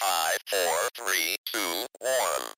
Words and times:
Five, 0.00 0.38
four, 0.46 0.88
three, 0.94 1.36
two, 1.52 1.86
one. 1.98 2.54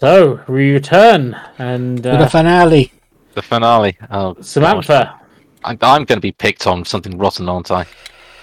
So 0.00 0.38
we 0.46 0.70
return, 0.70 1.36
and 1.58 1.98
For 1.98 2.02
the 2.02 2.18
uh, 2.20 2.28
finale. 2.28 2.92
The 3.34 3.42
finale. 3.42 3.98
Oh, 4.12 4.34
gosh. 4.34 4.46
Samantha. 4.46 5.20
I, 5.64 5.70
I'm 5.72 6.04
going 6.04 6.18
to 6.18 6.20
be 6.20 6.30
picked 6.30 6.68
on 6.68 6.84
something 6.84 7.18
rotten, 7.18 7.48
aren't 7.48 7.72
I? 7.72 7.84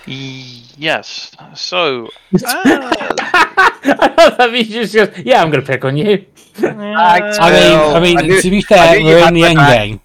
Yes. 0.06 1.34
So, 1.54 2.10
uh, 2.34 2.40
I 2.44 4.36
love 4.38 4.52
that 4.52 4.52
you 4.54 4.66
just 4.66 4.94
goes, 4.94 5.18
yeah, 5.20 5.42
I'm 5.42 5.50
going 5.50 5.64
to 5.64 5.66
pick 5.66 5.86
on 5.86 5.96
you. 5.96 6.26
I 6.58 6.72
mean, 6.74 6.78
I 6.98 8.00
mean, 8.02 8.18
I 8.18 8.22
knew- 8.24 8.42
to 8.42 8.50
be 8.50 8.62
fair, 8.62 9.02
we're 9.02 9.26
in 9.26 9.34
the 9.34 9.46
end 9.46 9.56
back. 9.56 9.78
game. 9.78 10.02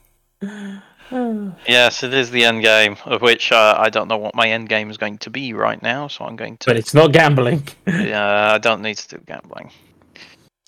yes, 1.67 2.05
it 2.05 2.15
is 2.15 2.31
the 2.31 2.45
end 2.45 2.63
game, 2.63 2.97
of 3.07 3.23
which 3.23 3.51
uh, 3.51 3.75
I 3.77 3.91
don't 3.91 4.07
know 4.07 4.19
what 4.19 4.37
my 4.37 4.49
end 4.49 4.69
game 4.69 4.89
is 4.89 4.99
going 4.99 5.19
to 5.19 5.31
be 5.31 5.53
right 5.53 5.83
now, 5.83 6.07
so 6.07 6.27
I'm 6.27 6.37
going 6.37 6.59
to. 6.59 6.67
But 6.67 6.77
it's 6.77 6.95
not 6.95 7.11
gambling. 7.11 7.67
Yeah, 7.89 8.53
I 8.53 8.59
don't 8.59 8.83
need 8.83 8.99
to 8.99 9.17
do 9.17 9.25
gambling. 9.27 9.73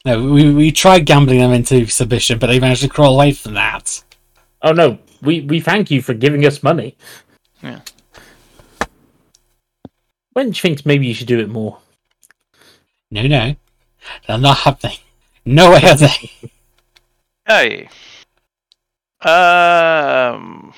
No, 0.05 0.33
we, 0.33 0.53
we 0.53 0.73
tried 0.73 1.07
gambling 1.07 1.39
them 1.39 1.53
into 1.53 1.87
submission, 1.87 2.39
but 2.39 2.49
they 2.49 2.59
managed 2.59 2.83
to 2.83 2.89
crawl 2.89 3.15
away 3.15 3.33
from 3.33 3.55
that. 3.55 4.03
Oh 4.63 4.73
no, 4.73 4.99
we, 5.23 5.43
we 5.43 5.61
thank 5.61 5.91
you 5.91 6.03
for 6.03 6.15
giving 6.15 6.45
us 6.45 6.63
money. 6.63 6.97
Yeah. 7.63 7.81
Wench 10.37 10.61
thinks 10.61 10.85
maybe 10.85 11.07
you 11.07 11.15
should 11.15 11.29
do 11.29 11.39
it 11.39 11.49
more. 11.49 11.79
No, 13.11 13.23
no. 13.27 13.55
They're 14.27 14.39
not 14.39 14.59
happening. 14.59 14.97
No 15.45 15.73
way 15.73 15.83
are 15.83 15.97
they. 15.97 16.31
Hey. 17.47 17.89
Um. 19.21 20.73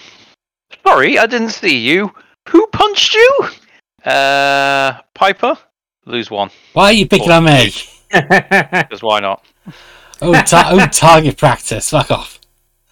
Sorry, 0.83 1.19
I 1.19 1.27
didn't 1.27 1.51
see 1.51 1.77
you. 1.77 2.13
Who 2.49 2.67
punched 2.69 3.15
you? 3.15 3.49
Uh, 4.05 5.01
Piper. 5.15 5.57
Lose 6.07 6.31
one. 6.31 6.51
Why 6.73 6.87
are 6.87 6.93
you 6.93 7.09
picking 7.09 7.31
on 7.31 7.45
me? 7.45 7.73
Because 8.15 9.03
why 9.03 9.21
not? 9.21 9.45
Oh, 10.23 10.33
ta- 10.43 10.69
oh, 10.73 10.87
target 10.87 11.37
practice. 11.37 11.91
Fuck 11.91 12.11
off. 12.11 12.41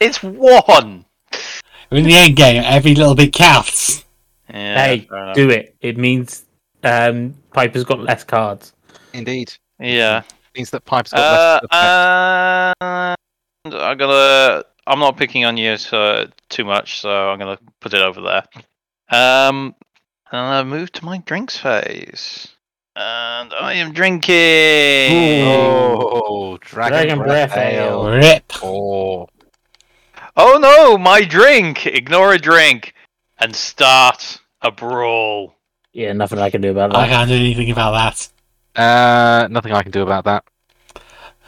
It's 0.00 0.22
one. 0.22 1.04
We're 1.90 1.98
in 1.98 2.04
the 2.04 2.14
end 2.16 2.36
game. 2.36 2.62
Every 2.64 2.94
little 2.94 3.14
bit 3.14 3.32
counts. 3.32 4.04
Yeah, 4.52 4.84
hey, 4.84 5.08
do 5.34 5.48
it. 5.50 5.76
It 5.80 5.96
means 5.96 6.44
um, 6.82 7.34
Piper's 7.52 7.84
got 7.84 8.00
less 8.00 8.24
cards. 8.24 8.72
Indeed. 9.12 9.52
yeah. 9.78 10.22
Means 10.56 10.70
that 10.70 10.84
Pipe's 10.84 11.12
got 11.12 11.62
Uh, 11.70 12.74
less. 12.80 13.16
and 13.64 13.74
I'm 13.74 13.96
gonna. 13.96 14.64
I'm 14.86 14.98
not 14.98 15.16
picking 15.16 15.44
on 15.44 15.56
you 15.56 15.76
so 15.78 16.26
too 16.50 16.64
much, 16.64 17.00
so 17.00 17.30
I'm 17.30 17.38
gonna 17.38 17.58
put 17.80 17.94
it 17.94 18.02
over 18.02 18.20
there. 18.20 18.42
Um, 19.08 19.74
and 20.32 20.40
I 20.40 20.62
move 20.64 20.90
to 20.92 21.04
my 21.04 21.18
drinks 21.18 21.56
phase, 21.56 22.48
and 22.96 23.52
I 23.54 23.74
am 23.74 23.92
drinking. 23.92 25.46
oh, 25.46 26.58
Dragon, 26.60 26.92
Dragon 26.92 27.18
Breath, 27.18 27.52
Breath 27.54 27.58
Ale. 27.58 28.08
Ale. 28.08 28.10
Rip. 28.18 28.52
Oh, 28.62 29.28
Oh 30.34 30.58
no, 30.58 30.96
my 30.96 31.22
drink! 31.24 31.84
Ignore 31.86 32.32
a 32.34 32.38
drink 32.38 32.94
and 33.38 33.54
start 33.54 34.40
a 34.62 34.70
brawl. 34.70 35.54
Yeah, 35.92 36.12
nothing 36.14 36.38
I 36.38 36.48
can 36.48 36.62
do 36.62 36.70
about 36.70 36.90
that. 36.92 36.98
I 37.00 37.08
can't 37.08 37.28
do 37.28 37.34
anything 37.36 37.70
about 37.70 37.92
that. 38.74 38.82
uh, 38.82 39.48
nothing 39.48 39.72
I 39.72 39.82
can 39.82 39.92
do 39.92 40.02
about 40.02 40.24
that. 40.24 40.44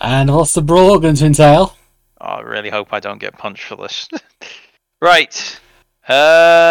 And 0.02 0.34
what's 0.34 0.52
the 0.52 0.60
brawl 0.60 0.98
going 0.98 1.14
to 1.14 1.24
entail? 1.24 1.76
I 2.20 2.40
really 2.40 2.68
hope 2.68 2.88
I 2.92 3.00
don't 3.00 3.18
get 3.20 3.38
punched 3.38 3.64
for 3.64 3.76
this. 3.76 4.06
right. 5.00 5.60
Uh, 6.06 6.70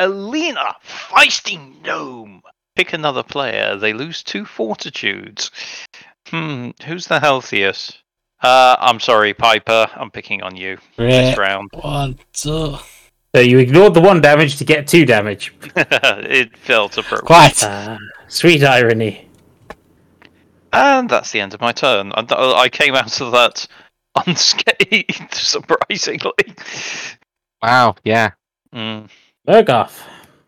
Alina, 0.00 0.74
feisty 0.84 1.82
gnome. 1.84 2.42
Pick 2.74 2.92
another 2.92 3.22
player. 3.22 3.76
They 3.76 3.92
lose 3.92 4.22
two 4.22 4.44
fortitudes. 4.44 5.50
Hmm, 6.28 6.70
who's 6.84 7.06
the 7.06 7.20
healthiest? 7.20 8.02
Uh, 8.42 8.76
I'm 8.78 8.98
sorry, 8.98 9.34
Piper. 9.34 9.86
I'm 9.94 10.10
picking 10.10 10.42
on 10.42 10.56
you 10.56 10.78
this 10.96 11.36
round. 11.38 11.70
One, 11.74 12.18
two. 12.32 12.76
So 13.34 13.40
you 13.40 13.58
ignored 13.58 13.94
the 13.94 14.00
one 14.00 14.20
damage 14.20 14.56
to 14.56 14.64
get 14.64 14.86
two 14.86 15.06
damage. 15.06 15.54
it 15.76 16.56
felt 16.58 16.98
appropriate. 16.98 17.26
Quite. 17.26 17.62
Uh, 17.62 17.98
sweet 18.28 18.64
irony. 18.64 19.28
And 20.72 21.08
that's 21.08 21.30
the 21.30 21.40
end 21.40 21.54
of 21.54 21.60
my 21.60 21.72
turn. 21.72 22.12
I, 22.14 22.24
I 22.30 22.68
came 22.68 22.94
out 22.94 23.20
of 23.20 23.32
that 23.32 23.66
unscathed, 24.26 25.32
surprisingly. 25.34 26.32
Wow, 27.62 27.96
yeah. 28.04 28.32
Mm. 28.74 29.08
Murgoth. 29.46 30.00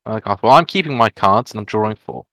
Oh, 0.06 0.20
God. 0.20 0.38
Well, 0.42 0.52
I'm 0.52 0.66
keeping 0.66 0.96
my 0.96 1.10
cards 1.10 1.52
and 1.52 1.58
I'm 1.58 1.64
drawing 1.64 1.96
four. 1.96 2.24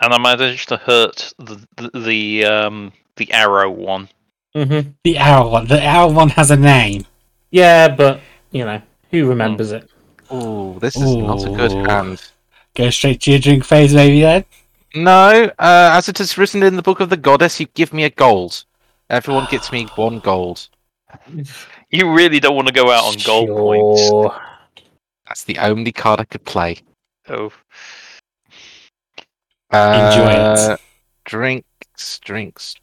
And 0.00 0.12
I 0.12 0.18
managed 0.18 0.68
to 0.68 0.76
hurt 0.76 1.32
the 1.38 1.66
the, 1.76 1.98
the 1.98 2.44
um 2.44 2.92
the 3.16 3.32
arrow 3.32 3.70
one. 3.70 4.08
Mm-hmm. 4.54 4.90
The 5.04 5.18
arrow 5.18 5.48
one. 5.48 5.66
The 5.66 5.82
arrow 5.82 6.10
one 6.10 6.30
has 6.30 6.50
a 6.50 6.56
name. 6.56 7.06
Yeah, 7.50 7.88
but 7.88 8.20
you 8.50 8.64
know 8.64 8.82
who 9.10 9.28
remembers 9.28 9.72
it. 9.72 9.88
Oh, 10.30 10.78
this 10.80 10.96
is 10.96 11.16
not 11.16 11.46
a 11.46 11.50
good 11.50 11.72
hand. 11.88 12.20
Go 12.74 12.90
straight 12.90 13.20
to 13.22 13.30
your 13.30 13.40
drink 13.40 13.64
phase, 13.64 13.94
maybe 13.94 14.20
then. 14.20 14.44
No, 14.96 15.50
uh, 15.58 15.90
as 15.92 16.08
it 16.08 16.18
is 16.20 16.36
written 16.36 16.62
in 16.62 16.76
the 16.76 16.82
book 16.82 17.00
of 17.00 17.10
the 17.10 17.16
goddess, 17.16 17.60
you 17.60 17.66
give 17.74 17.92
me 17.92 18.04
a 18.04 18.10
gold. 18.10 18.64
Everyone 19.10 19.46
gets 19.50 19.70
me 19.70 19.84
one 19.94 20.18
gold. 20.18 20.68
You 21.90 22.12
really 22.12 22.40
don't 22.40 22.56
want 22.56 22.66
to 22.66 22.74
go 22.74 22.90
out 22.90 23.04
on 23.04 23.14
gold 23.24 23.48
points. 23.48 24.10
Sure. 25.34 25.40
That's 25.40 25.44
the 25.44 25.58
only 25.58 25.90
card 25.92 26.20
I 26.20 26.24
could 26.24 26.44
play. 26.44 26.76
Oh, 27.28 27.52
Enjoy 29.72 30.30
it. 30.30 30.38
Uh, 30.38 30.76
Drinks, 31.24 32.18
drinks, 32.20 32.74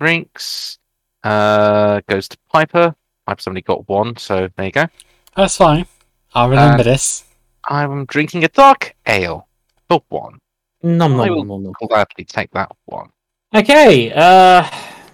drinks. 0.00 0.78
Uh, 1.22 2.00
goes 2.08 2.26
to 2.28 2.36
Piper. 2.52 2.94
Piper's 3.26 3.46
only 3.46 3.60
got 3.60 3.86
one, 3.88 4.16
so 4.16 4.48
there 4.56 4.66
you 4.66 4.72
go. 4.72 4.86
That's 5.36 5.56
fine. 5.56 5.86
I'll 6.34 6.48
remember 6.48 6.80
Uh, 6.80 6.84
this. 6.84 7.24
I'm 7.68 8.06
drinking 8.06 8.42
a 8.44 8.48
dark 8.48 8.96
ale 9.06 9.46
for 9.88 10.02
one. 10.08 10.38
Nom, 10.82 11.20
I 11.20 11.26
nom, 11.26 11.36
will- 11.36 11.44
nom, 11.44 11.62
nom. 11.64 11.72
Gladly 11.86 12.24
take 12.24 12.50
that 12.52 12.72
one. 12.86 13.10
Okay. 13.54 14.10
Uh, 14.12 14.64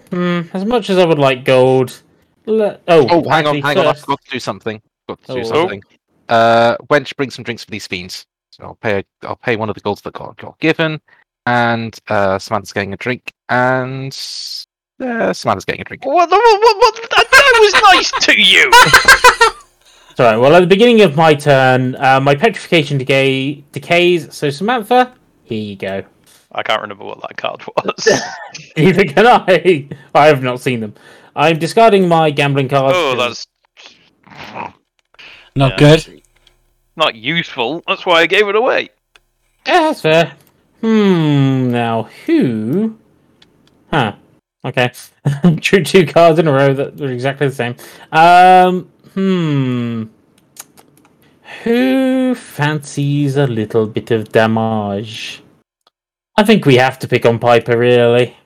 hmm, 0.09 0.41
as 0.53 0.65
much 0.65 0.89
as 0.89 0.97
I 0.97 1.05
would 1.05 1.19
like 1.19 1.43
gold. 1.45 2.01
Le- 2.47 2.79
oh, 2.87 3.07
Oh, 3.11 3.29
hang 3.29 3.45
on, 3.45 3.57
actually, 3.57 3.61
hang 3.61 3.77
on. 3.77 3.85
I 3.87 3.91
first- 3.93 4.05
forgot 4.05 4.21
to 4.25 4.31
do 4.31 4.39
something. 4.39 4.81
Got 5.07 5.21
to 5.25 5.33
do 5.33 5.39
Oh. 5.41 5.43
something. 5.43 5.83
Uh, 6.29 6.77
Wench, 6.89 7.15
bring 7.15 7.29
some 7.29 7.43
drinks 7.43 7.63
for 7.63 7.71
these 7.71 7.87
fiends. 7.87 8.25
So 8.51 8.63
I'll 8.63 8.75
pay. 8.75 9.03
I'll 9.23 9.35
pay 9.35 9.55
one 9.55 9.69
of 9.69 9.75
the 9.75 9.81
golds 9.81 10.01
that 10.01 10.13
got, 10.13 10.37
got 10.37 10.57
given, 10.59 10.99
and 11.45 11.97
uh, 12.07 12.39
Samantha's 12.39 12.73
getting 12.73 12.93
a 12.93 12.97
drink, 12.97 13.31
and 13.49 14.11
uh, 15.01 15.33
Samantha's 15.33 15.65
getting 15.65 15.81
a 15.81 15.85
drink. 15.85 16.05
what? 16.05 16.29
the- 16.29 16.35
What? 16.35 16.61
What? 16.61 16.77
what 16.99 17.09
that, 17.15 17.31
that 17.31 17.57
was 17.59 17.95
nice 17.95 18.25
to 18.25 18.39
you. 18.41 18.71
Sorry. 20.17 20.37
Well, 20.37 20.53
at 20.55 20.59
the 20.61 20.67
beginning 20.67 21.01
of 21.01 21.15
my 21.15 21.33
turn, 21.33 21.95
uh, 21.95 22.19
my 22.19 22.35
petrification 22.35 22.97
decay 22.97 23.63
decays. 23.71 24.33
So 24.35 24.49
Samantha, 24.49 25.13
here 25.43 25.61
you 25.61 25.75
go. 25.75 26.03
I 26.51 26.63
can't 26.63 26.81
remember 26.81 27.05
what 27.05 27.21
that 27.21 27.37
card 27.37 27.61
was. 27.85 28.21
Neither 28.75 29.05
can 29.05 29.27
I. 29.27 29.87
I 30.15 30.25
have 30.27 30.41
not 30.43 30.59
seen 30.59 30.79
them. 30.81 30.95
I'm 31.35 31.59
discarding 31.59 32.07
my 32.09 32.31
gambling 32.31 32.67
cards. 32.67 32.95
oh, 32.97 33.15
'cause- 33.15 33.45
that's 34.27 34.73
Not 35.55 35.71
yeah. 35.73 35.77
good. 35.77 36.18
Not 36.99 37.15
useful. 37.15 37.81
That's 37.87 38.05
why 38.05 38.21
I 38.21 38.27
gave 38.27 38.47
it 38.47 38.55
away. 38.55 38.89
Yeah, 39.65 39.81
that's 39.81 40.01
fair. 40.01 40.35
Hmm. 40.81 41.71
Now, 41.71 42.03
who? 42.25 42.97
Huh. 43.91 44.15
Okay. 44.63 44.91
Drew 45.55 45.83
two 45.83 46.05
cards 46.05 46.37
in 46.37 46.47
a 46.47 46.53
row 46.53 46.73
that 46.73 47.01
are 47.01 47.11
exactly 47.11 47.47
the 47.47 47.55
same. 47.55 47.75
Um. 48.11 48.91
Hmm. 49.13 50.03
Who 51.63 52.35
fancies 52.35 53.35
a 53.35 53.47
little 53.47 53.87
bit 53.87 54.11
of 54.11 54.31
damage? 54.31 55.41
I 56.37 56.43
think 56.43 56.65
we 56.65 56.77
have 56.77 56.99
to 56.99 57.07
pick 57.07 57.25
on 57.25 57.39
Piper, 57.39 57.77
really. 57.77 58.37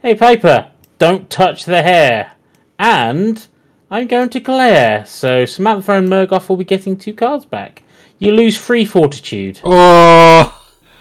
Hey, 0.00 0.14
Piper, 0.14 0.70
don't 0.98 1.28
touch 1.28 1.64
the 1.64 1.82
hair. 1.82 2.32
And 2.78 3.46
I'm 3.90 4.06
going 4.06 4.28
to 4.30 4.40
Claire, 4.40 5.04
so 5.06 5.44
Samantha 5.44 5.92
and 5.92 6.08
Murgoth 6.08 6.48
will 6.48 6.56
be 6.56 6.64
getting 6.64 6.96
two 6.96 7.12
cards 7.14 7.44
back. 7.44 7.82
You 8.18 8.32
lose 8.32 8.58
three 8.64 8.84
fortitude. 8.84 9.60
Oh, 9.64 10.56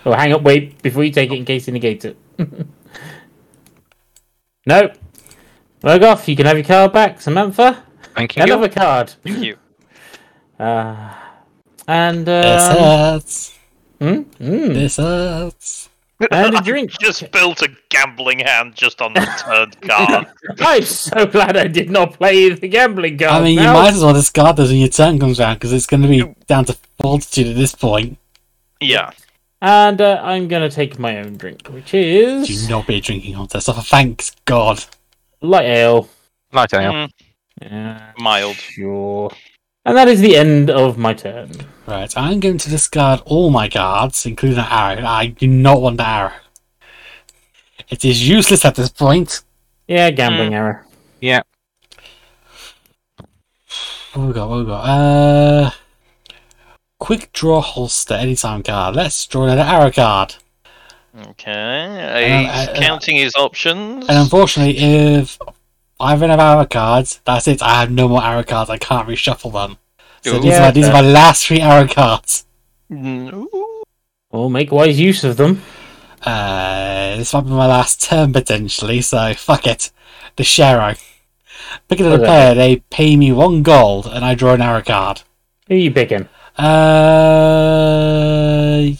Oh, 0.05 0.13
hang 0.13 0.31
up, 0.34 0.41
wait, 0.43 0.81
before 0.81 1.03
you 1.03 1.12
take 1.12 1.29
it 1.31 1.36
in 1.36 1.46
case 1.46 1.65
he 1.65 1.72
negates 1.74 2.05
it. 2.05 2.17
no. 4.65 4.91
Murgoth, 5.84 6.27
you 6.27 6.36
can 6.36 6.46
have 6.46 6.58
your 6.58 6.65
card 6.65 6.93
back. 6.93 7.22
Samantha, 7.22 7.84
Thank 8.15 8.38
you. 8.38 8.43
another 8.43 8.69
card. 8.69 9.13
Thank 9.24 9.39
you. 9.39 9.58
Uh, 10.60 11.13
and, 11.88 12.25
this 12.25 12.62
uh, 12.63 13.13
hurts. 13.13 13.58
hmm? 13.98 14.08
Mm. 14.08 14.74
This 14.74 14.98
hurts. 14.98 15.88
and 16.32 16.56
a 16.56 16.62
drink. 16.62 16.92
Just 17.00 17.32
built 17.32 17.62
a 17.62 17.70
gambling 17.90 18.40
hand 18.40 18.76
just 18.76 19.02
on 19.02 19.14
the 19.14 19.22
turned 19.46 19.80
card. 19.82 20.28
I'm 20.60 20.84
so 20.84 21.26
glad 21.26 21.56
I 21.58 21.68
did 21.68 21.90
not 21.90 22.14
play 22.14 22.50
the 22.50 22.68
gambling 22.68 23.18
card. 23.18 23.32
I 23.32 23.42
mean, 23.44 23.58
you 23.58 23.64
might 23.66 23.94
as 23.94 24.04
well 24.04 24.14
discard 24.14 24.58
those 24.58 24.70
when 24.70 24.80
your 24.80 24.90
turn 24.90 25.20
comes 25.20 25.40
around 25.40 25.56
because 25.56 25.72
it's 25.74 25.86
going 25.86 26.02
to 26.04 26.08
be 26.10 26.24
down 26.48 26.66
to 26.66 26.78
fortitude 27.02 27.48
at 27.48 27.56
this 27.56 27.74
point. 27.76 28.18
yeah. 28.82 29.12
And 29.62 30.00
uh, 30.00 30.22
I'm 30.24 30.48
going 30.48 30.62
to 30.70 30.74
take 30.74 30.98
my 31.00 31.18
own 31.18 31.36
drink, 31.36 31.68
which 31.68 31.94
is 31.94 32.48
Do 32.48 32.70
not 32.70 32.88
be 32.88 32.96
a 32.96 33.02
drinking 33.02 33.36
contest. 33.36 33.68
Oh, 33.68 33.74
thanks 33.74 34.32
God. 34.46 34.82
light 35.42 35.66
ale. 35.66 36.08
Light 36.54 36.74
ale. 36.74 36.94
Mm, 36.94 37.10
Yeah, 37.62 38.12
mild. 38.18 38.56
sure. 38.56 39.30
And 39.89 39.98
that 39.98 40.08
is 40.08 40.22
the 40.22 40.38
end 40.38 40.69
of 40.69 41.00
my 41.00 41.15
turn. 41.15 41.50
Right, 41.88 42.15
I'm 42.15 42.39
going 42.39 42.60
to 42.60 42.69
discard 42.69 43.22
all 43.25 43.50
my 43.50 43.67
cards, 43.67 44.24
including 44.24 44.58
that 44.58 44.72
arrow. 44.72 45.03
I 45.03 45.25
do 45.27 45.48
not 45.48 45.81
want 45.81 45.98
the 45.98 46.08
arrow. 46.08 46.34
It 47.89 48.05
is 48.05 48.29
useless 48.29 48.65
at 48.65 48.75
this 48.75 48.89
point. 48.89 49.41
Yeah, 49.88 50.12
gambling 50.12 50.53
error. 50.53 50.86
Yeah. 51.19 51.41
What 54.13 54.27
we 54.27 54.34
got? 54.34 54.48
What 54.48 54.60
we 54.60 54.65
got? 54.65 54.81
Uh, 54.81 55.72
quick 57.00 57.34
draw 57.34 57.60
holster 57.60 58.13
anytime 58.13 58.62
card. 58.62 58.96
Let's 58.96 59.25
draw 59.25 59.46
another 59.46 59.63
arrow 59.63 59.91
card. 59.91 60.36
Okay. 61.29 62.46
He's 62.46 62.67
Uh, 62.67 62.72
uh, 62.74 62.79
counting 62.79 63.15
his 63.15 63.34
options. 63.36 64.08
And 64.08 64.19
unfortunately, 64.19 64.77
if 64.77 65.39
I 66.00 66.15
run 66.15 66.32
out 66.32 66.39
of 66.39 66.58
arrow 66.58 66.65
cards, 66.65 67.20
that's 67.25 67.48
it. 67.48 67.62
I 67.62 67.82
have 67.82 67.91
no 67.91 68.08
more 68.08 68.24
arrow 68.24 68.44
cards. 68.44 68.70
I 68.70 68.77
can't 68.77 69.08
reshuffle 69.08 69.51
them. 69.51 69.77
So 70.22 70.38
Ooh. 70.38 70.39
these, 70.39 70.56
are 70.56 70.62
my, 70.62 70.72
these 70.72 70.88
are 70.88 70.94
my 70.94 71.01
last 71.01 71.46
three 71.46 71.60
arrow 71.60 71.88
cards. 71.88 72.46
Mm, 72.89 73.34
ooh. 73.34 73.84
Well, 74.32 74.50
make 74.50 74.72
wise 74.72 75.00
use 75.00 75.24
of 75.24 75.38
them. 75.38 75.62
Uh, 76.22 77.18
this 77.18 77.34
might 77.34 77.41
be 77.41 77.50
my 77.50 77.68
last 77.68 78.01
turn 78.01 78.32
potentially, 78.32 79.01
so 79.01 79.34
fuck 79.34 79.68
it. 79.68 79.91
The 80.36 80.44
Shero. 80.44 80.98
Picking 81.88 82.06
up 82.06 82.13
a 82.13 82.18
What 82.18 82.22
is 82.22 82.27
player, 82.27 82.53
they 82.56 82.77
pay 82.89 83.15
me 83.18 83.32
one 83.32 83.62
gold, 83.63 84.08
and 84.08 84.24
I 84.24 84.36
draw 84.36 84.53
an 84.53 84.62
arrow 84.62 84.82
card. 84.82 85.24
Who 85.68 85.75
are 85.75 85.77
you 85.77 85.91
picking? 85.91 86.29
Uh, 86.58 86.70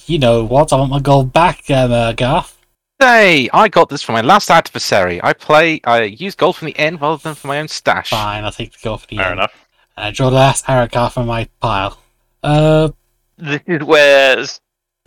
you 0.06 0.20
know 0.20 0.44
what? 0.44 0.72
I 0.74 0.78
want 0.78 0.92
my 0.92 1.00
gold 1.00 1.32
back, 1.34 1.70
um, 1.72 1.92
uh, 1.92 2.12
Garth. 2.14 2.59
Hey, 3.02 3.50
I 3.54 3.70
got 3.70 3.88
this 3.88 4.02
from 4.02 4.14
my 4.16 4.22
last 4.22 4.52
adversary. 4.52 5.22
I 5.24 5.32
play. 5.32 5.80
I 5.86 6.04
use 6.04 6.36
gold 6.36 6.58
from 6.58 6.66
the 6.66 6.78
end 6.78 7.00
rather 7.00 7.16
than 7.22 7.34
from 7.34 7.48
my 7.48 7.60
own 7.60 7.70
stash. 7.70 8.10
Fine, 8.10 8.44
I'll 8.44 8.52
take 8.52 8.74
the 8.74 8.78
gold 8.84 9.02
for 9.02 9.08
the 9.08 9.16
Fair 9.16 9.28
end. 9.28 9.34
enough. 9.40 9.54
And 9.96 10.08
I 10.08 10.12
draw 10.12 10.30
the 10.30 10.36
last 10.36 10.68
arrow 10.68 10.88
card 10.90 11.14
from 11.14 11.28
my 11.28 11.48
pile. 11.62 11.98
Uh, 12.44 12.90
This 13.38 13.62
is 13.68 13.84
where 13.84 14.44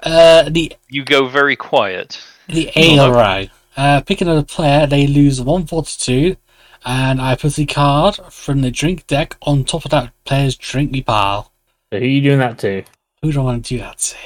uh, 0.04 0.49
the 0.49 0.72
you 0.88 1.04
go 1.04 1.28
very 1.28 1.54
quiet. 1.54 2.18
the 2.49 2.70
Hold 2.75 2.87
ale 2.87 3.04
on. 3.04 3.12
row. 3.12 3.46
Uh, 3.76 4.00
picking 4.00 4.26
another 4.26 4.46
player, 4.46 4.87
they 4.87 5.06
lose 5.06 5.42
one 5.42 5.66
fortitude, 5.66 6.38
and 6.87 7.20
I 7.20 7.34
put 7.37 7.54
the 7.56 7.66
card 7.66 8.16
from 8.30 8.62
the 8.62 8.70
drink 8.70 9.06
deck 9.06 9.37
on 9.42 9.64
top 9.64 9.84
of 9.84 9.90
that 9.90 10.12
player's 10.25 10.56
drink 10.56 10.90
me 10.90 11.02
pile. 11.02 11.52
So 11.92 11.99
who 11.99 12.04
are 12.06 12.08
you 12.08 12.22
doing 12.22 12.38
that 12.38 12.58
to? 12.61 12.84
Who 13.20 13.32
do 13.32 13.40
I 13.40 13.44
want 13.44 13.66
to 13.66 13.75
do 13.75 13.80
that 13.80 13.99
to? 13.99 14.16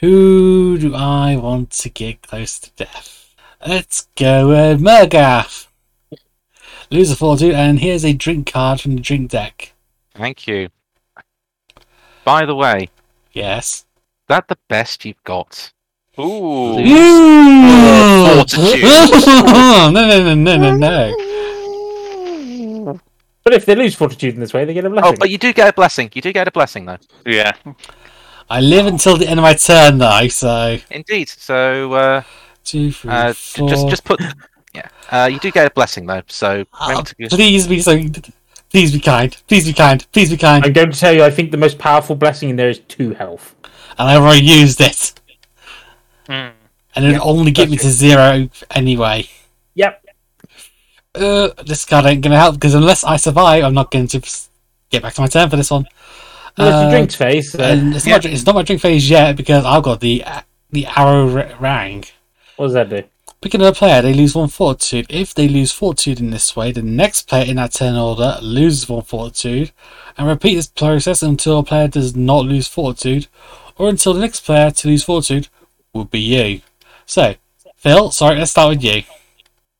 Who 0.00 0.78
do 0.78 0.94
I 0.94 1.36
want 1.36 1.70
to 1.72 1.90
get 1.90 2.22
close 2.22 2.58
to 2.60 2.70
death? 2.70 3.34
Let's 3.66 4.08
go 4.16 4.48
with 4.48 4.80
Murgath. 4.80 5.66
Lose 6.90 7.10
a 7.10 7.16
fortitude, 7.16 7.54
and 7.54 7.78
here's 7.78 8.04
a 8.04 8.14
drink 8.14 8.50
card 8.50 8.80
from 8.80 8.96
the 8.96 9.02
drink 9.02 9.30
deck. 9.30 9.74
Thank 10.14 10.46
you. 10.46 10.70
By 12.24 12.46
the 12.46 12.54
way, 12.54 12.84
is 12.84 12.88
Yes. 13.34 13.84
that 14.28 14.48
the 14.48 14.56
best 14.68 15.04
you've 15.04 15.22
got? 15.24 15.70
Ooh. 16.18 16.76
no, 16.82 18.44
no, 19.90 20.34
no, 20.34 20.34
no, 20.34 20.56
no, 20.56 20.76
no. 20.76 21.14
But 23.44 23.54
if 23.54 23.66
they 23.66 23.74
lose 23.74 23.94
fortitude 23.94 24.34
in 24.34 24.40
this 24.40 24.54
way, 24.54 24.64
they 24.64 24.72
get 24.74 24.84
a 24.84 24.90
blessing. 24.90 25.12
Oh, 25.14 25.16
but 25.18 25.28
you 25.30 25.36
do 25.38 25.52
get 25.52 25.68
a 25.68 25.72
blessing. 25.72 26.10
You 26.14 26.22
do 26.22 26.32
get 26.32 26.48
a 26.48 26.50
blessing, 26.50 26.86
though. 26.86 26.98
Yeah. 27.26 27.52
I 28.50 28.60
live 28.60 28.86
until 28.86 29.16
the 29.16 29.28
end 29.28 29.38
of 29.38 29.42
my 29.42 29.54
turn, 29.54 29.98
though, 29.98 30.26
so. 30.28 30.76
Indeed. 30.90 31.28
So, 31.28 31.92
uh, 31.92 32.22
Two, 32.64 32.90
three, 32.92 33.10
uh, 33.10 33.32
four. 33.32 33.68
just 33.68 33.88
just 33.88 34.04
put. 34.04 34.20
Yeah. 34.74 34.88
Uh, 35.10 35.28
you 35.32 35.38
do 35.38 35.50
get 35.50 35.66
a 35.66 35.70
blessing, 35.70 36.06
though. 36.06 36.22
So 36.28 36.64
Oh, 36.80 37.02
to 37.02 37.28
please 37.28 37.66
be 37.66 37.80
so. 37.80 38.00
Please 38.70 38.92
be 38.92 39.00
kind. 39.00 39.36
Please 39.48 39.66
be 39.66 39.72
kind. 39.72 40.06
Please 40.12 40.30
be 40.30 40.36
kind. 40.36 40.64
I'm 40.64 40.72
going 40.72 40.92
to 40.92 40.98
tell 40.98 41.12
you, 41.12 41.24
I 41.24 41.30
think 41.30 41.50
the 41.50 41.56
most 41.56 41.78
powerful 41.78 42.14
blessing 42.14 42.50
in 42.50 42.56
there 42.56 42.68
is 42.68 42.78
two 42.80 43.14
health. 43.14 43.56
And 43.98 44.08
I've 44.08 44.22
already 44.22 44.44
used 44.46 44.80
it. 44.80 45.12
Mm. 46.28 46.52
And 46.94 47.04
it'll 47.04 47.14
Yep, 47.14 47.22
only 47.24 47.50
get 47.50 47.68
me 47.68 47.76
that's 47.76 47.86
to 47.88 47.90
zero 47.92 48.48
anyway. 48.70 49.28
Yep. 49.74 50.04
Uh, 51.16 51.48
this 51.66 51.84
card 51.84 52.06
ain't 52.06 52.20
gonna 52.20 52.38
help 52.38 52.54
because 52.54 52.74
unless 52.74 53.02
I 53.02 53.16
survive, 53.16 53.64
I'm 53.64 53.74
not 53.74 53.90
going 53.90 54.06
to 54.08 54.20
get 54.90 55.02
back 55.02 55.14
to 55.14 55.20
my 55.22 55.26
turn 55.26 55.50
for 55.50 55.56
this 55.56 55.70
one. 55.72 55.86
Unless 56.56 56.74
Uh, 56.74 56.84
the 56.84 56.90
drinks 56.90 57.14
face. 57.14 57.52
So 57.52 57.60
and 57.60 57.94
it's 57.94 58.06
not. 58.06 58.24
It's 58.24 58.46
not 58.46 58.54
my 58.54 58.62
drink 58.62 58.82
phase 58.82 59.08
yet 59.08 59.36
because 59.36 59.64
I've 59.64 59.82
got 59.82 60.00
the 60.00 60.24
the 60.70 60.86
arrow 60.86 61.30
r- 61.34 61.56
rang. 61.58 62.04
what 62.56 62.66
does 62.66 62.74
that 62.74 62.90
do? 62.90 63.02
Pick 63.40 63.54
another 63.54 63.74
player, 63.74 64.02
they 64.02 64.12
lose 64.12 64.34
one 64.34 64.48
fortitude. 64.48 65.06
If 65.08 65.32
they 65.34 65.48
lose 65.48 65.72
fortitude 65.72 66.20
in 66.20 66.30
this 66.30 66.54
way, 66.54 66.72
the 66.72 66.82
next 66.82 67.26
player 67.26 67.46
in 67.46 67.56
that 67.56 67.72
turn 67.72 67.96
order 67.96 68.36
loses 68.42 68.86
one 68.86 69.00
fortitude, 69.00 69.72
and 70.18 70.28
repeat 70.28 70.56
this 70.56 70.66
process 70.66 71.22
until 71.22 71.60
a 71.60 71.62
player 71.62 71.88
does 71.88 72.14
not 72.14 72.44
lose 72.44 72.68
fortitude, 72.68 73.28
or 73.78 73.88
until 73.88 74.12
the 74.12 74.20
next 74.20 74.40
player 74.40 74.70
to 74.70 74.88
lose 74.88 75.04
fortitude 75.04 75.48
would 75.94 76.10
be 76.10 76.20
you. 76.20 76.60
So, 77.06 77.36
Phil, 77.76 78.10
sorry, 78.10 78.36
let's 78.36 78.50
start 78.50 78.68
with 78.76 78.84
you. 78.84 79.04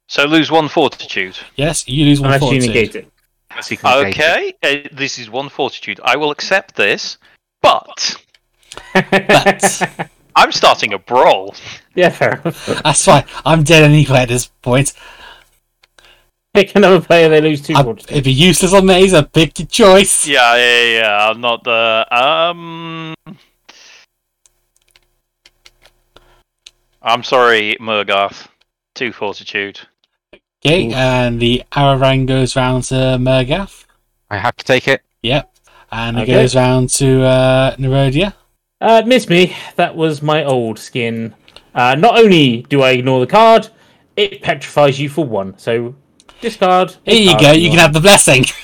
So 0.09 0.25
lose 0.25 0.51
one 0.51 0.69
fortitude. 0.69 1.39
Yes, 1.55 1.87
you 1.87 2.07
lose 2.07 2.19
one 2.19 2.29
Unless 2.29 2.41
fortitude. 2.41 2.71
Unless 2.71 2.77
you 2.79 2.83
negate 2.85 2.97
it. 2.97 3.10
Okay, 3.57 4.55
uh, 4.63 4.89
this 4.93 5.19
is 5.19 5.29
one 5.31 5.49
fortitude. 5.49 6.01
I 6.05 6.17
will 6.17 6.31
accept 6.31 6.77
this, 6.77 7.19
but 7.63 8.17
But- 8.95 10.09
I'm 10.37 10.53
starting 10.53 10.93
a 10.93 10.99
brawl. 10.99 11.55
yeah, 11.95 12.09
fair 12.11 12.41
enough. 12.41 12.67
That's 12.85 13.05
fine. 13.05 13.25
I'm 13.45 13.65
dead 13.65 13.83
anyway 13.83 14.19
at 14.21 14.29
this 14.29 14.47
point. 14.63 14.93
Pick 16.55 16.75
another 16.75 17.01
player, 17.01 17.29
they 17.29 17.41
lose 17.41 17.61
two 17.63 17.75
I, 17.75 17.83
fortitude. 17.83 18.11
it'd 18.11 18.25
be 18.25 18.33
useless 18.33 18.73
on 18.73 18.87
me, 18.87 19.09
so 19.09 19.23
pick 19.23 19.59
your 19.59 19.67
choice. 19.69 20.27
Yeah, 20.27 20.57
yeah, 20.57 20.83
yeah. 21.01 21.29
I'm 21.31 21.41
not 21.41 21.63
the 21.65 22.07
um. 22.11 23.15
I'm 27.03 27.23
sorry, 27.23 27.77
Murgarth. 27.81 28.49
Two 28.95 29.13
fortitude. 29.13 29.81
Okay, 30.65 30.89
Ooh. 30.89 30.93
and 30.93 31.41
the 31.41 31.65
arrow 31.75 31.97
rang 31.97 32.27
goes 32.27 32.55
round 32.55 32.85
to 32.85 32.95
Murgath. 32.95 33.87
I 34.29 34.37
have 34.37 34.57
to 34.57 34.65
take 34.65 34.89
it. 34.89 35.03
Yep. 35.23 35.51
And 35.91 36.19
it 36.19 36.27
goes 36.27 36.55
round 36.55 36.91
to 36.91 37.23
uh, 37.23 37.77
Nerodia. 37.77 38.35
Uh, 38.81 39.03
miss 39.07 39.29
me. 39.29 39.57
That 39.77 39.97
was 39.97 40.23
my 40.23 40.45
old 40.45 40.79
skin. 40.79 41.35
Uh, 41.75 41.95
not 41.95 42.19
only 42.19 42.63
do 42.63 42.83
I 42.83 42.91
ignore 42.91 43.21
the 43.21 43.27
card, 43.27 43.69
it 44.17 44.43
petrifies 44.43 45.01
you 45.01 45.09
for 45.09 45.25
one. 45.25 45.59
So 45.59 45.95
discard. 46.41 46.97
Here 47.05 47.31
you 47.33 47.39
go, 47.41 47.53
if 47.53 47.59
you 47.59 47.71
can 47.71 47.79
have 47.79 47.93
the 47.93 48.01
blessing. 48.01 48.45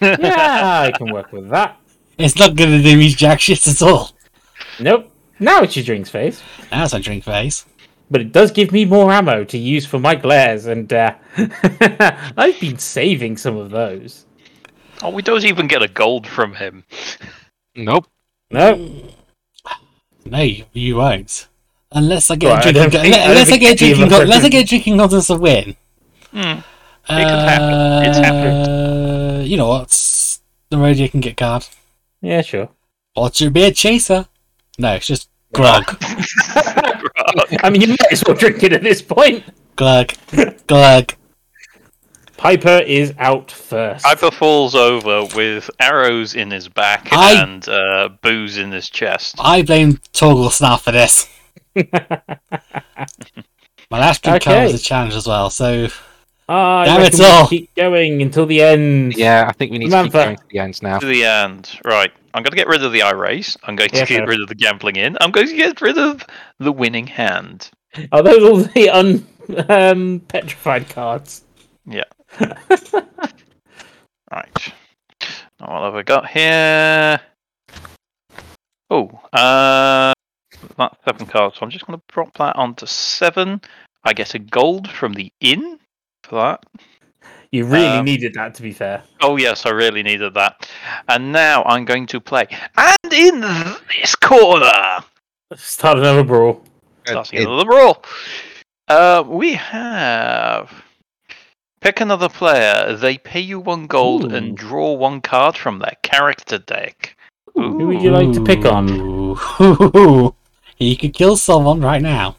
Yeah, 0.00 0.80
I 0.80 0.92
can 0.92 1.12
work 1.12 1.32
with 1.32 1.50
that. 1.50 1.76
It's 2.16 2.36
not 2.36 2.54
going 2.54 2.70
to 2.70 2.80
do 2.80 2.96
me 2.96 3.08
jack 3.08 3.40
shit 3.40 3.66
at 3.66 3.82
all. 3.82 4.12
Nope. 4.78 5.10
Now 5.40 5.62
it's 5.62 5.74
your 5.74 5.84
drinks 5.84 6.08
face. 6.08 6.40
Now 6.70 6.84
it's 6.84 6.92
a 6.92 7.00
drink 7.00 7.24
face. 7.24 7.66
But 8.12 8.20
it 8.20 8.30
does 8.32 8.50
give 8.52 8.70
me 8.72 8.84
more 8.84 9.10
ammo 9.10 9.42
to 9.44 9.56
use 9.58 9.86
for 9.86 9.98
my 9.98 10.14
glares, 10.14 10.66
and 10.66 10.92
uh, 10.92 11.14
I've 12.36 12.60
been 12.60 12.76
saving 12.78 13.38
some 13.38 13.56
of 13.56 13.70
those. 13.70 14.26
Oh, 15.02 15.10
we 15.10 15.22
don't 15.22 15.44
even 15.44 15.66
get 15.66 15.82
a 15.82 15.88
gold 15.88 16.26
from 16.26 16.54
him. 16.54 16.84
Nope. 17.74 18.06
No, 18.50 18.90
No, 20.26 20.40
you, 20.42 20.64
you 20.74 20.96
won't. 20.96 21.48
Unless 21.90 22.30
I 22.30 22.36
get 22.36 22.50
Right, 22.52 22.66
I 22.66 22.70
a 22.70 22.72
don't 22.74 22.90
drinking, 22.90 23.00
think- 23.12 23.14
I 23.14 23.18
don't 23.18 23.30
unless 23.30 23.46
I 23.48 23.50
think 23.50 23.60
get 23.62 23.72
a 23.72 23.76
drinking, 23.78 24.04
us 24.04 24.10
con- 24.10 24.20
are 24.20 24.24
unless 24.24 24.44
I 24.44 24.48
get 24.50 24.64
a 24.64 24.68
drinking 24.68 24.98
contest 24.98 25.26
to 25.28 25.34
win. 25.36 25.76
Hmm. 26.32 26.38
It 26.38 26.62
could 27.08 27.48
happen. 27.48 28.08
It's 28.10 28.18
happened. 28.18 28.66
Uh, 29.40 29.42
You 29.44 29.56
know 29.56 29.68
what? 29.68 29.84
S- 29.88 30.40
Nerodia 30.70 31.10
can 31.10 31.20
get 31.20 31.36
card. 31.38 31.66
yeah, 32.20 32.42
sure. 32.42 32.68
Or 33.16 33.30
to 33.30 33.50
be 33.50 33.64
a 33.64 33.72
chaser. 33.72 34.26
No, 34.78 34.94
it's 34.94 35.06
just 35.06 35.28
grog, 35.52 35.84
I 37.62 37.70
mean, 37.70 37.80
you 37.82 37.88
might 37.88 38.12
as 38.12 38.22
well 38.26 38.36
drink 38.36 38.62
it 38.62 38.72
at 38.72 38.82
this 38.82 39.00
point. 39.02 39.44
glug, 39.76 40.12
glug. 40.66 41.14
Piper 42.36 42.78
is 42.84 43.14
out 43.18 43.50
first. 43.52 44.04
Piper 44.04 44.30
falls 44.32 44.74
over 44.74 45.24
with 45.36 45.70
arrows 45.78 46.34
in 46.34 46.50
his 46.50 46.68
back 46.68 47.08
I- 47.12 47.40
and 47.42 47.68
uh, 47.68 48.08
booze 48.20 48.58
in 48.58 48.72
his 48.72 48.90
chest. 48.90 49.36
I 49.38 49.62
blame 49.62 49.92
Torgal 50.12 50.48
Snarf 50.50 50.80
for 50.80 50.90
this. 50.92 51.28
My 53.90 53.98
last 53.98 54.22
drink 54.22 54.42
card 54.42 54.56
Okay. 54.56 54.72
was 54.72 54.80
a 54.80 54.84
challenge 54.84 55.14
as 55.14 55.26
well, 55.26 55.50
so 55.50 55.88
Ah, 56.48 56.80
I 56.80 56.84
Damn 56.86 57.00
it 57.00 57.04
reckon 57.04 57.18
we 57.20 57.24
all. 57.26 57.46
Keep 57.48 57.74
going 57.76 58.22
until 58.22 58.46
the 58.46 58.60
end. 58.62 59.16
Yeah, 59.16 59.46
I 59.48 59.52
think 59.52 59.70
we 59.70 59.78
need 59.78 59.90
to 59.90 60.02
keep 60.02 60.12
Samantha. 60.12 60.24
going 60.24 60.36
to 60.36 60.42
the 60.50 60.58
end 60.58 60.82
now. 60.82 60.98
To 60.98 61.06
the 61.06 61.24
end. 61.24 61.78
Right. 61.84 62.12
I'm 62.34 62.42
going 62.42 62.52
to 62.52 62.56
get 62.56 62.68
rid 62.68 62.82
of 62.82 62.92
the 62.92 63.02
race. 63.14 63.56
I'm 63.64 63.76
going 63.76 63.90
to 63.90 63.96
Yeah, 63.96 64.04
get 64.06 64.18
fair. 64.18 64.26
rid 64.26 64.40
of 64.40 64.48
the 64.48 64.54
gambling 64.54 64.96
in. 64.96 65.16
I'm 65.20 65.30
going 65.30 65.48
to 65.48 65.56
get 65.56 65.80
rid 65.80 65.98
of 65.98 66.24
the 66.58 66.72
winning 66.72 67.06
hand. 67.06 67.70
Are 68.10 68.22
those 68.22 68.42
all 68.42 68.56
the 68.58 68.90
un 68.90 69.26
um, 69.68 70.20
petrified 70.28 70.88
cards? 70.88 71.42
Yeah. 71.84 72.04
right. 72.40 72.52
Now, 75.60 75.72
what 75.72 75.82
have 75.82 75.94
I 75.94 76.02
got 76.02 76.28
here? 76.28 77.20
Oh, 78.90 79.08
uh, 79.32 80.12
that's 80.76 80.96
seven 81.04 81.26
cards. 81.26 81.58
So 81.58 81.64
I'm 81.64 81.70
just 81.70 81.86
going 81.86 81.98
to 81.98 82.04
drop 82.12 82.36
that 82.38 82.56
onto 82.56 82.86
seven. 82.86 83.60
I 84.04 84.12
get 84.12 84.34
a 84.34 84.38
gold 84.38 84.90
from 84.90 85.12
the 85.12 85.32
inn 85.40 85.78
for 86.24 86.40
that. 86.40 86.64
You 87.52 87.66
really 87.66 87.98
Um, 87.98 88.04
needed 88.06 88.32
that, 88.34 88.54
to 88.56 88.62
be 88.62 88.72
fair. 88.72 89.02
Oh 89.20 89.36
yes, 89.36 89.66
I 89.66 89.70
really 89.70 90.02
needed 90.02 90.32
that. 90.34 90.68
And 91.08 91.32
now 91.32 91.62
I'm 91.64 91.84
going 91.84 92.06
to 92.06 92.20
play. 92.20 92.46
And 92.76 93.12
in 93.12 93.40
this 93.42 94.14
corner, 94.16 95.04
Start 95.54 95.98
another 95.98 96.24
brawl. 96.24 96.64
starting 97.06 97.40
It- 97.40 97.46
another 97.46 97.66
brawl, 97.66 98.02
uh, 98.88 99.22
we 99.26 99.52
have 99.54 100.72
pick 101.82 102.00
another 102.00 102.30
player. 102.30 102.96
They 102.96 103.18
pay 103.18 103.40
you 103.40 103.60
one 103.60 103.86
gold 103.86 104.32
Ooh. 104.32 104.34
and 104.34 104.56
draw 104.56 104.92
one 104.94 105.20
card 105.20 105.56
from 105.58 105.78
their 105.80 105.96
character 106.02 106.56
deck. 106.58 107.16
Who 107.54 107.86
would 107.88 108.00
you 108.00 108.12
like 108.12 108.32
to 108.32 108.42
pick 108.42 108.64
on? 108.64 108.88
Ooh. 108.90 110.34
He 110.76 110.96
could 110.96 111.14
kill 111.14 111.36
someone 111.36 111.80
right 111.80 112.02
now. 112.02 112.34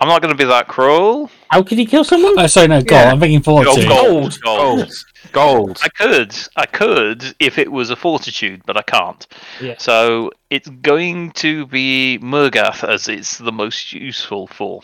I'm 0.00 0.08
not 0.08 0.22
going 0.22 0.32
to 0.34 0.38
be 0.38 0.48
that 0.48 0.66
cruel. 0.66 1.30
How 1.50 1.62
could 1.62 1.76
he 1.78 1.84
kill 1.84 2.04
someone? 2.04 2.38
Oh, 2.38 2.46
sorry, 2.46 2.68
no, 2.68 2.76
gold. 2.78 2.90
Yeah. 2.90 3.12
I'm 3.12 3.20
thinking 3.20 3.42
forward 3.42 3.66
Oh, 3.68 3.76
to. 3.76 3.86
gold, 3.86 4.40
gold. 4.40 4.40
Gold. 4.42 4.92
Gold. 5.32 5.80
I 5.82 5.88
could, 5.88 6.34
I 6.56 6.64
could 6.66 7.34
if 7.38 7.58
it 7.58 7.70
was 7.70 7.90
a 7.90 7.96
fortitude, 7.96 8.62
but 8.64 8.76
I 8.78 8.82
can't. 8.82 9.26
Yeah. 9.60 9.74
So 9.78 10.30
it's 10.48 10.68
going 10.68 11.32
to 11.32 11.66
be 11.66 12.18
Murgath 12.22 12.82
as 12.88 13.08
it's 13.08 13.36
the 13.38 13.52
most 13.52 13.92
useful 13.92 14.46
for. 14.46 14.82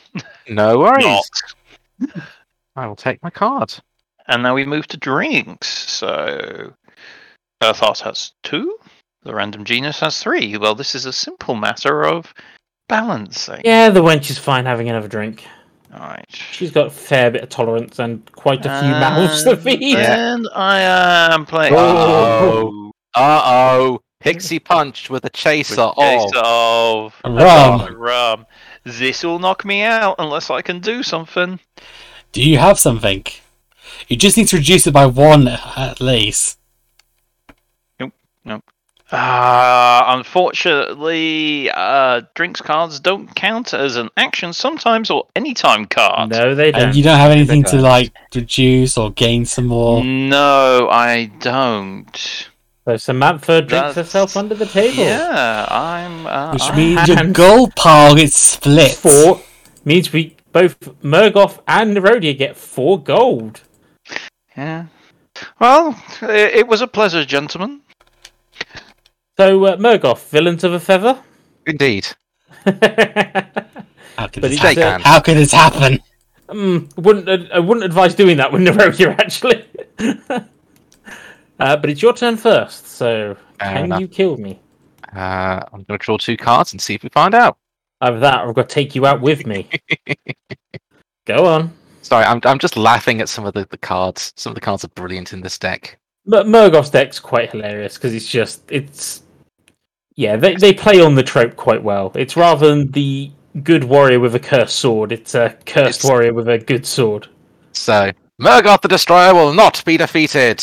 No 0.49 0.79
worries. 0.79 1.05
Not. 1.99 2.11
I 2.77 2.87
will 2.87 2.95
take 2.97 3.23
my 3.23 3.31
card. 3.31 3.75
And 4.29 4.43
now 4.43 4.55
we 4.55 4.65
move 4.67 4.87
to 4.89 4.97
drinks. 4.99 5.69
So 5.69 6.75
Urtheart 7.63 8.01
has 8.03 8.33
two. 8.43 8.77
The 9.23 9.35
random 9.35 9.65
genius 9.65 9.99
has 10.01 10.23
three. 10.23 10.57
Well, 10.59 10.75
this 10.75 10.95
is 10.95 11.07
a 11.07 11.13
simple 11.13 11.55
matter 11.57 12.05
of 12.05 12.33
balancing. 12.89 13.61
Yeah, 13.65 13.91
the 13.91 14.01
wench 14.03 14.31
is 14.31 14.39
fine 14.39 14.65
having 14.67 14.89
another 14.89 15.09
drink. 15.09 15.45
All 15.93 16.01
right. 16.01 16.25
She's 16.29 16.71
got 16.71 16.89
a 16.89 16.91
fair 16.91 17.31
bit 17.31 17.43
of 17.43 17.49
tolerance 17.49 17.99
and 17.99 18.31
quite 18.33 18.67
a 18.67 18.81
few 18.81 18.91
mouths 18.91 19.45
to 19.45 19.57
feed. 19.57 19.97
And 19.97 20.47
I 20.55 20.81
am 21.33 21.47
playing. 21.47 21.75
Oh. 21.77 22.93
Uh 23.15 23.41
oh. 23.47 24.01
Pixie 24.21 24.59
punch 24.59 25.09
with 25.09 25.25
a 25.25 25.31
chaser. 25.31 25.87
With 25.87 25.97
case 25.97 26.31
Oh, 26.35 27.11
of 27.25 27.33
Rum. 27.35 27.95
rum. 27.97 28.47
This 28.85 29.25
will 29.25 29.39
knock 29.39 29.65
me 29.65 29.81
out 29.83 30.17
unless 30.19 30.51
I 30.51 30.61
can 30.61 30.81
do 30.81 31.03
something. 31.03 31.59
Do 32.33 32.43
you 32.43 32.59
have 32.59 32.79
something? 32.79 33.25
You 34.09 34.17
just 34.17 34.37
need 34.37 34.49
to 34.49 34.57
reduce 34.59 34.87
it 34.87 34.93
by 34.93 35.07
one 35.07 35.49
at 35.49 35.99
least. 36.01 36.59
Uh, 39.13 40.03
unfortunately, 40.09 41.71
uh, 41.71 42.23
drinks 42.35 42.61
cards 42.61 42.99
don't 42.99 43.33
count 43.37 43.73
as 43.73 43.97
an 43.97 44.09
action 44.17 44.53
sometimes 44.53 45.11
or 45.11 45.27
anytime 45.37 45.87
card. 45.87 46.31
No, 46.31 46.55
they 46.55 46.73
don't. 46.73 46.83
And 46.83 46.95
you 46.97 47.03
don't 47.05 47.19
have 47.19 47.31
anything 47.31 47.63
to 47.65 47.77
like 47.81 48.13
reduce 48.35 48.99
or 48.99 49.11
gain 49.13 49.45
some 49.45 49.67
more. 49.67 50.03
No, 50.05 50.89
I 50.91 51.27
don't. 51.41 52.49
So 52.85 52.97
Samantha 52.97 53.63
drinks 53.63 53.71
That's- 53.71 53.95
herself 53.95 54.37
under 54.37 54.55
the 54.55 54.67
table. 54.67 55.05
Yeah, 55.05 55.67
I'm. 55.71 56.27
Uh, 56.27 56.53
Which 56.53 56.63
I'm- 56.63 56.77
means 56.77 57.09
your 57.09 57.19
and- 57.19 57.35
gold 57.35 57.75
pile 57.77 58.15
gets 58.17 58.37
split. 58.37 58.93
Four 58.93 59.41
means 59.85 60.13
we 60.13 60.37
both 60.53 60.79
Murgoth 61.03 61.61
and 61.69 61.97
Nerodia 61.97 62.37
get 62.37 62.57
four 62.57 63.01
gold. 63.01 63.61
Yeah. 64.57 64.87
Well, 65.61 66.01
it, 66.23 66.55
it 66.57 66.67
was 66.67 66.81
a 66.81 66.87
pleasure, 66.87 67.25
gentlemen. 67.25 67.83
So 69.37 69.65
uh, 69.67 69.77
Murgoth, 69.77 70.29
villains 70.31 70.65
of 70.65 70.73
a 70.73 70.81
feather. 70.81 71.23
indeed. 71.67 72.07
How 72.65 72.73
could, 72.73 74.41
But 74.41 74.43
this 74.43 74.53
it's, 74.53 74.61
Shake 74.61 74.79
uh. 74.79 74.99
How 74.99 75.21
could 75.21 75.37
this 75.37 75.53
happen? 75.53 76.01
Mm, 76.49 76.97
wouldn't 76.97 77.29
uh, 77.29 77.55
I 77.55 77.59
wouldn't 77.59 77.85
advise 77.85 78.15
doing 78.15 78.37
that 78.39 78.51
with 78.53 78.63
Nerodia 78.63 79.11
actually. 79.19 79.65
uh, 81.61 81.77
but 81.77 81.91
it's 81.91 82.01
your 82.03 82.13
turn 82.15 82.37
first, 82.37 82.87
so 82.87 83.37
Fair 83.59 83.73
can 83.73 83.85
enough. 83.87 84.01
you 84.01 84.09
kill 84.09 84.37
me? 84.37 84.61
Uh, 85.15 85.61
I'm 85.73 85.83
going 85.85 85.99
to 85.99 86.05
draw 86.05 86.17
two 86.19 86.37
cards 86.37 86.73
and 86.73 86.81
see 86.81 86.95
if 86.95 87.03
we 87.03 87.09
find 87.11 87.35
out. 87.35 87.59
Either 88.01 88.21
that, 88.21 88.43
or 88.45 88.49
I've 88.51 88.55
got 88.55 88.69
to 88.69 88.75
take 88.75 88.95
you 88.95 89.07
out 89.07 89.21
with 89.21 89.47
me. 89.47 89.69
Go 91.25 91.47
on. 91.47 91.73
Sorry, 92.03 92.25
I'm 92.25 92.41
I'm 92.45 92.59
just 92.59 92.77
laughing 92.77 93.21
at 93.21 93.29
some 93.29 93.45
of 93.45 93.55
the, 93.55 93.67
the 93.71 93.79
cards. 93.79 94.33
Some 94.37 94.51
of 94.53 94.55
the 94.55 94.61
cards 94.61 94.85
are 94.85 94.89
brilliant 94.89 95.33
in 95.33 95.41
this 95.41 95.59
deck. 95.59 95.99
But 96.27 96.47
Murgoth's 96.47 96.91
deck's 96.91 97.19
quite 97.19 97.51
hilarious 97.53 97.95
because 97.95 98.15
it's 98.15 98.29
just 98.29 98.63
it's 98.71 99.23
yeah 100.17 100.37
they 100.37 100.55
they 100.57 100.73
play 100.73 101.01
on 101.01 101.15
the 101.15 101.23
trope 101.23 101.57
quite 101.57 101.83
well. 101.83 102.13
It's 102.15 102.37
rather 102.37 102.69
than 102.69 102.91
the 102.93 103.31
good 103.63 103.85
warrior 103.85 104.21
with 104.21 104.35
a 104.35 104.39
cursed 104.41 104.79
sword, 104.79 105.13
it's 105.13 105.35
a 105.35 105.57
cursed 105.65 106.01
It's- 106.01 106.05
warrior 106.05 106.35
with 106.35 106.49
a 106.49 106.59
good 106.59 106.85
sword. 106.87 107.29
So, 107.73 108.11
Murgoth 108.41 108.83
the 108.83 108.89
Destroyer 108.89 109.35
will 109.35 109.53
not 109.55 109.85
be 109.85 109.97
defeated. 109.97 110.59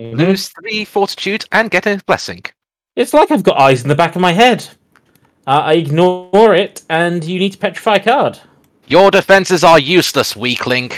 Mhm. 0.00 0.16
Lose 0.18 0.48
three 0.48 0.84
fortitude 0.84 1.44
and 1.52 1.70
get 1.70 1.86
a 1.86 2.00
blessing. 2.06 2.44
It's 2.96 3.14
like 3.14 3.30
I've 3.30 3.42
got 3.42 3.60
eyes 3.60 3.82
in 3.82 3.88
the 3.88 3.94
back 3.94 4.16
of 4.16 4.22
my 4.22 4.32
head. 4.32 4.66
Uh, 5.46 5.62
I 5.64 5.74
ignore 5.74 6.54
it, 6.54 6.82
and 6.88 7.22
you 7.22 7.38
need 7.38 7.52
to 7.52 7.58
petrify 7.58 7.96
a 7.96 8.02
card. 8.02 8.38
Your 8.86 9.10
defenses 9.10 9.62
are 9.62 9.78
useless, 9.78 10.34
weakling. 10.34 10.90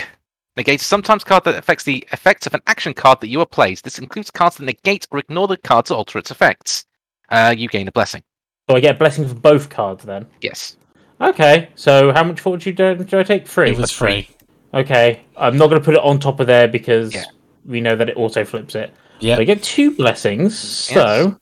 Negate 0.55 0.81
sometimes 0.81 1.23
card 1.23 1.43
that 1.43 1.55
affects 1.55 1.83
the 1.83 2.07
effects 2.11 2.47
of 2.47 2.53
an 2.55 2.61
action 2.65 2.93
card 2.95 3.21
that 3.21 3.27
you 3.27 3.39
have 3.39 3.51
played. 3.51 3.77
This 3.83 3.99
includes 3.99 4.31
cards 4.31 4.57
that 4.57 4.65
negate 4.65 5.07
or 5.11 5.19
ignore 5.19 5.47
the 5.47 5.57
card 5.57 5.85
to 5.87 5.95
alter 5.95 6.17
its 6.17 6.31
effects. 6.31 6.85
Uh, 7.29 7.53
you 7.57 7.67
gain 7.67 7.87
a 7.87 7.91
blessing. 7.91 8.23
So 8.69 8.75
I 8.75 8.79
get 8.79 8.95
a 8.95 8.97
blessing 8.97 9.27
for 9.27 9.35
both 9.35 9.69
cards 9.69 10.03
then. 10.03 10.27
Yes. 10.41 10.77
Okay, 11.19 11.69
so 11.75 12.11
how 12.13 12.23
much 12.23 12.39
fortitude 12.39 12.75
do, 12.75 12.95
do 13.03 13.19
I 13.19 13.23
take? 13.23 13.47
Three. 13.47 13.71
It 13.71 13.77
was 13.77 13.91
free. 13.91 14.29
Okay, 14.73 15.21
I'm 15.35 15.57
not 15.57 15.69
going 15.69 15.81
to 15.81 15.85
put 15.85 15.95
it 15.95 16.01
on 16.01 16.19
top 16.19 16.39
of 16.39 16.47
there 16.47 16.67
because 16.67 17.13
Yeah. 17.13 17.23
we 17.65 17.81
know 17.81 17.95
that 17.95 18.09
it 18.09 18.17
auto 18.17 18.45
flips 18.45 18.75
it. 18.75 18.93
Yeah. 19.19 19.37
I 19.37 19.43
get 19.45 19.63
two 19.63 19.91
blessings, 19.95 20.57
so 20.59 21.39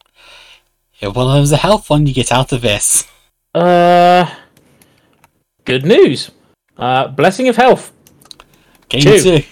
If 1.01 1.13
one 1.15 1.27
of 1.27 1.33
them's 1.33 1.51
a 1.51 1.57
health 1.57 1.89
one, 1.89 2.05
you 2.07 2.13
get 2.13 2.31
out 2.31 2.51
of 2.53 2.61
this. 2.61 3.05
uh, 3.53 4.33
good 5.65 5.85
news. 5.85 6.31
Uh, 6.77 7.07
blessing 7.09 7.47
of 7.49 7.55
health. 7.57 7.91
Game 8.89 9.01
Two. 9.01 9.19
two. 9.21 9.43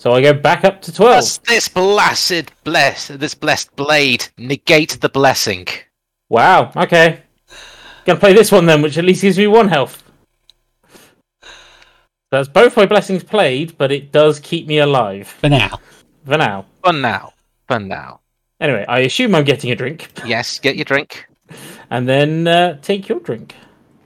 So 0.00 0.12
I 0.12 0.22
go 0.22 0.32
back 0.32 0.64
up 0.64 0.80
to 0.82 0.94
twelve. 0.94 1.16
Does 1.16 1.36
this 1.46 1.68
blessed 1.68 2.50
bless 2.64 3.08
this 3.08 3.34
blessed 3.34 3.76
blade 3.76 4.26
negate 4.38 4.98
the 4.98 5.10
blessing? 5.10 5.66
Wow. 6.30 6.72
Okay. 6.74 7.20
Gonna 8.06 8.18
play 8.18 8.32
this 8.32 8.50
one 8.50 8.64
then, 8.64 8.80
which 8.80 8.96
at 8.96 9.04
least 9.04 9.20
gives 9.20 9.36
me 9.36 9.46
one 9.46 9.68
health. 9.68 10.02
That's 12.30 12.48
both 12.48 12.78
my 12.78 12.86
blessings 12.86 13.22
played, 13.22 13.76
but 13.76 13.92
it 13.92 14.10
does 14.10 14.40
keep 14.40 14.66
me 14.66 14.78
alive 14.78 15.28
For 15.28 15.50
now. 15.50 15.78
for 16.24 16.38
now. 16.38 16.64
For 16.82 16.94
now. 16.94 17.34
For 17.68 17.78
now. 17.78 18.20
Anyway, 18.58 18.86
I 18.88 19.00
assume 19.00 19.34
I'm 19.34 19.44
getting 19.44 19.70
a 19.70 19.76
drink, 19.76 20.08
Yes, 20.24 20.60
get 20.60 20.76
your 20.76 20.86
drink. 20.86 21.26
and 21.90 22.08
then 22.08 22.48
uh, 22.48 22.78
take 22.80 23.06
your 23.06 23.20
drink. 23.20 23.54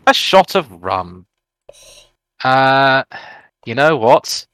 A 0.09 0.15
shot 0.15 0.57
of 0.57 0.83
rum. 0.83 1.27
Uh, 2.43 3.05
you 3.65 3.77
know 3.77 3.97
what? 3.97 4.45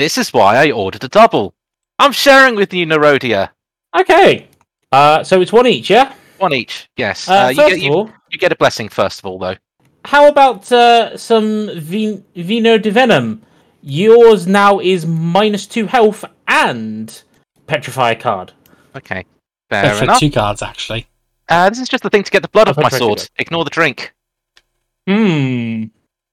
This 0.00 0.16
is 0.16 0.32
why 0.32 0.56
I 0.56 0.70
ordered 0.70 1.04
a 1.04 1.08
double. 1.08 1.52
I'm 1.98 2.12
sharing 2.12 2.54
with 2.54 2.72
you, 2.72 2.86
Nerodia. 2.86 3.50
Okay. 3.94 4.48
Uh, 4.90 5.22
so 5.22 5.42
it's 5.42 5.52
one 5.52 5.66
each, 5.66 5.90
yeah. 5.90 6.14
One 6.38 6.54
each. 6.54 6.88
Yes. 6.96 7.28
Uh, 7.28 7.34
Uh, 7.34 7.48
you, 7.50 7.56
first 7.56 7.68
get, 7.68 7.76
of 7.76 7.82
you, 7.82 7.92
all, 7.92 8.10
you 8.30 8.38
get 8.38 8.50
a 8.50 8.56
blessing 8.56 8.88
first 8.88 9.18
of 9.18 9.26
all, 9.26 9.38
though. 9.38 9.56
how 10.06 10.26
about 10.26 10.72
uh, 10.72 11.18
some 11.18 11.68
vin- 11.78 12.24
vino 12.34 12.78
de 12.78 12.90
venom? 12.90 13.42
Yours 13.82 14.46
now 14.46 14.80
is 14.80 15.04
minus 15.04 15.66
two 15.66 15.84
health 15.86 16.24
and 16.48 17.22
petrify 17.66 18.12
a 18.12 18.16
card. 18.16 18.54
Okay. 18.96 19.26
Fair 19.68 19.94
for 19.96 20.04
enough. 20.04 20.18
two 20.18 20.30
cards, 20.30 20.62
actually. 20.62 21.08
Uh, 21.50 21.68
this 21.68 21.78
is 21.78 21.90
just 21.90 22.02
the 22.02 22.08
thing 22.08 22.22
to 22.22 22.30
get 22.30 22.40
the 22.40 22.48
blood 22.48 22.68
I'll 22.68 22.74
off 22.74 22.90
my 22.90 22.98
sword. 22.98 23.28
Ignore 23.38 23.64
the 23.64 23.70
drink. 23.70 24.14
Hmm. 25.06 25.84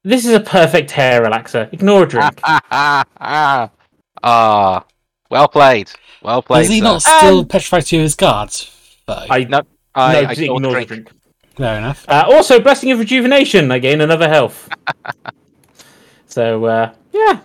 This 0.07 0.25
is 0.25 0.33
a 0.33 0.39
perfect 0.39 0.91
hair 0.91 1.21
relaxer. 1.21 1.71
Ignore 1.73 2.03
a 2.03 2.07
drink. 2.07 2.39
Ah. 2.43 3.69
Ah. 4.23 4.85
Well 5.29 5.47
played. 5.49 5.91
Well 6.23 6.41
played. 6.41 6.61
Is 6.63 6.69
he 6.69 6.79
sir. 6.79 6.83
not 6.85 7.01
still 7.01 7.39
Um, 7.39 7.47
petrify 7.47 7.81
two 7.81 7.97
of 7.97 8.03
his 8.03 8.15
guards? 8.15 8.71
Though? 9.05 9.25
I 9.29 9.43
No, 9.43 9.59
no, 9.59 9.63
I, 9.95 10.15
I 10.23 10.31
ignored 10.31 10.39
ignore 10.39 10.59
the 10.61 10.67
the 10.79 10.85
drink. 10.85 10.87
drink. 11.09 11.11
Fair 11.57 11.77
enough. 11.77 12.05
Uh, 12.07 12.23
also, 12.27 12.59
blessing 12.61 12.89
of 12.91 12.99
rejuvenation. 12.99 13.69
I 13.69 13.79
gain 13.79 13.99
another 13.99 14.29
health. 14.29 14.69
so 16.25 16.63
uh, 16.65 16.93
yeah. 17.11 17.41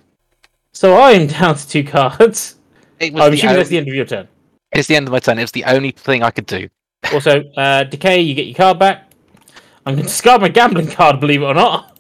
So 0.73 0.95
I 0.95 1.13
am 1.13 1.27
down 1.27 1.57
to 1.57 1.69
two 1.69 1.83
cards. 1.83 2.57
It 3.01 3.13
was 3.13 3.23
I'm 3.23 3.31
the 3.33 3.39
assuming 3.39 3.57
that's 3.57 3.69
the 3.71 3.79
end 3.79 3.89
of 3.89 3.95
your 3.95 4.05
turn. 4.07 4.29
It's 4.71 4.87
the 4.87 4.95
end 4.97 5.09
of 5.09 5.13
my 5.13 5.19
turn. 5.19 5.39
It 5.39 5.43
was 5.43 5.53
the 5.53 5.65
only 5.65 5.91
thing 5.91 6.23
I 6.23 6.31
could 6.31 6.47
do. 6.47 6.69
Also, 7.13 7.43
uh, 7.57 7.83
decay. 7.85 8.21
You 8.21 8.35
get 8.35 8.47
your 8.47 8.55
card 8.55 8.79
back. 8.79 9.11
I'm 9.85 9.95
going 9.95 10.05
to 10.05 10.09
discard 10.09 10.41
my 10.41 10.49
gambling 10.49 10.87
card. 10.93 11.19
Believe 11.19 11.43
it 11.43 11.47
or 11.47 11.55
not. 11.55 11.92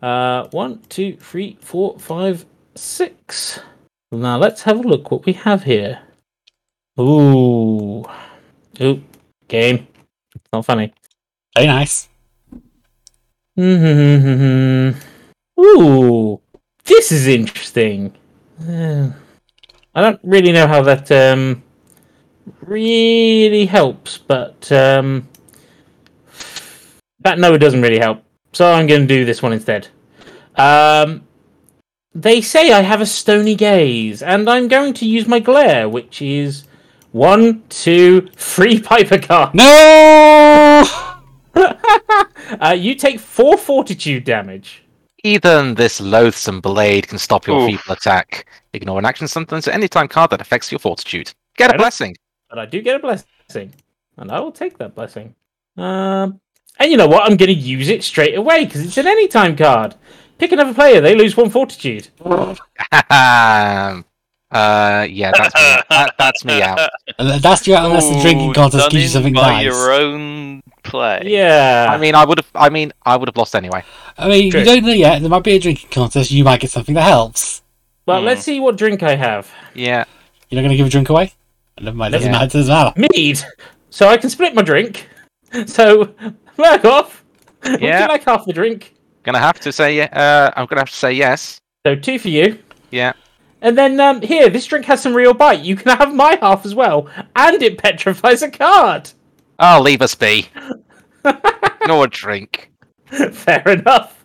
Uh, 0.00 0.48
one, 0.50 0.80
two, 0.88 1.16
three, 1.16 1.58
four, 1.60 1.98
five, 1.98 2.46
six. 2.74 3.60
Now 4.12 4.38
let's 4.38 4.62
have 4.62 4.78
a 4.78 4.88
look 4.88 5.10
what 5.10 5.26
we 5.26 5.32
have 5.34 5.64
here. 5.64 6.00
Ooh, 6.98 8.04
ooh, 8.80 9.02
game. 9.48 9.86
Not 10.52 10.64
funny. 10.64 10.92
Very 11.54 11.66
nice. 11.66 12.08
Hmm. 13.56 14.90
Ooh, 15.60 16.40
this 16.84 17.10
is 17.10 17.26
interesting. 17.26 18.14
Uh, 18.60 19.10
I 19.94 20.00
don't 20.00 20.20
really 20.22 20.52
know 20.52 20.68
how 20.68 20.82
that 20.82 21.10
um 21.10 21.62
really 22.60 23.66
helps, 23.66 24.18
but 24.18 24.70
um 24.70 25.28
that 27.20 27.38
no, 27.38 27.54
it 27.54 27.58
doesn't 27.58 27.82
really 27.82 27.98
help. 27.98 28.22
So 28.58 28.72
I'm 28.72 28.88
going 28.88 29.02
to 29.02 29.06
do 29.06 29.24
this 29.24 29.40
one 29.40 29.52
instead. 29.52 29.86
Um, 30.56 31.28
they 32.12 32.40
say 32.40 32.72
I 32.72 32.80
have 32.80 33.00
a 33.00 33.06
stony 33.06 33.54
gaze, 33.54 34.20
and 34.20 34.50
I'm 34.50 34.66
going 34.66 34.94
to 34.94 35.06
use 35.06 35.28
my 35.28 35.38
glare, 35.38 35.88
which 35.88 36.20
is 36.20 36.64
one, 37.12 37.62
two, 37.68 38.28
three 38.34 38.80
Piper 38.90 39.20
cards. 39.20 39.54
No! 39.54 40.82
uh, 41.54 42.74
you 42.76 42.96
take 42.96 43.20
four 43.20 43.56
fortitude 43.56 44.24
damage. 44.24 44.82
Even 45.22 45.76
this 45.76 46.00
loathsome 46.00 46.60
blade 46.60 47.06
can 47.06 47.18
stop 47.18 47.46
your 47.46 47.60
Oof. 47.60 47.66
feeble 47.70 47.92
attack. 47.92 48.48
Ignore 48.72 48.98
an 48.98 49.04
action 49.04 49.28
sometimes 49.28 49.68
at 49.68 49.74
any 49.74 49.86
time 49.86 50.08
card 50.08 50.30
that 50.30 50.40
affects 50.40 50.72
your 50.72 50.80
fortitude. 50.80 51.32
Get 51.56 51.72
a 51.72 51.78
blessing. 51.78 52.16
but 52.50 52.58
I 52.58 52.66
do 52.66 52.82
get 52.82 52.96
a 52.96 52.98
blessing, 52.98 53.72
and 54.16 54.32
I 54.32 54.40
will 54.40 54.50
take 54.50 54.78
that 54.78 54.96
blessing. 54.96 55.36
Um, 55.76 56.40
and 56.78 56.90
you 56.90 56.96
know 56.96 57.08
what? 57.08 57.22
I'm 57.30 57.36
going 57.36 57.48
to 57.48 57.52
use 57.54 57.88
it 57.88 58.04
straight 58.04 58.36
away 58.36 58.64
because 58.64 58.84
it's 58.84 58.96
an 58.98 59.06
anytime 59.06 59.56
card. 59.56 59.94
Pick 60.38 60.52
another 60.52 60.74
player; 60.74 61.00
they 61.00 61.14
lose 61.14 61.36
one 61.36 61.50
fortitude. 61.50 62.08
uh, 62.24 64.02
yeah, 64.50 65.32
that's 65.36 65.54
me. 65.54 65.82
That, 65.90 66.14
that's 66.18 66.44
me 66.44 66.62
out. 66.62 66.90
That's 67.18 67.66
you 67.66 67.74
out 67.74 67.86
unless 67.86 68.08
the 68.08 68.20
drinking 68.20 68.54
contest 68.54 68.90
gives 68.90 69.02
you 69.02 69.08
something 69.08 69.32
by 69.32 69.40
nice. 69.50 69.64
your 69.64 69.92
own 69.92 70.62
play. 70.84 71.22
Yeah, 71.24 71.88
I 71.90 71.96
mean, 71.98 72.14
I 72.14 72.24
would 72.24 72.38
have. 72.38 72.50
I 72.54 72.68
mean, 72.68 72.92
I 73.04 73.16
would 73.16 73.28
have 73.28 73.36
lost 73.36 73.54
anyway. 73.56 73.82
I 74.16 74.28
mean, 74.28 74.50
True. 74.50 74.60
you 74.60 74.66
don't 74.66 74.84
know 74.84 74.92
yet. 74.92 75.20
There 75.20 75.28
might 75.30 75.42
be 75.44 75.52
a 75.56 75.58
drinking 75.58 75.90
contest. 75.90 76.30
You 76.30 76.44
might 76.44 76.60
get 76.60 76.70
something 76.70 76.94
that 76.94 77.02
helps. 77.02 77.62
but 78.06 78.20
Hmm. 78.20 78.26
let's 78.26 78.42
see 78.42 78.60
what 78.60 78.76
drink 78.76 79.02
I 79.02 79.16
have. 79.16 79.50
Yeah. 79.74 80.04
You're 80.48 80.60
not 80.62 80.68
going 80.68 80.70
to 80.70 80.76
give 80.76 80.86
a 80.86 80.90
drink 80.90 81.08
away? 81.10 81.32
Never 81.80 81.96
mind. 81.96 82.12
Doesn't 82.12 82.32
Yeah. 82.32 82.38
matter. 82.38 82.58
Doesn't 82.58 82.72
matter. 82.74 82.92
Mead, 83.14 83.40
so 83.90 84.08
I 84.08 84.16
can 84.16 84.30
split 84.30 84.54
my 84.54 84.62
drink. 84.62 85.08
So 85.66 86.14
back 86.58 86.84
off. 86.84 87.24
Would 87.64 87.80
Yeah. 87.80 88.02
you 88.02 88.08
like 88.08 88.24
half 88.24 88.44
the 88.44 88.52
drink? 88.52 88.94
Gonna 89.22 89.38
have 89.38 89.58
to 89.60 89.72
say. 89.72 90.00
Uh, 90.02 90.50
I'm 90.56 90.66
gonna 90.66 90.80
have 90.80 90.90
to 90.90 90.96
say 90.96 91.12
yes. 91.12 91.60
So 91.86 91.94
two 91.94 92.18
for 92.18 92.28
you. 92.28 92.58
Yeah. 92.90 93.12
And 93.60 93.76
then 93.76 93.98
um, 94.00 94.20
here, 94.22 94.48
this 94.48 94.66
drink 94.66 94.86
has 94.86 95.02
some 95.02 95.14
real 95.14 95.34
bite. 95.34 95.60
You 95.60 95.74
can 95.74 95.96
have 95.96 96.14
my 96.14 96.38
half 96.40 96.64
as 96.64 96.74
well, 96.74 97.08
and 97.34 97.60
it 97.62 97.78
petrifies 97.78 98.42
a 98.42 98.50
card. 98.50 99.10
Oh, 99.58 99.80
leave 99.82 100.00
us 100.02 100.14
be. 100.14 100.48
no 101.86 102.06
drink. 102.06 102.70
Fair 103.06 103.62
enough. 103.68 104.24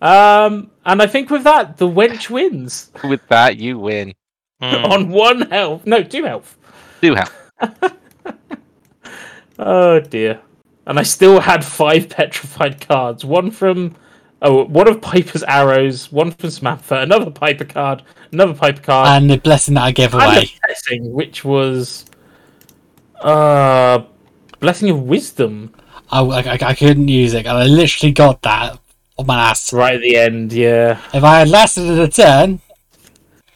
Um, 0.00 0.70
and 0.86 1.02
I 1.02 1.06
think 1.08 1.28
with 1.30 1.42
that, 1.44 1.76
the 1.76 1.88
wench 1.88 2.30
wins 2.30 2.90
With 3.04 3.26
that, 3.28 3.56
you 3.56 3.78
win. 3.78 4.14
Hmm. 4.62 4.84
on 4.84 5.08
one 5.08 5.50
health. 5.50 5.84
No, 5.86 6.02
two 6.02 6.24
health. 6.24 6.56
Two 7.00 7.14
have. 7.14 7.32
Oh 9.58 10.00
dear. 10.00 10.40
And 10.90 10.98
I 10.98 11.04
still 11.04 11.40
had 11.40 11.64
five 11.64 12.08
petrified 12.16 12.80
cards. 12.80 13.24
One 13.24 13.52
from 13.52 13.94
oh, 14.42 14.64
one 14.64 14.88
of 14.88 15.00
Piper's 15.00 15.44
arrows, 15.44 16.10
one 16.10 16.32
from 16.32 16.50
Samantha, 16.50 16.98
another 17.00 17.30
Piper 17.30 17.64
card, 17.64 18.02
another 18.32 18.54
Piper 18.54 18.82
card, 18.82 19.06
And 19.08 19.30
the 19.30 19.38
blessing 19.38 19.74
that 19.74 19.84
I 19.84 19.92
gave 19.92 20.14
and 20.14 20.22
away. 20.22 20.50
a 20.52 20.66
blessing, 20.66 21.12
which 21.12 21.44
was 21.44 22.06
uh 23.20 24.02
blessing 24.58 24.90
of 24.90 25.02
wisdom. 25.02 25.72
I, 26.10 26.22
I, 26.22 26.58
I 26.60 26.74
couldn't 26.74 27.06
use 27.06 27.34
it, 27.34 27.46
and 27.46 27.56
I 27.56 27.66
literally 27.66 28.12
got 28.12 28.42
that 28.42 28.76
on 29.16 29.26
my 29.26 29.50
ass. 29.50 29.72
Right 29.72 29.94
at 29.94 30.00
the 30.00 30.16
end, 30.16 30.52
yeah. 30.52 31.00
If 31.14 31.22
I 31.22 31.38
had 31.38 31.48
lasted 31.48 31.88
a 31.88 32.08
turn, 32.08 32.60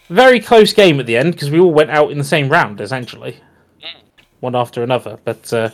Very 0.09 0.39
close 0.39 0.73
game 0.73 1.01
at 1.01 1.07
the 1.07 1.17
end 1.17 1.33
because 1.33 1.51
we 1.51 1.59
all 1.59 1.73
went 1.73 1.91
out 1.91 2.13
in 2.13 2.19
the 2.19 2.23
same 2.25 2.49
round 2.49 2.81
essentially, 2.81 3.39
one 4.39 4.55
after 4.55 4.85
another. 4.85 5.19
But 5.25 5.53
uh, 5.53 5.71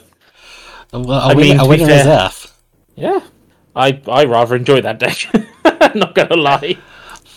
well, 0.93 1.11
a 1.21 1.29
I 1.33 1.35
win, 1.35 1.37
mean, 1.49 1.57
a 1.57 1.59
to 1.59 1.65
be 1.65 1.69
winner 1.69 1.91
is 1.91 2.03
fair- 2.03 2.19
Earth. 2.27 2.63
yeah, 2.97 3.21
I 3.77 4.01
I 4.09 4.25
rather 4.25 4.57
enjoyed 4.57 4.85
that 4.85 4.99
deck. 4.99 5.17
Not 5.95 6.15
gonna 6.15 6.37
lie. 6.37 6.77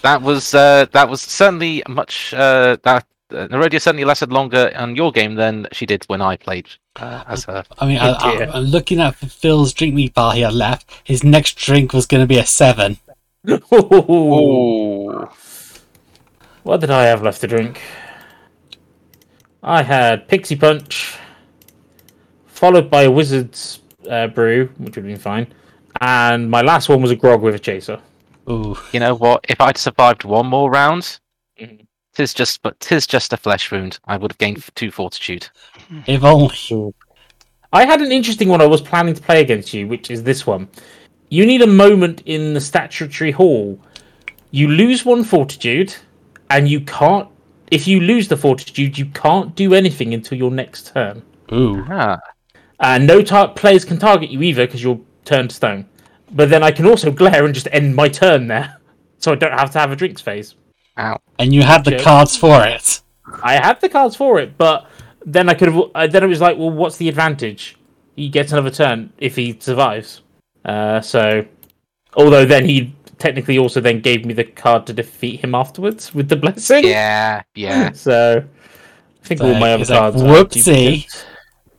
That 0.01 0.21
was 0.21 0.53
uh, 0.53 0.85
that 0.91 1.09
was 1.09 1.21
certainly 1.21 1.81
much 1.87 2.33
uh, 2.33 2.77
that 2.83 3.05
uh, 3.31 3.47
Nerodia 3.47 3.81
certainly 3.81 4.03
lasted 4.05 4.31
longer 4.31 4.71
on 4.75 4.95
your 4.95 5.11
game 5.11 5.35
than 5.35 5.67
she 5.71 5.85
did 5.85 6.03
when 6.05 6.21
I 6.21 6.35
played 6.37 6.67
uh, 6.97 7.23
as 7.27 7.45
her. 7.45 7.63
I 7.79 7.85
mean, 7.87 7.97
I, 7.99 8.13
I, 8.13 8.37
dear. 8.37 8.49
I'm 8.53 8.63
looking 8.65 8.99
at 8.99 9.15
Phil's 9.15 9.73
drink 9.73 9.93
me 9.93 10.09
bar 10.09 10.33
he 10.33 10.41
had 10.41 10.53
left. 10.53 10.91
His 11.03 11.23
next 11.23 11.57
drink 11.57 11.93
was 11.93 12.05
going 12.05 12.21
to 12.21 12.27
be 12.27 12.37
a 12.37 12.45
seven. 12.45 12.97
Ooh. 13.49 15.27
What 16.63 16.79
did 16.81 16.91
I 16.91 17.03
have 17.03 17.23
left 17.23 17.41
to 17.41 17.47
drink? 17.47 17.81
I 19.61 19.83
had 19.83 20.27
Pixie 20.27 20.55
Punch, 20.57 21.15
followed 22.63 22.89
by 22.89 23.03
a 23.03 23.11
Wizard's 23.11 23.81
uh, 24.09 24.27
Brew, 24.27 24.67
which 24.77 24.95
would 24.95 25.03
have 25.03 25.13
been 25.13 25.17
fine, 25.17 25.47
and 25.99 26.49
my 26.49 26.61
last 26.61 26.87
one 26.87 27.01
was 27.01 27.11
a 27.11 27.15
grog 27.15 27.41
with 27.41 27.53
a 27.55 27.59
chaser. 27.59 27.99
Ooh, 28.49 28.77
You 28.93 29.01
know 29.01 29.15
what? 29.15 29.43
If 29.49 29.59
I'd 29.59 29.77
survived 29.77 30.23
one 30.23 30.45
more 30.47 30.71
round, 30.71 31.19
Mhm. 31.59 31.85
tis 32.15 32.33
just 32.33 32.61
but 32.61 32.79
tis 32.79 33.05
just 33.05 33.33
a 33.33 33.37
flesh 33.37 33.69
wound. 33.69 33.99
I 34.07 34.15
would 34.15 34.31
have 34.31 34.37
gained 34.37 34.63
two 34.75 34.91
fortitude. 34.91 35.49
if 36.07 36.23
only. 36.23 36.93
I 37.73 37.83
had 37.85 38.01
an 38.01 38.13
interesting 38.13 38.47
one 38.47 38.61
I 38.61 38.65
was 38.65 38.79
planning 38.81 39.13
to 39.13 39.21
play 39.21 39.41
against 39.41 39.73
you, 39.73 39.85
which 39.89 40.09
is 40.09 40.23
this 40.23 40.47
one. 40.47 40.69
You 41.27 41.45
need 41.45 41.61
a 41.63 41.67
moment 41.67 42.21
in 42.25 42.53
the 42.53 42.61
statutory 42.61 43.31
hall. 43.31 43.77
You 44.51 44.69
lose 44.69 45.03
one 45.03 45.25
fortitude, 45.25 45.93
and 46.49 46.69
you 46.69 46.79
can't. 46.79 47.27
If 47.71 47.89
you 47.89 47.99
lose 47.99 48.29
the 48.29 48.37
fortitude, 48.37 48.97
you 48.97 49.07
can't 49.07 49.53
do 49.53 49.73
anything 49.73 50.13
until 50.13 50.37
your 50.37 50.51
next 50.51 50.93
turn. 50.93 51.23
Ooh. 51.51 51.85
Ah, 51.89 52.19
And 52.79 53.07
no 53.07 53.21
tar- 53.21 53.49
players 53.53 53.85
can 53.85 53.97
target 53.97 54.29
you 54.29 54.41
either 54.41 54.65
because 54.65 54.83
you're 54.83 54.99
turned 55.25 55.49
to 55.51 55.55
stone. 55.55 55.85
But 56.31 56.49
then 56.49 56.63
I 56.63 56.71
can 56.71 56.85
also 56.85 57.11
glare 57.11 57.45
and 57.45 57.53
just 57.53 57.67
end 57.71 57.95
my 57.95 58.09
turn 58.09 58.47
there, 58.47 58.77
so 59.19 59.31
I 59.31 59.35
don't 59.35 59.51
have 59.57 59.71
to 59.71 59.79
have 59.79 59.91
a 59.91 59.95
drinks 59.95 60.21
phase. 60.21 60.55
ow. 60.97 61.19
And 61.39 61.53
you 61.53 61.61
had 61.63 61.83
the 61.85 61.91
Joke. 61.91 62.01
cards 62.01 62.35
for 62.35 62.63
it. 62.65 63.01
I 63.41 63.53
had 63.53 63.79
the 63.81 63.89
cards 63.89 64.15
for 64.15 64.39
it, 64.39 64.57
but 64.57 64.87
then 65.25 65.49
I 65.49 65.53
could 65.53 65.69
have. 65.71 65.83
Uh, 65.95 66.07
then 66.07 66.23
it 66.23 66.27
was 66.27 66.41
like, 66.41 66.57
well, 66.57 66.71
what's 66.71 66.97
the 66.97 67.07
advantage? 67.09 67.77
He 68.15 68.29
gets 68.29 68.51
another 68.51 68.69
turn 68.69 69.11
if 69.17 69.35
he 69.35 69.57
survives. 69.59 70.21
Uh, 70.65 71.01
so, 71.01 71.45
although 72.15 72.45
then 72.45 72.65
he 72.65 72.93
technically 73.19 73.57
also 73.57 73.79
then 73.79 74.01
gave 74.01 74.25
me 74.25 74.33
the 74.33 74.43
card 74.43 74.85
to 74.87 74.93
defeat 74.93 75.43
him 75.43 75.55
afterwards 75.55 76.13
with 76.13 76.27
the 76.29 76.35
blessing. 76.35 76.83
Yeah, 76.85 77.41
yeah. 77.55 77.91
So, 77.93 78.43
I 79.23 79.25
think 79.27 79.41
all 79.41 79.55
my 79.55 79.73
other 79.73 79.81
It's 79.81 79.89
like, 79.89 79.99
cards. 79.99 80.21
are 80.21 80.25
whoopsie. 80.25 81.23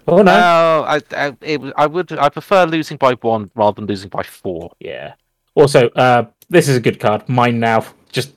Oh 0.07 0.23
no! 0.23 0.85
I, 0.87 1.01
I, 1.13 1.37
it, 1.41 1.61
I 1.77 1.87
would 1.87 2.13
I 2.13 2.29
prefer 2.29 2.65
losing 2.67 2.99
by 2.99 3.15
one 3.15 3.51
rather 3.55 3.77
than 3.77 3.87
losing 3.87 4.11
by 4.11 4.23
four. 4.23 4.73
Yeah. 4.79 5.15
Also, 5.55 5.89
uh, 5.91 6.27
this 6.49 6.69
is 6.69 6.77
a 6.77 6.81
good 6.81 7.01
card. 7.01 7.29
Mine 7.29 7.61
now. 7.61 7.85
Just 8.13 8.35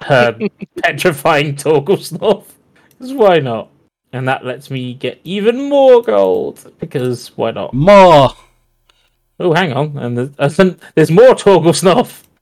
uh, 0.00 0.32
petrifying 0.82 1.54
Torgelsnoth. 1.54 2.46
Because 2.90 3.14
why 3.14 3.38
not? 3.38 3.70
And 4.12 4.26
that 4.26 4.44
lets 4.44 4.70
me 4.70 4.94
get 4.94 5.20
even 5.24 5.68
more 5.68 6.02
gold. 6.02 6.72
Because 6.80 7.36
why 7.36 7.52
not? 7.52 7.72
More. 7.74 8.30
Oh, 9.40 9.52
hang 9.54 9.72
on. 9.72 9.96
And 9.98 10.18
there's, 10.18 10.58
uh, 10.58 10.74
there's 10.94 11.10
more 11.10 11.34
Torgelsnoth. 11.34 12.24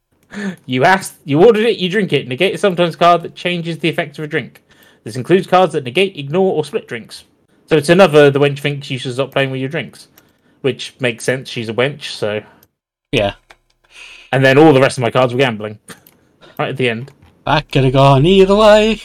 You 0.66 0.84
asked, 0.84 1.14
you 1.24 1.42
ordered 1.42 1.64
it, 1.64 1.78
you 1.78 1.88
drink 1.88 2.12
it. 2.12 2.26
Negate 2.26 2.54
is 2.54 2.60
sometimes 2.60 2.96
a 2.96 2.98
card 2.98 3.22
that 3.22 3.36
changes 3.36 3.78
the 3.78 3.88
effect 3.88 4.18
of 4.18 4.24
a 4.24 4.28
drink. 4.28 4.60
This 5.04 5.16
includes 5.16 5.46
cards 5.46 5.72
that 5.72 5.84
negate, 5.84 6.18
ignore, 6.18 6.52
or 6.52 6.64
split 6.64 6.88
drinks. 6.88 7.24
So 7.66 7.76
it's 7.76 7.88
another 7.88 8.30
the 8.30 8.38
wench 8.38 8.60
thinks 8.60 8.90
you 8.90 8.98
should 8.98 9.14
stop 9.14 9.32
playing 9.32 9.50
with 9.50 9.60
your 9.60 9.68
drinks. 9.68 10.08
Which 10.62 10.94
makes 11.00 11.24
sense, 11.24 11.48
she's 11.48 11.68
a 11.68 11.74
wench, 11.74 12.04
so 12.04 12.42
Yeah. 13.12 13.34
and 14.32 14.44
then 14.44 14.58
all 14.58 14.72
the 14.72 14.80
rest 14.80 14.98
of 14.98 15.02
my 15.02 15.10
cards 15.10 15.32
were 15.32 15.38
gambling. 15.38 15.78
right 16.58 16.70
at 16.70 16.76
the 16.76 16.88
end. 16.88 17.12
That 17.44 17.70
could 17.70 17.84
have 17.84 17.92
gone 17.92 18.26
either 18.26 18.56
way. 18.56 19.00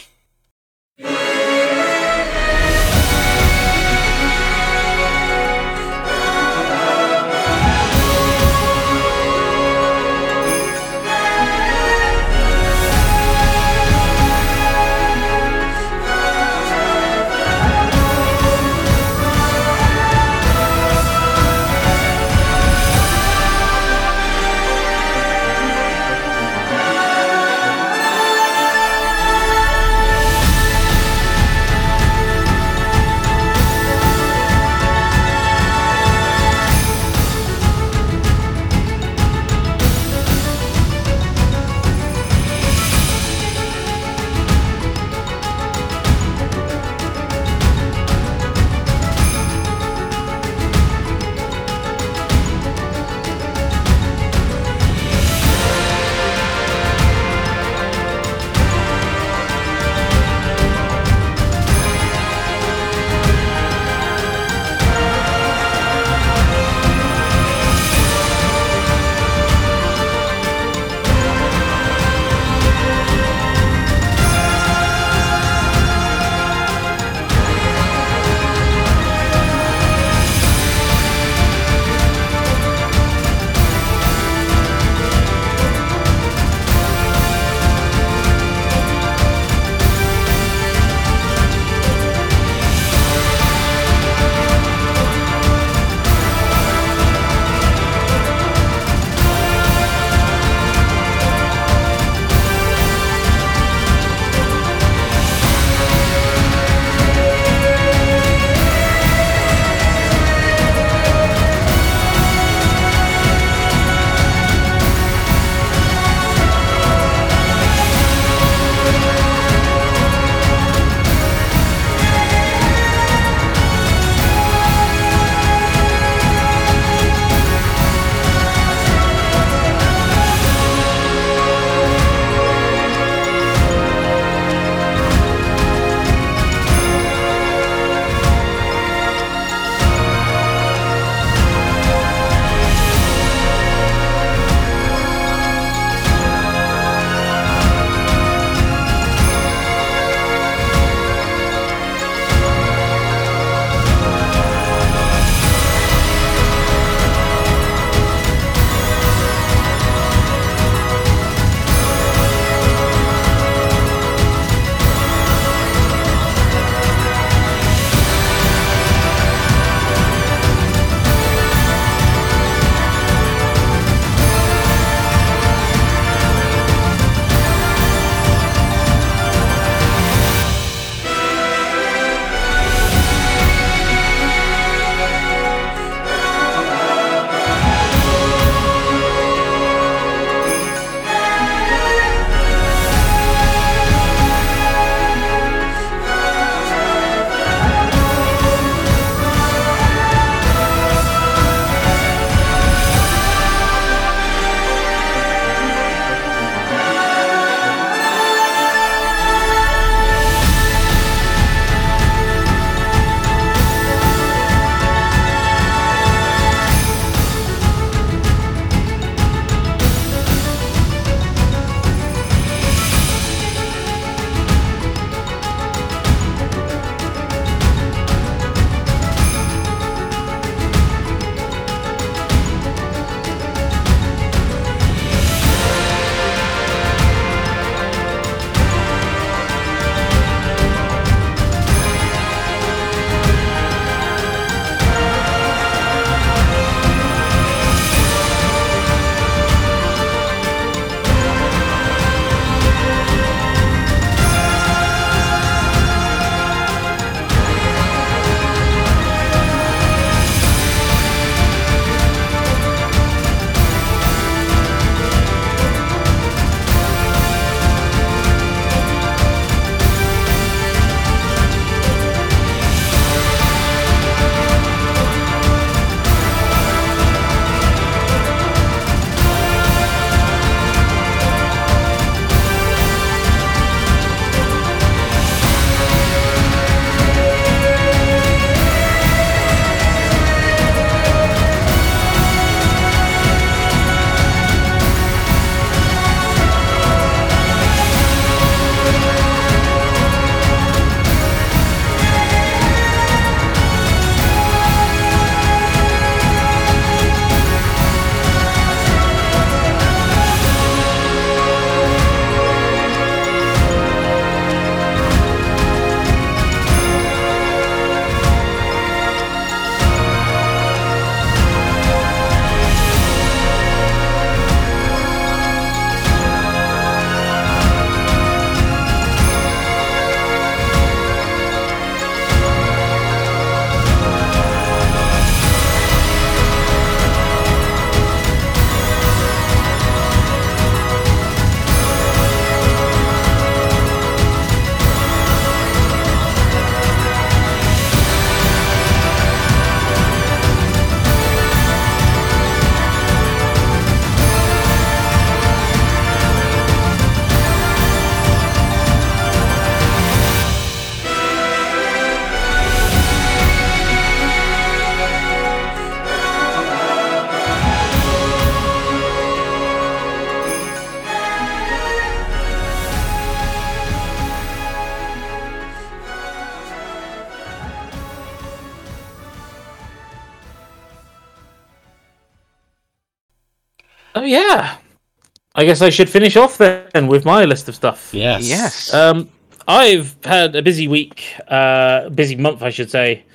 I 385.62 385.66
guess 385.66 385.84
I 385.84 385.92
should 385.92 386.10
finish 386.10 386.36
off 386.36 386.58
then 386.58 387.06
with 387.08 387.24
my 387.24 387.46
list 387.46 387.70
of 387.70 387.76
stuff. 387.76 388.10
Yes. 388.12 388.50
Yes. 388.50 388.92
Um, 388.96 389.30
I've 389.68 390.18
had 390.24 390.56
a 390.56 390.64
busy 390.64 390.88
week, 390.88 391.24
uh, 391.48 392.10
busy 392.10 392.36
month, 392.36 392.64
I 392.64 392.72
should 392.72 392.90
say. 392.90 393.26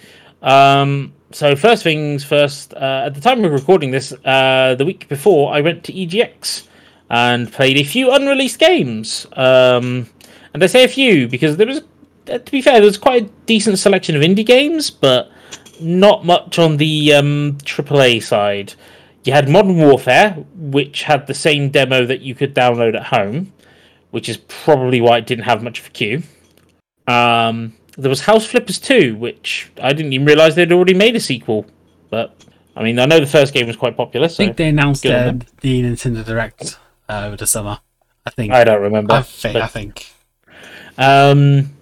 Um, 0.43 1.15
so 1.31 1.55
first 1.55 1.85
things 1.85 2.25
first. 2.25 2.75
Uh, 2.75 3.05
at 3.07 3.15
the 3.15 3.21
time 3.21 3.45
of 3.45 3.53
recording 3.53 3.93
this, 3.93 4.13
uh, 4.25 4.75
the 4.77 4.85
week 4.85 5.07
before, 5.09 5.55
I 5.55 5.61
went 5.61 5.85
to 5.85 5.93
EGX 5.93 6.67
and 7.11 7.53
played 7.53 7.77
a 7.77 7.85
few 7.85 8.11
unreleased 8.13 8.59
games. 8.59 9.29
Um, 9.35 10.09
and 10.53 10.65
I 10.65 10.67
say 10.67 10.83
a 10.83 10.89
few 10.89 11.29
because 11.29 11.57
there 11.59 11.69
was, 11.69 11.83
uh, 12.29 12.39
to 12.39 12.51
be 12.51 12.61
fair, 12.61 12.75
there 12.75 12.83
was 12.83 12.99
quite 12.99 13.23
a 13.23 13.31
decent 13.47 13.79
selection 13.79 14.17
of 14.17 14.23
indie 14.23 14.45
games, 14.45 14.91
but 14.91 15.31
not 15.81 16.25
much 16.25 16.59
on 16.59 16.79
the 16.79 17.15
um, 17.15 17.57
AAA 17.59 18.21
side. 18.21 18.75
You 19.27 19.33
had 19.33 19.49
Modern 19.49 19.77
Warfare, 19.77 20.33
which 20.55 21.03
had 21.03 21.27
the 21.27 21.35
same 21.35 21.71
demo 21.71 22.07
that 22.07 22.21
you 22.21 22.35
could 22.35 22.55
download 22.55 22.95
at 22.95 23.07
home, 23.07 23.53
which 24.13 24.29
is 24.29 24.37
probably 24.37 25.01
why 25.01 25.19
it 25.19 25.27
didn't 25.27 25.45
have 25.45 25.65
much 25.65 25.81
of 25.81 25.87
a 25.89 25.91
queue. 25.91 26.23
Um, 27.09 27.75
there 27.99 28.09
was 28.09 28.21
House 28.21 28.47
Flippers 28.47 28.79
2, 28.79 29.17
which 29.17 29.71
I 29.83 29.93
didn't 29.93 30.13
even 30.13 30.27
realize 30.27 30.55
they'd 30.55 30.71
already 30.73 30.95
made 30.95 31.17
a 31.17 31.21
sequel. 31.21 31.67
But 32.09 32.37
I 32.77 32.85
mean, 32.85 33.01
I 33.01 33.07
know 33.07 33.19
the 33.19 33.27
first 33.27 33.53
game 33.53 33.67
was 33.67 33.77
quite 33.77 33.97
popular, 33.97 34.27
I 34.27 34.29
think 34.29 34.57
they 34.57 34.69
announced 34.69 35.05
uh, 35.05 35.33
the 35.61 35.83
Nintendo 35.83 36.25
Direct 36.25 36.79
uh, 37.09 37.25
over 37.27 37.37
the 37.37 37.47
summer. 37.47 37.81
I 38.25 38.31
think. 38.31 38.53
I 38.53 38.63
don't 38.65 38.83
remember. 38.83 39.15
I 39.15 39.23
think. 39.23 39.55
but- 39.55 39.63
I 39.63 39.67
think. 39.67 40.13
Um, 40.99 41.73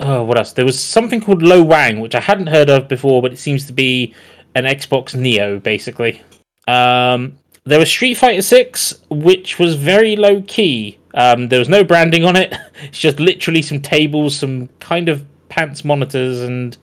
oh, 0.00 0.22
what 0.22 0.38
else? 0.38 0.52
There 0.52 0.64
was 0.64 0.80
something 0.80 1.20
called 1.20 1.42
Lo 1.42 1.62
Wang, 1.62 2.00
which 2.00 2.14
I 2.14 2.20
hadn't 2.20 2.46
heard 2.46 2.70
of 2.70 2.88
before, 2.88 3.22
but 3.22 3.32
it 3.32 3.38
seems 3.38 3.66
to 3.66 3.72
be 3.72 4.14
an 4.54 4.64
Xbox 4.64 5.14
Neo, 5.14 5.58
basically. 5.58 6.22
Um, 6.66 7.38
there 7.64 7.78
was 7.78 7.88
Street 7.88 8.14
Fighter 8.14 8.42
Six, 8.42 8.94
which 9.10 9.58
was 9.58 9.74
very 9.74 10.16
low 10.16 10.42
key. 10.42 10.98
Um, 11.14 11.48
there 11.48 11.58
was 11.58 11.68
no 11.68 11.82
branding 11.82 12.24
on 12.24 12.36
it. 12.36 12.54
It's 12.84 12.98
just 12.98 13.18
literally 13.18 13.62
some 13.62 13.80
tables, 13.80 14.36
some 14.36 14.68
kind 14.80 15.08
of 15.08 15.24
pants 15.48 15.82
monitors, 15.82 16.42
and 16.42 16.76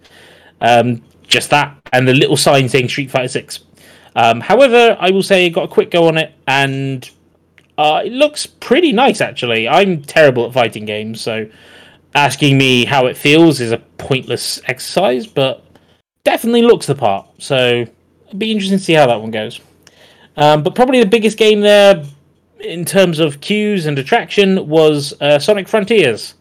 um, 0.60 1.04
just 1.28 1.52
that, 1.52 1.78
and 1.94 2.08
the 2.08 2.16
little 2.16 2.36
sign 2.36 2.68
saying 2.68 2.90
Street 2.90 3.12
Fighter 3.12 3.28
Six. 3.28 3.60
Um, 4.16 4.42
however, 4.42 4.98
I 5.00 5.12
will 5.12 5.22
say 5.22 5.46
I 5.46 5.50
got 5.50 5.66
a 5.66 5.68
quick 5.68 5.92
go 5.92 6.08
on 6.08 6.18
it, 6.18 6.34
and 6.48 7.08
uh, 7.78 8.02
it 8.06 8.12
looks 8.12 8.48
pretty 8.48 8.92
nice 8.92 9.22
actually. 9.22 9.70
I'm 9.70 10.02
terrible 10.02 10.48
at 10.48 10.54
fighting 10.54 10.86
games, 10.86 11.22
so 11.22 11.48
asking 12.16 12.58
me 12.58 12.86
how 12.86 13.06
it 13.08 13.18
feels 13.18 13.60
is 13.60 13.72
a 13.72 13.78
pointless 13.78 14.62
exercise, 14.66 15.26
but 15.28 15.64
definitely 16.24 16.62
looks 16.62 16.88
the 16.88 16.96
part. 16.96 17.28
So 17.40 17.86
it'd 18.28 18.40
be 18.40 18.52
interesting 18.52 18.78
to 18.78 18.84
see 18.84 18.94
how 18.94 19.08
that 19.08 19.22
one 19.22 19.32
goes. 19.32 19.60
Um, 20.36 20.64
but 20.64 20.76
probably 20.76 21.00
the 21.00 21.10
biggest 21.10 21.38
game 21.38 21.62
there 21.62 22.04
in 22.60 22.86
terms 22.86 23.20
of 23.20 23.42
queues 23.42 23.86
and 23.86 24.00
attraction 24.00 24.68
was 24.68 25.14
uh, 25.22 25.38
Sonic 25.38 25.68
Frontiers. 25.68 26.36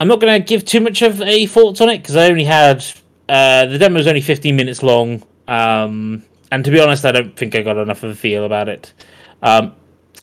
I'm 0.00 0.08
not 0.08 0.20
going 0.20 0.40
to 0.40 0.46
give 0.46 0.64
too 0.64 0.80
much 0.80 1.02
of 1.02 1.20
a 1.22 1.46
thoughts 1.46 1.80
on 1.80 1.88
it 1.88 1.98
because 1.98 2.16
I 2.16 2.26
only 2.26 2.44
had 2.44 2.84
uh, 3.28 3.66
the 3.66 3.78
demo 3.78 3.98
was 3.98 4.06
only 4.06 4.20
15 4.20 4.54
minutes 4.56 4.82
long, 4.82 5.22
um, 5.48 6.22
and 6.50 6.64
to 6.64 6.70
be 6.70 6.80
honest, 6.80 7.04
I 7.04 7.12
don't 7.12 7.36
think 7.36 7.54
I 7.54 7.62
got 7.62 7.76
enough 7.76 8.02
of 8.02 8.10
a 8.10 8.14
feel 8.14 8.44
about 8.44 8.68
it. 8.68 8.92
Um, 9.42 9.74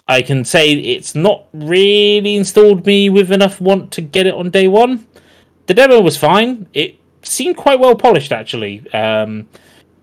I 0.08 0.21
can 0.21 0.43
say 0.43 0.74
it's 0.74 1.15
not 1.15 1.45
really 1.54 2.36
installed 2.36 2.86
me 2.86 3.10
with 3.10 3.32
enough 3.32 3.62
want 3.62 3.91
to 3.93 4.02
get 4.02 4.28
it 4.28 4.34
on 4.34 4.50
day 4.50 4.67
one. 4.67 5.08
The 5.67 5.74
demo 5.74 6.02
was 6.02 6.17
fine. 6.17 6.67
It 6.74 7.00
seemed 7.21 7.56
quite 7.56 7.80
well 7.80 7.95
polished, 7.95 8.32
actually. 8.32 8.91
Um, 8.93 9.47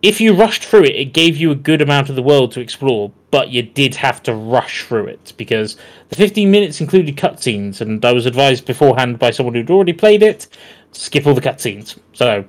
if 0.03 0.21
you 0.21 0.35
rushed 0.35 0.65
through 0.65 0.85
it, 0.85 0.95
it 0.95 1.13
gave 1.13 1.37
you 1.37 1.51
a 1.51 1.57
good 1.57 1.83
amount 1.83 2.09
of 2.09 2.17
the 2.17 2.23
world 2.23 2.53
to 2.53 2.61
explore, 2.61 3.13
but 3.31 3.49
you 3.49 3.63
did 3.63 3.95
have 3.97 4.23
to 4.25 4.35
rush 4.35 4.85
through 4.85 5.07
it 5.07 5.33
because 5.37 5.77
the 6.09 6.17
15 6.17 6.51
minutes 6.51 6.81
included 6.81 7.17
cutscenes, 7.17 7.81
and 7.81 8.05
I 8.05 8.13
was 8.13 8.27
advised 8.27 8.65
beforehand 8.65 9.19
by 9.19 9.31
someone 9.31 9.55
who'd 9.55 9.71
already 9.71 9.93
played 9.93 10.23
it 10.23 10.47
to 10.93 11.01
skip 11.01 11.27
all 11.27 11.35
the 11.35 11.41
cutscenes. 11.41 11.99
So, 12.13 12.45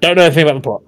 don't 0.00 0.16
know 0.16 0.24
anything 0.24 0.44
about 0.44 0.54
the 0.54 0.60
plot. 0.60 0.82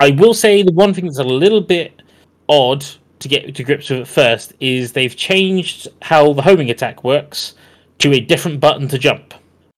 I 0.00 0.10
will 0.10 0.34
say 0.34 0.62
the 0.62 0.72
one 0.72 0.94
thing 0.94 1.04
that's 1.04 1.18
a 1.18 1.24
little 1.24 1.60
bit 1.60 2.02
odd 2.48 2.84
to 3.20 3.28
get 3.28 3.54
to 3.54 3.62
grips 3.62 3.88
with 3.88 4.00
at 4.00 4.08
first 4.08 4.52
is 4.58 4.92
they've 4.92 5.14
changed 5.14 5.88
how 6.02 6.32
the 6.32 6.42
homing 6.42 6.70
attack 6.70 7.04
works 7.04 7.54
to 7.98 8.12
a 8.12 8.20
different 8.20 8.58
button 8.58 8.88
to 8.88 8.98
jump. 8.98 9.34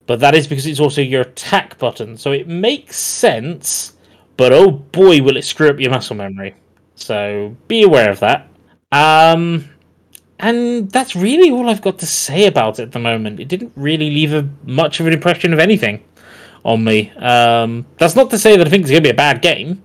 But 0.06 0.20
that 0.20 0.34
is 0.34 0.46
because 0.46 0.66
it's 0.66 0.80
also 0.80 1.02
your 1.02 1.22
attack 1.22 1.78
button. 1.78 2.16
So 2.16 2.32
it 2.32 2.48
makes 2.48 2.96
sense, 2.96 3.93
but 4.36 4.52
oh 4.52 4.70
boy, 4.70 5.22
will 5.22 5.36
it 5.36 5.44
screw 5.44 5.68
up 5.70 5.80
your 5.80 5.90
muscle 5.90 6.16
memory. 6.16 6.54
So 6.96 7.56
be 7.68 7.82
aware 7.82 8.10
of 8.10 8.20
that. 8.20 8.48
Um, 8.92 9.68
and 10.38 10.90
that's 10.90 11.16
really 11.16 11.50
all 11.50 11.68
I've 11.68 11.82
got 11.82 11.98
to 12.00 12.06
say 12.06 12.46
about 12.46 12.78
it 12.78 12.82
at 12.84 12.92
the 12.92 12.98
moment. 12.98 13.40
It 13.40 13.48
didn't 13.48 13.72
really 13.76 14.10
leave 14.10 14.32
a, 14.32 14.48
much 14.64 15.00
of 15.00 15.06
an 15.06 15.12
impression 15.12 15.52
of 15.52 15.58
anything 15.58 16.04
on 16.64 16.84
me. 16.84 17.10
Um, 17.12 17.86
that's 17.98 18.14
not 18.16 18.30
to 18.30 18.38
say 18.38 18.56
that 18.56 18.66
I 18.66 18.70
think 18.70 18.82
it's 18.82 18.90
going 18.90 19.02
to 19.02 19.06
be 19.06 19.10
a 19.12 19.14
bad 19.14 19.42
game, 19.42 19.82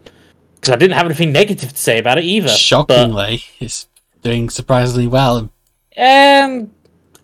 because 0.56 0.74
I 0.74 0.76
didn't 0.78 0.96
have 0.96 1.06
anything 1.06 1.32
negative 1.32 1.70
to 1.72 1.78
say 1.78 1.98
about 2.00 2.18
it 2.18 2.24
either. 2.24 2.48
but- 2.48 2.58
Shockingly, 2.58 3.44
it's 3.60 3.88
doing 4.22 4.50
surprisingly 4.50 5.08
well. 5.08 5.52
um, 5.98 6.72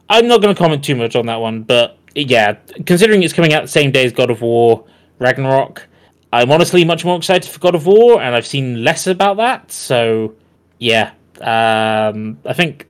I'm 0.09 0.27
not 0.27 0.41
going 0.41 0.53
to 0.53 0.57
comment 0.57 0.83
too 0.83 0.95
much 0.95 1.15
on 1.15 1.25
that 1.27 1.37
one, 1.41 1.63
but 1.63 1.97
yeah, 2.13 2.57
considering 2.85 3.23
it's 3.23 3.33
coming 3.33 3.53
out 3.53 3.61
the 3.63 3.67
same 3.67 3.91
day 3.91 4.05
as 4.05 4.11
God 4.13 4.29
of 4.29 4.41
War 4.41 4.85
Ragnarok, 5.19 5.87
I'm 6.35 6.51
honestly 6.51 6.83
much 6.83 7.05
more 7.05 7.17
excited 7.17 7.49
for 7.49 7.59
God 7.59 7.75
of 7.75 7.85
War, 7.85 8.21
and 8.21 8.35
I've 8.35 8.45
seen 8.45 8.83
less 8.83 9.07
about 9.07 9.37
that. 9.37 9.71
So 9.71 10.35
yeah, 10.79 11.11
um, 11.39 12.37
I 12.45 12.51
think 12.51 12.87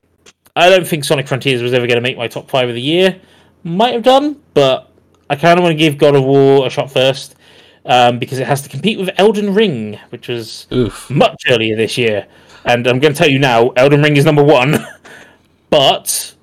I 0.56 0.68
don't 0.68 0.86
think 0.86 1.04
Sonic 1.04 1.28
Frontiers 1.28 1.62
was 1.62 1.72
ever 1.72 1.86
going 1.86 1.96
to 1.96 2.02
make 2.02 2.16
my 2.16 2.26
top 2.26 2.50
five 2.50 2.68
of 2.68 2.74
the 2.74 2.82
year. 2.82 3.20
Might 3.62 3.94
have 3.94 4.02
done, 4.02 4.42
but 4.52 4.90
I 5.30 5.36
kind 5.36 5.58
of 5.58 5.62
want 5.62 5.72
to 5.72 5.78
give 5.78 5.96
God 5.96 6.16
of 6.16 6.24
War 6.24 6.66
a 6.66 6.70
shot 6.70 6.90
first 6.90 7.36
um, 7.84 8.18
because 8.18 8.40
it 8.40 8.48
has 8.48 8.62
to 8.62 8.68
compete 8.68 8.98
with 8.98 9.10
Elden 9.16 9.54
Ring, 9.54 9.98
which 10.10 10.26
was 10.26 10.66
Oof. 10.72 11.08
much 11.08 11.44
earlier 11.48 11.76
this 11.76 11.96
year. 11.96 12.26
And 12.64 12.86
I'm 12.88 12.98
going 12.98 13.14
to 13.14 13.18
tell 13.18 13.30
you 13.30 13.38
now, 13.38 13.70
Elden 13.70 14.02
Ring 14.02 14.16
is 14.16 14.24
number 14.24 14.42
one, 14.42 14.84
but 15.70 16.34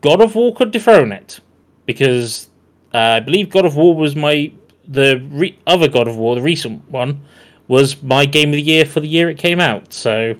God 0.00 0.20
of 0.20 0.34
War 0.34 0.52
could 0.52 0.72
dethrone 0.72 1.12
it 1.12 1.38
because 1.86 2.50
uh, 2.92 2.98
I 2.98 3.20
believe 3.20 3.50
God 3.50 3.66
of 3.66 3.76
War 3.76 3.94
was 3.94 4.16
my 4.16 4.52
the 4.90 5.26
re- 5.30 5.58
other 5.66 5.88
God 5.88 6.08
of 6.08 6.16
War, 6.16 6.34
the 6.34 6.42
recent 6.42 6.88
one, 6.90 7.22
was 7.68 8.02
my 8.02 8.26
game 8.26 8.50
of 8.50 8.54
the 8.54 8.62
year 8.62 8.84
for 8.84 9.00
the 9.00 9.08
year 9.08 9.30
it 9.30 9.38
came 9.38 9.60
out. 9.60 9.92
So 9.92 10.34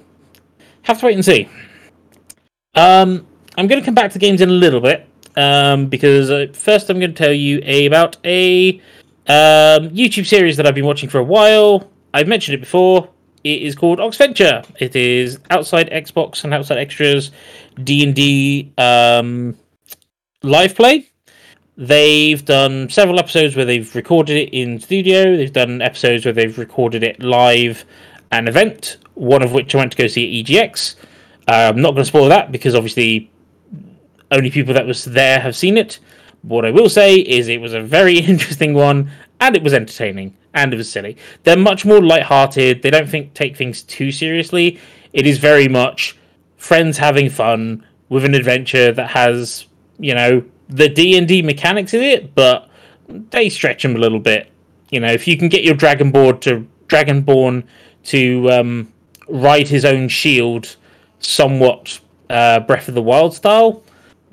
have 0.83 1.01
to 1.01 1.07
wait 1.07 1.15
and 1.15 1.25
see. 1.25 1.49
Um, 2.75 3.27
I'm 3.57 3.67
going 3.67 3.81
to 3.81 3.85
come 3.85 3.95
back 3.95 4.13
to 4.13 4.19
games 4.19 4.41
in 4.41 4.49
a 4.49 4.53
little 4.53 4.81
bit 4.81 5.09
um, 5.37 5.87
because 5.87 6.31
uh, 6.31 6.47
first 6.53 6.91
I'm 6.91 6.99
going 6.99 7.15
to 7.15 7.25
tell 7.25 7.33
you 7.33 7.61
a, 7.65 7.87
about 7.87 8.17
a 8.25 8.81
um, 9.27 9.91
YouTube 9.91 10.27
series 10.27 10.57
that 10.57 10.67
I've 10.67 10.75
been 10.75 10.87
watching 10.87 11.09
for 11.09 11.19
a 11.19 11.25
while. 11.25 11.91
I've 12.13 12.29
mentioned 12.29 12.55
it 12.57 12.61
before. 12.61 13.09
It 13.45 13.63
is 13.63 13.75
called 13.75 14.01
Oxventure. 14.01 14.67
It 14.81 14.97
is 14.97 15.39
outside 15.51 15.89
Xbox 15.91 16.45
and 16.45 16.53
outside 16.53 16.79
extras 16.79 17.31
D 17.83 18.05
and 18.05 18.15
D 18.15 18.73
um, 18.77 19.57
live 20.43 20.75
play. 20.75 21.10
They've 21.77 22.45
done 22.45 22.91
several 22.91 23.19
episodes 23.19 23.57
where 23.57 23.65
they've 23.65 23.95
recorded 23.95 24.37
it 24.37 24.51
in 24.53 24.81
studio. 24.81 25.37
They've 25.37 25.53
done 25.53 25.81
episodes 25.81 26.25
where 26.25 26.35
they've 26.35 26.59
recorded 26.59 27.03
it 27.03 27.23
live 27.23 27.85
an 28.33 28.49
event. 28.49 28.99
One 29.15 29.43
of 29.43 29.53
which 29.53 29.75
I 29.75 29.79
went 29.79 29.93
to 29.93 29.99
go 29.99 30.07
see 30.07 30.41
at 30.41 30.47
EGX. 30.47 30.97
Uh, 31.49 31.73
I'm 31.75 31.81
not 31.81 31.93
going 31.93 32.03
to 32.03 32.05
spoil 32.05 32.29
that 32.29 32.53
because 32.53 32.75
obviously 32.75 33.31
only 34.31 34.51
people 34.51 34.75
that 34.75 34.87
was 34.87 35.05
there 35.05 35.41
have 35.41 35.57
seen 35.57 35.77
it. 35.77 35.99
What 36.43 36.65
I 36.65 36.71
will 36.71 36.89
say 36.89 37.17
is 37.17 37.49
it 37.49 37.61
was 37.61 37.75
a 37.75 37.81
very 37.81 38.19
interesting 38.33 38.75
one, 38.75 39.11
and 39.41 39.57
it 39.57 39.63
was 39.63 39.75
entertaining, 39.75 40.37
and 40.55 40.73
it 40.73 40.77
was 40.77 40.91
silly. 40.91 41.17
They're 41.45 41.57
much 41.57 41.85
more 41.85 42.01
light-hearted. 42.01 42.83
They 42.83 42.91
don't 42.91 43.09
think 43.09 43.35
take 43.35 43.57
things 43.57 43.83
too 43.83 44.13
seriously. 44.13 44.79
It 45.13 45.27
is 45.27 45.39
very 45.39 45.69
much 45.69 46.17
friends 46.57 46.99
having 46.99 47.31
fun 47.31 47.87
with 48.09 48.25
an 48.25 48.35
adventure 48.35 48.93
that 48.93 49.11
has, 49.11 49.67
you 49.99 50.15
know, 50.15 50.45
the 50.71 50.89
D 50.89 51.19
and 51.19 51.27
D 51.27 51.43
mechanics 51.43 51.95
in 51.95 52.03
it, 52.03 52.35
but 52.35 52.69
they 53.09 53.49
stretch 53.49 53.83
them 53.83 53.97
a 53.97 53.99
little 53.99 54.21
bit. 54.21 54.51
You 54.91 55.01
know, 55.01 55.11
if 55.11 55.27
you 55.29 55.37
can 55.37 55.49
get 55.49 55.65
your 55.65 55.75
dragonborn 55.75 56.41
to 56.43 56.67
dragonborn 56.89 57.65
to 58.05 58.51
um, 58.51 58.93
ride 59.29 59.69
his 59.69 59.85
own 59.85 60.09
shield, 60.09 60.77
somewhat 61.21 62.01
uh, 62.29 62.61
Breath 62.61 62.89
of 62.89 62.95
the 62.95 63.03
Wild 63.03 63.35
style, 63.35 63.83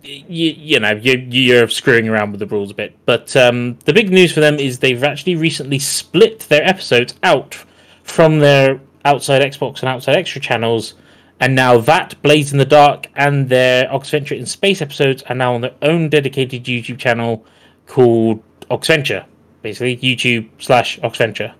you, 0.04 0.52
you 0.52 0.80
know 0.80 0.92
you, 0.92 1.18
you're 1.30 1.68
screwing 1.68 2.08
around 2.08 2.32
with 2.32 2.40
the 2.40 2.48
rules 2.48 2.72
a 2.72 2.74
bit. 2.74 2.96
But 3.06 3.36
um, 3.36 3.78
the 3.86 3.94
big 3.94 4.12
news 4.12 4.32
for 4.32 4.40
them 4.40 4.56
is 4.56 4.80
they've 4.80 5.04
actually 5.04 5.36
recently 5.36 5.80
split 5.80 6.42
their 6.42 6.64
episodes 6.64 7.16
out 7.24 7.58
from 8.04 8.40
their 8.40 8.80
outside 9.06 9.42
Xbox 9.42 9.82
and 9.82 9.90
outside 9.90 10.18
Xtra 10.18 10.42
channels, 10.42 10.94
and 11.40 11.56
now 11.56 11.78
that 11.80 12.20
Blades 12.22 12.52
in 12.52 12.58
the 12.58 12.66
Dark 12.66 13.08
and 13.16 13.48
their 13.50 13.86
Oxventure 13.90 14.38
in 14.38 14.46
Space 14.46 14.82
episodes 14.82 15.24
are 15.24 15.36
now 15.36 15.54
on 15.54 15.62
their 15.62 15.76
own 15.82 16.10
dedicated 16.10 16.64
YouTube 16.66 16.98
channel 16.98 17.46
called 17.86 18.42
Oxventure, 18.72 19.26
basically 19.62 19.98
YouTube 19.98 20.50
slash 20.60 21.00
Oxventure. 21.00 21.54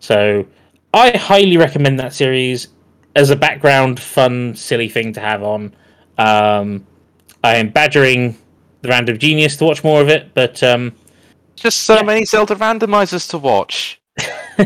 So 0.00 0.46
I 0.94 1.16
highly 1.16 1.56
recommend 1.56 1.98
that 2.00 2.12
series. 2.12 2.68
as 3.16 3.30
a 3.30 3.36
background, 3.36 3.98
fun, 3.98 4.54
silly 4.54 4.88
thing 4.88 5.12
to 5.12 5.20
have 5.20 5.42
on. 5.42 5.74
Um, 6.18 6.86
I 7.42 7.56
am 7.56 7.70
badgering 7.70 8.36
the 8.82 8.88
Random 8.88 9.18
Genius 9.18 9.56
to 9.56 9.64
watch 9.64 9.82
more 9.82 10.00
of 10.00 10.08
it, 10.08 10.32
but 10.34 10.62
um, 10.62 10.92
Just 11.56 11.82
so 11.82 11.96
Yeah. 11.96 12.02
many 12.02 12.24
Zelda 12.24 12.54
randomizers 12.54 13.28
to 13.30 13.38
watch. 13.38 14.00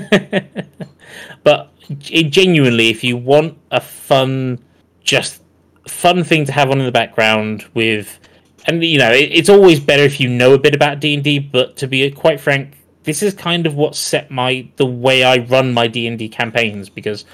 but 1.42 1.70
genuinely, 1.98 2.88
if 2.90 3.04
you 3.04 3.16
want 3.16 3.58
a 3.70 3.80
fun, 3.80 4.58
just 5.02 5.42
fun 5.88 6.24
thing 6.24 6.44
to 6.46 6.52
have 6.52 6.70
on 6.70 6.78
in 6.78 6.86
the 6.86 6.92
background 6.92 7.64
with, 7.74 8.18
and 8.66 8.82
you 8.82 8.98
know, 8.98 9.10
it, 9.12 9.30
it's 9.32 9.48
always 9.48 9.80
better 9.80 10.02
if 10.02 10.20
you 10.20 10.28
know 10.28 10.54
a 10.54 10.58
bit 10.58 10.74
about 10.74 11.00
D 11.00 11.14
and 11.14 11.22
D. 11.22 11.38
But 11.38 11.76
to 11.78 11.86
be 11.86 12.10
quite 12.10 12.40
frank, 12.40 12.76
this 13.04 13.22
is 13.22 13.34
kind 13.34 13.66
of 13.66 13.74
what 13.74 13.94
set 13.94 14.30
my 14.30 14.68
the 14.76 14.86
way 14.86 15.24
I 15.24 15.38
run 15.38 15.72
my 15.72 15.86
D 15.86 16.06
and 16.06 16.18
D 16.18 16.28
campaigns 16.28 16.88
because 16.88 17.24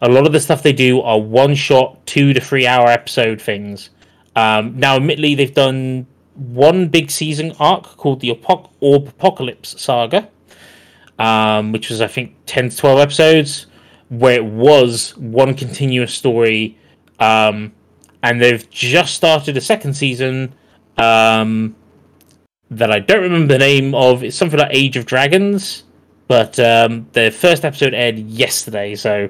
a 0.00 0.08
lot 0.08 0.26
of 0.26 0.32
the 0.32 0.40
stuff 0.40 0.62
they 0.62 0.72
do 0.72 1.00
are 1.00 1.18
one 1.18 1.54
shot, 1.54 2.06
two 2.06 2.32
to 2.34 2.40
three 2.40 2.66
hour 2.66 2.88
episode 2.88 3.40
things. 3.40 3.90
Um, 4.36 4.78
now, 4.78 4.96
admittedly, 4.96 5.34
they've 5.34 5.54
done 5.54 6.06
one 6.34 6.88
big 6.88 7.10
season 7.10 7.52
arc 7.58 7.84
called 7.96 8.20
the 8.20 8.30
Apoc- 8.30 8.70
Orb 8.80 9.08
Apocalypse 9.08 9.80
Saga, 9.80 10.28
um, 11.18 11.72
which 11.72 11.88
was 11.88 12.00
I 12.00 12.06
think 12.08 12.36
ten 12.46 12.68
to 12.68 12.76
twelve 12.76 12.98
episodes, 12.98 13.66
where 14.08 14.34
it 14.34 14.44
was 14.44 15.16
one 15.16 15.54
continuous 15.54 16.14
story, 16.14 16.78
um, 17.18 17.72
and 18.22 18.40
they've 18.40 18.68
just 18.70 19.14
started 19.14 19.56
a 19.56 19.60
second 19.60 19.94
season 19.94 20.54
um, 20.98 21.74
that 22.70 22.90
I 22.90 22.98
don't 22.98 23.22
remember 23.22 23.54
the 23.54 23.58
name 23.58 23.94
of. 23.94 24.22
It's 24.22 24.36
something 24.36 24.58
like 24.58 24.70
Age 24.72 24.96
of 24.96 25.06
Dragons, 25.06 25.84
but 26.28 26.58
um, 26.58 27.06
first 27.12 27.64
episode 27.64 27.94
aired 27.94 28.18
yesterday, 28.18 28.94
so 28.94 29.28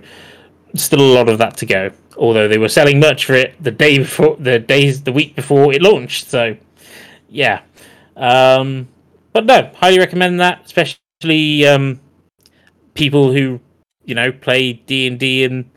still 0.75 1.01
a 1.01 1.15
lot 1.15 1.29
of 1.29 1.39
that 1.39 1.57
to 1.59 1.67
go. 1.67 1.91
Although 2.17 2.47
they 2.47 2.59
were 2.59 2.69
selling 2.69 3.01
merch 3.01 3.25
for 3.25 3.35
it 3.35 3.61
the 3.63 3.73
day 3.73 3.99
before, 3.99 4.37
the 4.39 4.59
days, 4.59 5.03
the 5.03 5.13
week 5.13 5.35
before 5.35 5.73
it 5.73 5.83
launched, 5.83 6.29
so 6.29 6.57
yeah. 7.29 7.63
Um, 8.17 8.89
but 9.33 9.47
no, 9.47 9.71
highly 9.75 9.99
recommend 9.99 10.39
that, 10.41 10.63
especially 10.65 11.67
um, 11.67 12.01
people 12.95 13.33
who 13.33 13.61
you 14.05 14.15
know 14.15 14.31
play 14.33 14.73
D 14.75 15.07
and 15.07 15.19
D 15.19 15.45
and 15.45 15.71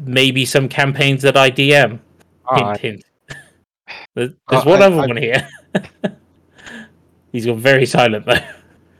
maybe 0.00 0.44
some 0.44 0.68
campaigns 0.68 1.22
that 1.22 1.36
I 1.36 1.50
DM. 1.50 1.90
Hint, 1.90 2.00
Alright. 2.46 2.80
hint. 2.80 3.04
There's, 4.14 4.30
there's 4.48 4.62
Uh, 4.62 4.68
one 4.68 4.82
I- 4.82 4.86
other 4.86 4.96
I- 5.00 5.06
one 5.06 5.16
here. 5.16 5.48
He's 7.32 7.46
gone 7.46 7.58
very 7.58 7.86
silent 7.86 8.26
though. 8.26 8.38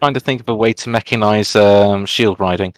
Trying 0.00 0.14
to 0.14 0.20
think 0.20 0.40
of 0.40 0.48
a 0.48 0.54
way 0.54 0.72
to 0.72 0.90
mechanize 0.90 1.54
um, 1.58 2.04
shield 2.04 2.38
riding. 2.40 2.74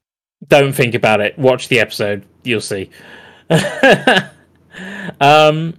Don't 0.49 0.73
think 0.73 0.95
about 0.95 1.21
it. 1.21 1.37
Watch 1.39 1.69
the 1.69 1.81
episode. 1.81 2.25
You'll 2.45 2.61
see. 2.61 2.91
um, 5.21 5.75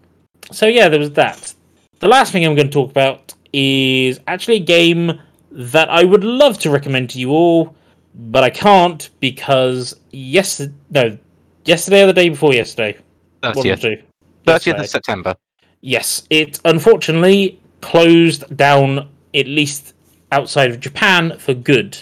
so 0.52 0.66
yeah, 0.66 0.90
there 0.90 1.00
was 1.00 1.12
that. 1.14 1.54
The 2.00 2.08
last 2.08 2.32
thing 2.32 2.46
I'm 2.46 2.56
going 2.56 2.68
to 2.68 2.74
talk 2.74 2.90
about 2.90 3.34
is 3.54 4.20
actually 4.28 4.58
a 4.58 4.62
game 4.62 5.20
that 5.52 5.90
I 5.90 6.04
would 6.04 6.24
love 6.24 6.58
to 6.60 6.70
recommend 6.70 7.10
to 7.12 7.20
you 7.20 7.30
all, 7.32 7.76
but 8.18 8.44
I 8.44 8.50
can't 8.50 9.10
because 9.20 9.96
yes, 10.12 10.62
no, 10.90 11.18
yesterday 11.66 12.04
or 12.04 12.08
the 12.08 12.14
day 12.14 12.30
before 12.30 12.54
yesterday. 12.54 12.98
One 13.42 13.56
of 13.56 13.64
the 13.64 13.70
30th, 13.70 14.04
30th 14.46 14.80
of 14.80 14.90
September. 14.90 15.36
Yes, 15.82 16.24
it 16.30 16.60
unfortunately 16.66 17.62
closed 17.82 18.58
down 18.58 19.10
at 19.34 19.48
least 19.48 19.94
outside 20.32 20.72
of 20.72 20.80
Japan 20.80 21.38
for 21.38 21.54
good. 21.54 21.98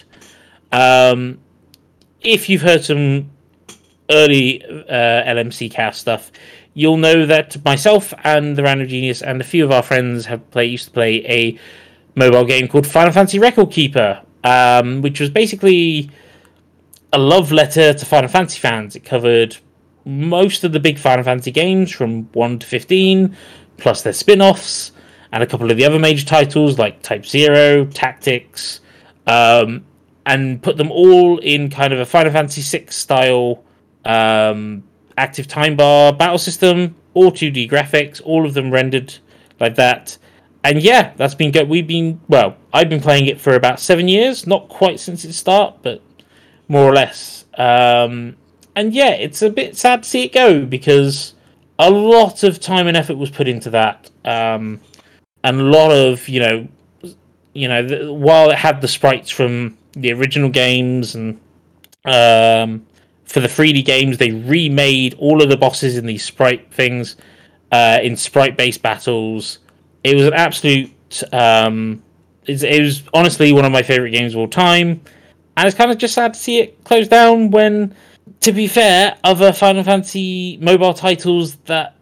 Um, 0.72 1.40
if 2.22 2.50
you've 2.50 2.62
heard 2.62 2.84
some 2.84 3.30
early 4.10 4.64
uh, 4.64 5.24
LMC 5.26 5.70
cast 5.70 6.00
stuff, 6.00 6.32
you'll 6.74 6.98
know 6.98 7.26
that 7.26 7.64
myself 7.66 8.14
and 8.24 8.56
the 8.56 8.64
Random 8.64 8.88
Genius 8.88 9.22
and 9.22 9.42
a 9.42 9.44
few 9.44 9.66
of 9.66 9.72
our 9.72 9.84
friends 9.84 10.26
have 10.26 10.50
play 10.52 10.66
used 10.66 10.86
to 10.86 10.92
play 10.92 11.26
a 11.26 11.60
mobile 12.16 12.46
game 12.46 12.68
called 12.68 12.88
Final 12.88 13.12
Fantasy 13.12 13.40
Record 13.40 13.72
Keeper, 13.72 14.22
um, 14.46 15.02
which 15.02 15.20
was 15.20 15.30
basically 15.30 16.10
a 17.12 17.18
love 17.18 17.52
letter 17.52 17.94
to 17.94 18.06
Final 18.06 18.30
Fantasy 18.30 18.60
fans. 18.60 18.96
It 18.96 19.04
covered 19.04 19.58
most 20.06 20.64
of 20.64 20.72
the 20.72 20.80
big 20.80 21.00
Final 21.00 21.24
Fantasy 21.24 21.52
games 21.52 21.92
from 21.92 22.32
1 22.34 22.60
to 22.60 22.68
15, 22.68 23.36
plus 23.78 24.04
their 24.04 24.14
spin 24.14 24.42
offs, 24.42 24.92
and 25.32 25.42
a 25.42 25.48
couple 25.48 25.70
of 25.72 25.78
the 25.78 25.84
other 25.84 25.98
major 25.98 26.26
titles 26.26 26.78
like 26.78 27.02
Type 27.02 27.26
Zero, 27.26 27.86
Tactics, 27.86 28.82
um, 29.26 29.84
and 30.28 30.62
put 30.62 30.78
them 30.78 30.92
all 30.92 31.40
in 31.40 31.70
kind 31.70 31.92
of 31.92 32.00
a 32.00 32.06
Final 32.06 32.32
Fantasy 32.32 32.62
VI 32.62 32.86
style 32.90 33.64
um, 34.06 34.84
active 35.18 35.48
time 35.48 35.76
bar 35.76 36.14
battle 36.14 36.38
system, 36.38 36.96
all 37.16 37.32
2D 37.32 37.70
graphics, 37.70 38.22
all 38.24 38.46
of 38.46 38.54
them 38.54 38.70
rendered 38.70 39.16
like 39.60 39.76
that. 39.76 40.20
And 40.64 40.82
yeah, 40.82 41.14
that's 41.16 41.36
been 41.36 41.52
good. 41.52 41.68
We've 41.68 41.88
been, 41.88 42.22
well, 42.28 42.58
I've 42.76 42.90
been 42.90 43.00
playing 43.00 43.28
it 43.28 43.40
for 43.40 43.56
about 43.56 43.80
seven 43.80 44.10
years, 44.10 44.46
not 44.46 44.68
quite 44.68 45.00
since 45.00 45.24
its 45.24 45.38
start, 45.38 45.76
but 45.82 46.02
more 46.68 46.84
or 46.84 46.92
less. 46.92 47.46
Um, 47.58 48.36
and 48.76 48.94
yeah, 48.94 49.12
it's 49.12 49.42
a 49.42 49.50
bit 49.50 49.78
sad 49.78 50.04
to 50.04 50.10
see 50.10 50.24
it 50.24 50.34
go 50.34 50.66
because 50.66 51.36
a 51.80 51.90
lot 51.90 52.44
of 52.44 52.60
time 52.60 52.88
and 52.88 52.98
effort 52.98 53.16
was 53.16 53.30
put 53.30 53.48
into 53.48 53.70
that, 53.70 54.12
um, 54.26 54.82
and 55.42 55.62
a 55.62 55.64
lot 55.64 55.92
of 55.92 56.28
you 56.28 56.42
know, 56.42 56.68
you 57.54 57.70
know, 57.70 57.82
the, 57.82 58.12
while 58.12 58.50
it 58.50 58.58
had 58.58 58.82
the 58.82 58.90
sprites 58.90 59.30
from 59.30 59.78
the 59.94 60.12
original 60.12 60.50
games 60.50 61.16
and 61.16 61.40
um, 62.04 62.86
for 63.24 63.40
the 63.40 63.48
3D 63.48 63.86
games, 63.86 64.18
they 64.18 64.32
remade 64.32 65.14
all 65.14 65.42
of 65.42 65.48
the 65.48 65.56
bosses 65.56 65.96
in 65.98 66.06
these 66.06 66.26
sprite 66.26 66.74
things 66.74 67.16
uh, 67.72 68.00
in 68.04 68.18
sprite-based 68.18 68.82
battles. 68.82 69.60
It 70.04 70.14
was 70.14 70.26
an 70.26 70.34
absolute. 70.34 70.92
Um, 71.32 72.02
it 72.48 72.82
was 72.82 73.04
honestly 73.14 73.52
one 73.52 73.66
of 73.66 73.72
my 73.72 73.84
favorite 73.84 74.12
games 74.12 74.34
of 74.34 74.40
all 74.40 74.48
time, 74.48 75.02
and 75.58 75.68
it's 75.68 75.78
kind 75.78 75.92
of 75.92 75.98
just 75.98 76.14
sad 76.14 76.34
to 76.34 76.40
see 76.40 76.60
it 76.60 76.84
close 76.84 77.08
down 77.08 77.52
when 77.52 77.96
to 78.42 78.52
be 78.52 78.68
fair, 78.68 79.18
other 79.24 79.52
Final 79.52 79.84
Fantasy 79.84 80.58
mobile 80.58 80.94
titles 80.94 81.56
that 81.66 81.96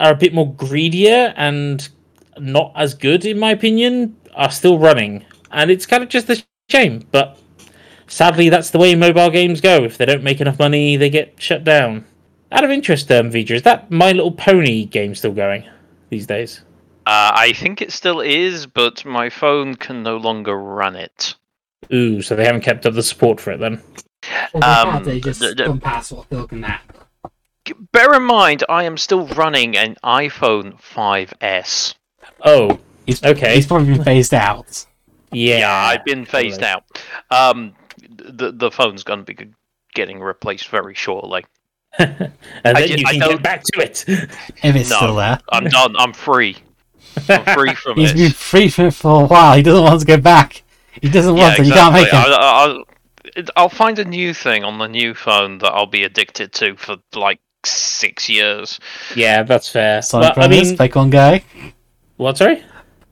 are 0.00 0.12
a 0.12 0.16
bit 0.16 0.34
more 0.34 0.52
greedier 0.52 1.32
and 1.36 1.88
not 2.38 2.72
as 2.74 2.94
good, 2.94 3.24
in 3.24 3.38
my 3.38 3.50
opinion, 3.50 4.16
are 4.34 4.50
still 4.50 4.78
running. 4.78 5.24
And 5.50 5.70
it's 5.70 5.86
kind 5.86 6.02
of 6.02 6.08
just 6.08 6.28
a 6.30 6.42
shame, 6.68 7.06
but 7.12 7.38
sadly, 8.06 8.48
that's 8.48 8.70
the 8.70 8.78
way 8.78 8.94
mobile 8.94 9.30
games 9.30 9.60
go. 9.60 9.84
If 9.84 9.96
they 9.96 10.06
don't 10.06 10.22
make 10.22 10.40
enough 10.40 10.58
money, 10.58 10.96
they 10.96 11.10
get 11.10 11.34
shut 11.38 11.64
down. 11.64 12.04
Out 12.50 12.64
of 12.64 12.70
interest, 12.70 13.10
um, 13.10 13.30
Vidra, 13.30 13.52
is 13.52 13.62
that 13.62 13.90
My 13.90 14.12
Little 14.12 14.32
Pony 14.32 14.84
game 14.84 15.14
still 15.14 15.32
going 15.32 15.64
these 16.10 16.26
days? 16.26 16.62
Uh, 17.06 17.32
I 17.34 17.52
think 17.52 17.82
it 17.82 17.92
still 17.92 18.20
is, 18.20 18.66
but 18.66 19.04
my 19.04 19.28
phone 19.30 19.74
can 19.74 20.02
no 20.02 20.16
longer 20.16 20.56
run 20.56 20.96
it. 20.96 21.34
Ooh, 21.92 22.22
so 22.22 22.34
they 22.34 22.44
haven't 22.46 22.62
kept 22.62 22.86
up 22.86 22.94
the 22.94 23.02
support 23.02 23.40
for 23.40 23.52
it 23.52 23.58
then. 23.60 23.82
Um, 24.62 25.04
they 25.04 25.20
just 25.20 25.40
d- 25.40 25.54
d- 25.54 25.64
gone 25.66 25.80
past 25.80 26.12
what 26.12 26.28
they're 26.30 26.38
looking 26.40 26.64
at. 26.64 26.80
Bear 27.92 28.14
in 28.14 28.22
mind, 28.22 28.64
I 28.68 28.84
am 28.84 28.96
still 28.96 29.26
running 29.28 29.76
an 29.76 29.96
iPhone 30.02 30.80
5S. 30.80 31.94
Oh, 32.44 32.78
He's, 33.06 33.22
Okay. 33.22 33.54
he's 33.56 33.66
probably 33.66 33.92
been 33.94 34.04
phased 34.04 34.32
out. 34.32 34.86
yeah. 35.30 35.58
Yeah, 35.58 35.74
I've 35.76 36.04
been 36.06 36.24
phased 36.24 36.60
totally. 36.60 36.82
out. 37.30 37.52
Um, 37.52 37.74
the 38.16 38.50
the 38.50 38.70
phone's 38.70 39.02
going 39.02 39.24
to 39.26 39.34
be 39.34 39.50
getting 39.94 40.20
replaced 40.20 40.68
very 40.68 40.94
shortly. 40.94 41.44
and 41.98 42.32
then 42.64 42.76
I 42.76 42.84
you 42.84 43.04
I 43.06 43.10
can 43.12 43.20
don't- 43.20 43.30
get 43.32 43.42
back 43.42 43.62
to 43.74 43.82
it. 43.82 44.04
If 44.08 44.74
it's 44.74 44.88
No. 44.88 44.96
still 44.96 45.16
there. 45.16 45.38
I'm 45.50 45.64
done. 45.64 45.94
I'm 45.98 46.14
free. 46.14 46.56
I'm 47.28 47.44
free 47.56 47.74
from 47.74 47.96
He's 47.98 48.12
it. 48.12 48.16
been 48.16 48.30
free 48.32 48.68
for, 48.68 48.90
for 48.90 49.22
a 49.22 49.26
while. 49.26 49.56
He 49.56 49.62
doesn't 49.62 49.82
want 49.84 50.00
to 50.00 50.06
go 50.06 50.16
back. 50.18 50.62
He 51.00 51.08
doesn't 51.08 51.34
want 51.36 51.56
to. 51.56 51.64
You 51.64 51.72
can't 51.72 51.92
make 51.92 52.08
him. 52.08 52.20
I'll, 52.24 52.34
I'll, 52.70 52.84
it- 53.36 53.50
I'll 53.56 53.68
find 53.68 53.98
a 53.98 54.04
new 54.04 54.32
thing 54.34 54.64
on 54.64 54.78
the 54.78 54.86
new 54.86 55.14
phone 55.14 55.58
that 55.58 55.72
I'll 55.72 55.86
be 55.86 56.04
addicted 56.04 56.52
to 56.54 56.76
for 56.76 56.96
like 57.14 57.40
six 57.66 58.28
years. 58.28 58.78
yeah, 59.16 59.42
that's 59.42 59.68
fair. 59.68 60.02
Sonic 60.02 60.34
But, 60.34 60.38
I 60.38 60.40
Runners, 60.42 60.68
mean, 60.70 60.78
Pokemon 60.78 61.10
Go. 61.10 61.38
what? 62.16 62.36
Sorry. 62.38 62.62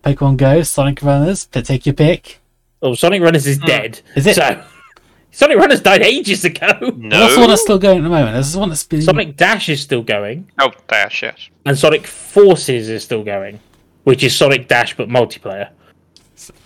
Pokemon 0.04 0.36
Go, 0.36 0.62
Sonic 0.62 1.00
Runners, 1.02 1.46
take 1.46 1.86
your 1.86 1.94
pick. 1.94 2.40
Oh, 2.82 2.94
Sonic 2.94 3.22
Runners 3.22 3.46
is 3.46 3.58
Hmm. 3.58 3.66
dead. 3.66 4.00
Is 4.16 4.26
it? 4.26 4.34
So, 4.36 4.62
Sonic 5.30 5.56
Runners 5.56 5.80
died 5.80 6.02
ages 6.02 6.44
ago. 6.44 6.66
No. 6.96 7.08
Well, 7.08 7.20
that's 7.20 7.34
the 7.34 7.40
one 7.40 7.48
that's 7.48 7.62
still 7.62 7.78
going 7.78 7.98
at 7.98 8.02
the 8.02 8.08
moment. 8.10 8.36
This 8.36 8.48
is 8.48 8.52
the 8.52 8.58
one 8.58 8.68
that's 8.68 8.82
been. 8.84 9.00
Sonic 9.02 9.36
Dash 9.36 9.68
is 9.70 9.80
still 9.80 10.02
going, 10.02 10.50
Oh, 10.60 10.72
dash 10.88 11.22
yes. 11.22 11.48
and 11.64 11.78
Sonic 11.78 12.06
Forces 12.06 12.88
is 12.90 13.02
still 13.04 13.22
going, 13.24 13.58
which 14.04 14.22
is 14.22 14.36
Sonic 14.36 14.68
Dash 14.68 14.96
but 14.96 15.08
multiplayer. 15.08 15.70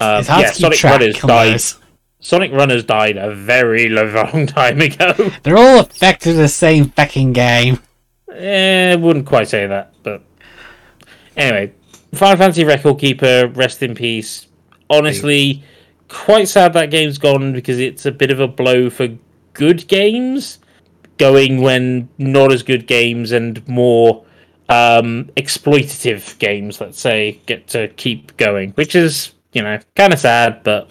Um, 0.01 0.25
yeah, 0.25 0.51
Sonic 0.53 0.83
Runners 0.83 1.19
died. 1.19 1.61
Sonic 2.21 2.53
Runners 2.53 2.85
died 2.85 3.17
a 3.19 3.35
very 3.35 3.89
long 3.91 4.47
time 4.47 4.81
ago. 4.81 5.13
They're 5.43 5.59
all 5.59 5.81
effectively 5.81 6.41
the 6.43 6.49
same 6.49 6.87
fucking 6.91 7.33
game. 7.33 7.81
eh, 8.33 8.95
wouldn't 8.97 9.27
quite 9.27 9.49
say 9.49 9.67
that, 9.67 9.93
but 10.03 10.23
anyway, 11.37 11.73
Final 12.15 12.37
Fantasy 12.39 12.65
Record 12.65 12.99
Keeper, 12.99 13.49
rest 13.55 13.83
in 13.83 13.95
peace. 13.95 14.47
Honestly, 14.89 15.63
quite 16.09 16.49
sad 16.49 16.73
that 16.73 16.91
game's 16.91 17.19
gone 17.19 17.53
because 17.53 17.79
it's 17.79 18.07
a 18.07 18.13
bit 18.13 18.31
of 18.31 18.41
a 18.41 18.49
blow 18.49 18.89
for 18.91 19.09
good 19.53 19.87
games. 19.89 20.59
going 21.19 21.63
when 21.63 22.09
not 22.19 22.53
as 22.53 22.63
good 22.63 22.87
games 22.87 23.33
and 23.33 23.67
more 23.67 24.23
um, 24.69 25.27
exploitative 25.37 26.39
games, 26.39 26.81
let's 26.81 27.01
say, 27.01 27.41
get 27.47 27.69
to 27.69 27.89
keep 27.97 28.37
going, 28.37 28.73
which 28.73 28.95
is 28.95 29.33
you 29.53 29.63
know 29.63 29.79
kind 29.95 30.13
of 30.13 30.19
sad, 30.21 30.63
but 30.65 30.89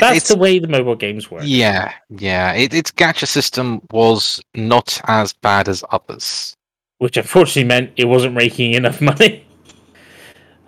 that's 0.00 0.18
it's 0.18 0.28
the 0.28 0.36
way 0.36 0.58
the 0.58 0.68
mobile 0.68 0.96
games 0.96 1.30
work. 1.30 1.44
yeah, 1.44 1.92
yeah. 2.10 2.52
It, 2.52 2.74
its 2.74 2.90
gacha 2.90 3.26
system 3.26 3.80
was 3.90 4.42
not 4.54 5.00
as 5.08 5.32
bad 5.32 5.68
as 5.68 5.84
others. 5.90 6.56
which 6.98 7.16
unfortunately 7.16 7.64
meant 7.64 7.92
it 7.96 8.06
wasn't 8.06 8.36
raking 8.36 8.74
enough 8.74 9.00
money. 9.10 9.44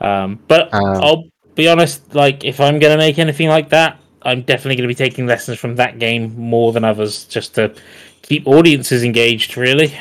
Um, 0.00 0.40
but 0.48 0.72
Um, 0.72 1.02
I'll 1.02 1.24
be 1.54 1.68
honest, 1.68 2.14
like 2.14 2.44
if 2.44 2.60
I'm 2.60 2.78
going 2.78 2.92
to 2.92 2.98
make 2.98 3.18
anything 3.18 3.48
like 3.48 3.70
that, 3.70 3.98
I'm 4.22 4.42
definitely 4.42 4.76
going 4.76 4.88
to 4.88 4.94
be 4.94 4.94
taking 4.94 5.26
lessons 5.26 5.58
from 5.58 5.76
that 5.76 5.98
game 5.98 6.34
more 6.38 6.72
than 6.72 6.84
others, 6.84 7.24
just 7.24 7.54
to 7.56 7.74
keep 8.22 8.46
audiences 8.46 9.02
engaged. 9.04 9.56
Really. 9.56 9.92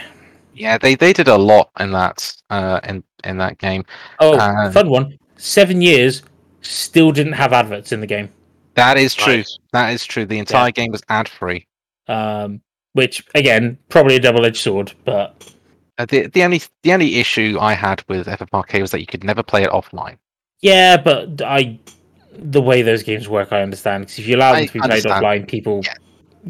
Yeah, 0.57 0.77
they, 0.77 0.95
they 0.95 1.13
did 1.13 1.27
a 1.27 1.37
lot 1.37 1.69
in 1.79 1.91
that 1.91 2.35
uh, 2.49 2.79
in 2.83 3.03
in 3.23 3.37
that 3.37 3.57
game. 3.57 3.85
Oh, 4.19 4.35
Uh, 4.37 4.71
fun 4.71 4.89
one! 4.89 5.17
Seven 5.37 5.81
years, 5.81 6.23
still 6.61 7.11
didn't 7.11 7.33
have 7.33 7.53
adverts 7.53 7.91
in 7.91 7.99
the 8.01 8.07
game, 8.07 8.29
That 8.75 8.97
is 8.97 9.13
true. 9.13 9.35
Right. 9.37 9.47
That 9.73 9.89
is 9.93 10.05
true. 10.05 10.25
The 10.25 10.39
entire 10.39 10.71
game 10.71 10.91
was 10.91 11.01
ad 11.09 11.29
free. 11.29 11.67
um, 12.07 12.61
which 12.93 13.23
again, 13.35 13.77
probably 13.89 14.15
a 14.15 14.19
double-edged 14.19 14.57
sword. 14.61 14.93
But 15.05 15.53
Uh, 15.99 16.05
the 16.05 16.27
the 16.27 16.43
only 16.43 16.61
the 16.83 16.93
only 16.93 17.17
issue 17.17 17.57
I 17.59 17.73
had 17.73 18.03
with 18.07 18.27
FFRK 18.27 18.81
was 18.81 18.91
that 18.91 18.99
you 18.99 19.05
could 19.07 19.23
never 19.23 19.43
play 19.43 19.63
it 19.63 19.69
offline. 19.69 20.17
yeah, 20.61 20.97
but 20.97 21.41
I, 21.41 21.79
the 22.33 22.61
way 22.61 22.81
those 22.81 23.03
games 23.03 23.27
work, 23.29 23.51
I 23.51 23.61
understand. 23.61 24.05
Because 24.05 24.19
if 24.19 24.27
you 24.27 24.35
allow 24.37 24.53
them 24.53 24.63
I 24.63 24.65
to 24.67 24.73
be 24.73 24.79
played 24.79 25.03
offline, 25.03 25.47
people 25.47 25.81
Yeah. 25.83 25.93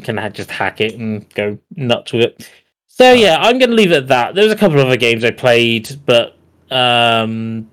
can 0.04 0.16
ha- 0.16 0.28
just 0.30 0.50
hack 0.50 0.80
it 0.80 0.94
and 0.94 1.28
go 1.34 1.58
nuts 1.76 2.12
with 2.14 2.22
it. 2.24 2.50
So 2.98 3.12
yeah, 3.12 3.38
I'm 3.40 3.58
going 3.58 3.70
to 3.70 3.76
leave 3.76 3.92
it 3.92 3.96
at 3.96 4.08
that. 4.08 4.34
There's 4.34 4.50
a 4.50 4.56
couple 4.56 4.80
of 4.80 4.86
other 4.86 4.96
games 4.96 5.24
I 5.24 5.30
played, 5.30 5.88
but 6.04 6.36
um, 6.70 7.70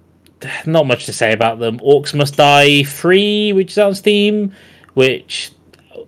not 0.67 0.85
much 0.85 1.05
to 1.07 1.13
say 1.13 1.33
about 1.33 1.57
them. 1.57 1.79
Orcs 1.79 2.13
Must 2.13 2.35
Die 2.37 2.83
Free, 2.83 3.51
which 3.51 3.71
is 3.71 3.77
on 3.79 3.95
Steam, 3.95 4.53
which 4.93 5.51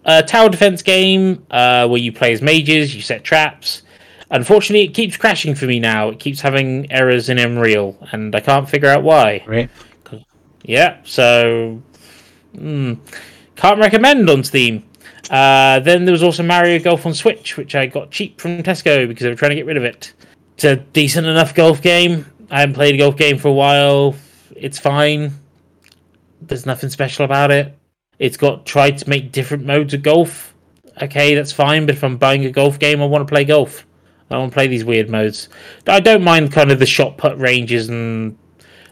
a 0.06 0.22
tower 0.22 0.50
defense 0.50 0.84
game 0.84 1.46
uh, 1.50 1.88
where 1.88 2.00
you 2.00 2.14
play 2.14 2.32
as 2.32 2.44
mages, 2.44 2.96
you 2.96 3.02
set 3.02 3.24
traps. 3.24 3.82
Unfortunately, 4.30 4.86
it 4.86 4.94
keeps 4.94 5.18
crashing 5.18 5.56
for 5.56 5.66
me 5.66 5.80
now. 5.80 6.10
It 6.10 6.20
keeps 6.20 6.40
having 6.40 6.92
errors 6.92 7.30
in 7.30 7.40
Unreal, 7.40 7.98
and 8.12 8.36
I 8.36 8.40
can't 8.40 8.70
figure 8.70 8.90
out 8.90 9.02
why. 9.02 9.44
Right. 9.48 9.70
Yeah, 10.64 10.98
so 11.06 11.82
mm, 12.56 13.00
can't 13.56 13.80
recommend 13.80 14.30
on 14.30 14.44
Steam. 14.44 14.84
Uh, 15.30 15.80
then 15.82 16.06
there 16.06 16.12
was 16.12 16.24
also 16.24 16.44
Mario 16.44 16.80
Golf 16.80 17.06
on 17.06 17.14
Switch, 17.14 17.58
which 17.58 17.76
I 17.76 17.86
got 17.86 18.12
cheap 18.12 18.40
from 18.40 18.64
Tesco 18.64 19.08
because 19.08 19.24
they 19.24 19.30
were 19.30 19.36
trying 19.36 19.52
to 19.52 19.56
get 19.56 19.66
rid 19.66 19.78
of 19.78 19.84
it. 19.84 20.14
It's 20.56 20.64
a 20.64 20.78
decent 20.78 21.28
enough 21.28 21.54
golf 21.54 21.82
game. 21.82 22.26
I 22.50 22.62
haven't 22.62 22.76
played 22.76 22.96
a 22.96 22.98
golf 22.98 23.18
game 23.18 23.38
for 23.38 23.50
a 23.50 23.54
while. 23.54 24.16
It's 24.56 24.80
fine. 24.80 25.34
There's 26.42 26.66
nothing 26.66 26.90
special 26.90 27.26
about 27.26 27.52
it. 27.52 27.78
It's 28.20 28.38
got 28.38 28.66
tried 28.66 28.98
to 29.00 29.10
make 29.10 29.32
different 29.32 29.66
modes 29.66 29.94
of 29.94 30.02
golf. 30.02 30.56
Okay, 31.02 31.36
that's 31.36 31.52
fine, 31.52 31.86
but 31.86 31.96
if 31.96 32.04
I'm 32.04 32.18
buying 32.18 32.46
a 32.46 32.52
golf 32.52 32.80
game, 32.80 33.02
I 33.02 33.06
want 33.06 33.28
to 33.28 33.32
play 33.32 33.44
golf. 33.44 33.86
I 34.30 34.36
don't 34.36 34.42
want 34.44 34.52
to 34.54 34.56
play 34.56 34.68
these 34.68 34.84
weird 34.84 35.10
modes. 35.10 35.50
I 35.86 36.00
don't 36.00 36.24
mind 36.24 36.52
kind 36.52 36.72
of 36.72 36.80
the 36.80 36.86
shot 36.86 37.18
put 37.18 37.38
ranges 37.38 37.90
and 37.90 38.38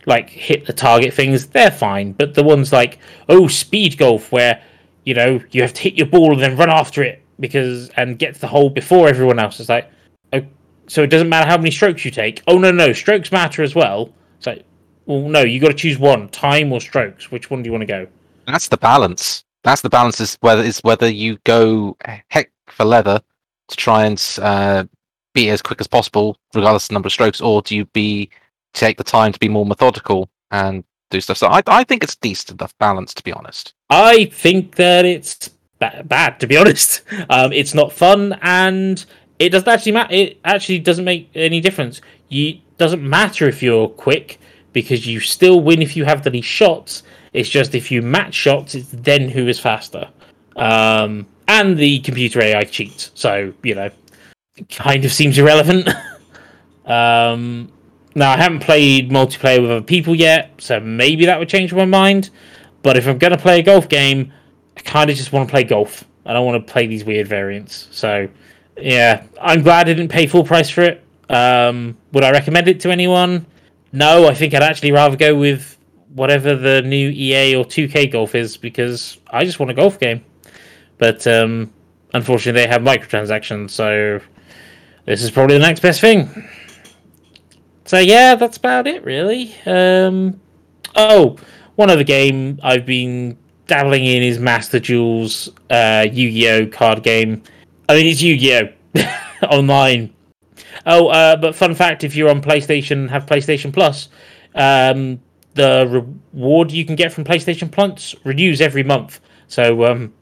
like 0.06 0.30
hit 0.30 0.66
the 0.66 0.74
target 0.74 1.14
things, 1.14 1.48
they're 1.48 1.72
fine. 1.72 2.12
But 2.14 2.36
the 2.36 2.44
ones 2.44 2.72
like 2.72 3.00
oh 3.28 3.48
speed 3.48 3.98
golf 3.98 4.32
where 4.32 4.62
you 5.06 5.14
know 5.14 5.40
you 5.52 5.62
have 5.62 5.74
to 5.74 5.82
hit 5.82 5.96
your 5.96 6.08
ball 6.08 6.34
and 6.34 6.42
then 6.42 6.58
run 6.58 6.70
after 6.70 7.04
it 7.04 7.22
because 7.40 7.90
and 7.90 8.20
get 8.20 8.36
to 8.36 8.42
the 8.42 8.48
hole 8.48 8.70
before 8.70 9.08
everyone 9.08 9.40
else. 9.40 9.60
It's 9.60 9.70
like 9.70 9.90
oh, 10.34 10.42
so 10.88 11.04
it 11.04 11.08
doesn't 11.08 11.30
matter 11.30 11.50
how 11.50 11.58
many 11.58 11.72
strokes 11.72 12.04
you 12.04 12.12
take. 12.12 12.44
Oh 12.48 12.58
no 12.58 12.72
no 12.72 12.92
strokes 12.94 13.32
matter 13.32 13.64
as 13.64 13.76
well. 13.76 14.12
It's 14.38 14.48
like 14.48 14.66
well 15.06 15.22
no 15.22 15.42
you 15.42 15.60
got 15.60 15.70
to 15.70 15.74
choose 15.74 15.98
one 15.98 16.30
time 16.30 16.72
or 16.74 16.82
strokes. 16.82 17.32
Which 17.32 17.50
one 17.50 17.64
do 17.64 17.68
you 17.68 17.72
want 17.72 17.84
to 17.84 17.88
go? 17.88 18.08
That's 18.48 18.68
the 18.68 18.78
balance. 18.78 19.44
That's 19.64 19.82
the 19.82 19.90
balance. 19.90 20.20
Is 20.20 20.38
whether 20.42 20.64
is 20.64 20.80
whether 20.80 21.10
you 21.10 21.38
go 21.44 21.98
heck 22.30 22.52
for 22.68 22.86
leather 22.86 23.22
to 23.68 23.76
try 23.76 24.06
and 24.06 24.38
uh, 24.42 24.86
be 25.34 25.50
as 25.50 25.62
quick 25.62 25.82
as 25.82 25.88
possible, 25.88 26.38
regardless 26.54 26.86
of 26.86 26.90
the 26.90 26.94
number 26.94 27.08
of 27.08 27.14
strokes, 27.14 27.42
or 27.42 27.62
do 27.62 27.76
you 27.76 27.86
be 27.86 28.30
take 28.74 28.98
the 28.98 29.04
time 29.04 29.32
to 29.32 29.40
be 29.40 29.50
more 29.50 29.66
methodical 29.66 30.30
and 30.52 30.84
do 31.10 31.22
stuff? 31.22 31.38
So 31.38 31.48
I, 31.48 31.62
I 31.68 31.84
think 31.84 32.04
it's 32.04 32.16
decent 32.16 32.60
enough 32.60 32.78
balance, 32.78 33.14
to 33.16 33.24
be 33.24 33.32
honest. 33.32 33.74
I 33.90 34.26
think 34.26 34.76
that 34.76 35.06
it's 35.06 35.50
ba- 35.80 36.04
bad, 36.06 36.40
to 36.40 36.48
be 36.48 36.58
honest. 36.62 37.02
Um, 37.30 37.52
it's 37.52 37.74
not 37.74 37.92
fun, 37.92 38.38
and 38.42 39.04
it 39.40 39.50
doesn't 39.50 39.68
actually 39.68 39.92
matter. 39.94 40.14
It 40.14 40.40
actually 40.44 40.80
doesn't 40.80 41.06
make 41.06 41.30
any 41.36 41.62
difference. 41.62 42.02
You 42.30 42.60
doesn't 42.78 43.08
matter 43.08 43.48
if 43.48 43.64
you're 43.64 43.88
quick 43.88 44.40
because 44.74 45.08
you 45.08 45.20
still 45.20 45.62
win 45.62 45.82
if 45.82 45.96
you 45.96 46.06
have 46.06 46.24
the 46.24 46.30
least 46.30 46.50
shots. 46.50 47.04
It's 47.34 47.50
just 47.50 47.76
if 47.76 47.92
you 47.92 48.02
match 48.02 48.34
shots, 48.34 48.76
it's 48.76 48.90
then 48.92 49.30
who 49.30 49.48
is 49.48 49.60
faster. 49.60 50.10
Um, 50.56 51.28
and 51.48 51.78
the 51.78 52.00
computer 52.00 52.42
AI 52.42 52.64
cheats, 52.64 53.12
so 53.14 53.54
you 53.64 53.76
know, 53.76 53.90
kind 54.70 55.06
of 55.06 55.12
seems 55.12 55.38
irrelevant. 55.38 55.88
um, 56.86 57.72
now 58.16 58.32
I 58.32 58.38
haven't 58.38 58.62
played 58.62 59.12
multiplayer 59.12 59.62
with 59.62 59.70
other 59.70 59.82
people 59.82 60.16
yet, 60.16 60.52
so 60.58 60.80
maybe 60.80 61.26
that 61.26 61.38
would 61.38 61.50
change 61.50 61.74
my 61.74 61.86
mind. 61.86 62.30
But 62.82 62.98
if 62.98 63.08
I'm 63.08 63.18
gonna 63.18 63.38
play 63.38 63.60
a 63.60 63.64
golf 63.64 63.90
game, 63.90 64.32
I 64.78 64.82
kind 64.82 65.10
of 65.10 65.16
just 65.16 65.32
want 65.32 65.48
to 65.48 65.52
play 65.52 65.64
golf. 65.64 66.06
I 66.26 66.34
don't 66.34 66.46
want 66.46 66.66
to 66.66 66.72
play 66.72 66.88
these 66.88 67.04
weird 67.04 67.28
variants. 67.28 67.88
So, 67.92 68.28
yeah, 68.78 69.26
I'm 69.42 69.62
glad 69.62 69.88
I 69.88 69.94
didn't 69.94 70.10
pay 70.10 70.26
full 70.28 70.44
price 70.44 70.70
for 70.70 70.82
it. 70.82 71.04
Um, 71.30 71.98
would 72.12 72.24
I 72.24 72.32
recommend 72.32 72.68
it 72.68 72.80
to 72.82 72.92
anyone? 72.92 73.46
No, 73.92 74.28
I 74.28 74.34
think 74.34 74.54
I'd 74.54 74.64
actually 74.64 74.92
rather 74.92 75.16
go 75.16 75.36
with 75.36 75.78
whatever 76.14 76.56
the 76.56 76.82
new 76.82 77.10
EA 77.10 77.56
or 77.56 77.66
2K 77.66 78.12
golf 78.12 78.36
is 78.36 78.58
because 78.58 79.18
I 79.30 79.46
just 79.46 79.60
want 79.60 79.72
a 79.72 79.74
golf 79.74 80.00
game. 80.00 80.24
But 80.98 81.28
um, 81.28 81.72
unfortunately, 82.14 82.62
they 82.62 82.68
have 82.68 82.82
microtransactions, 82.82 83.72
so 83.72 84.20
this 85.06 85.22
is 85.22 85.30
probably 85.30 85.58
the 85.58 85.66
next 85.66 85.82
best 85.82 86.02
thing. 86.02 86.50
So 87.86 88.00
yeah, 88.00 88.36
that's 88.36 88.58
about 88.58 88.88
it, 88.88 89.04
really. 89.04 89.56
Um, 89.66 90.42
oh, 90.96 91.38
one 91.76 91.90
other 91.90 92.04
game 92.04 92.60
I've 92.64 92.86
been 92.86 93.38
dabbling 93.68 94.06
in 94.06 94.24
is 94.24 94.40
Master 94.40 94.80
Duels 94.80 95.50
uh, 95.70 96.08
Yu-Gi-Oh 96.12 96.68
card 96.68 97.04
game. 97.04 97.44
I 97.88 97.96
mean, 97.96 98.08
it's 98.08 98.22
Yu-Gi-Oh 98.22 98.70
online. 99.48 100.14
Oh, 100.88 101.08
uh, 101.08 101.36
but 101.36 101.56
fun 101.56 101.76
fact: 101.76 102.04
if 102.04 102.16
you're 102.16 102.30
on 102.30 102.42
PlayStation, 102.42 103.08
have 103.10 103.28
PlayStation 103.28 103.72
Plus, 103.72 104.10
um, 104.56 105.20
the 105.54 105.88
reward 106.34 106.72
you 106.72 106.86
can 106.86 106.96
get 106.96 107.14
from 107.14 107.24
PlayStation 107.24 107.72
Plus 107.72 108.16
renews 108.24 108.62
every 108.62 108.84
month. 108.84 109.20
So, 109.48 109.86
um, 109.86 110.14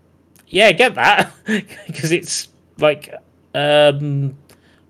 yeah, 0.48 0.72
get 0.74 0.96
that 0.96 1.32
because 1.46 2.12
it's 2.12 2.50
like, 2.78 3.14
um, 3.54 4.38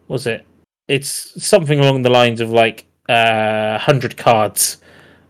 what's 0.08 0.26
it? 0.26 0.46
It's 0.88 1.44
something 1.44 1.80
along 1.80 2.02
the 2.02 2.10
lines 2.10 2.42
of 2.42 2.50
like 2.52 2.86
uh, 3.08 3.78
hundred 3.78 4.18
cards 4.18 4.78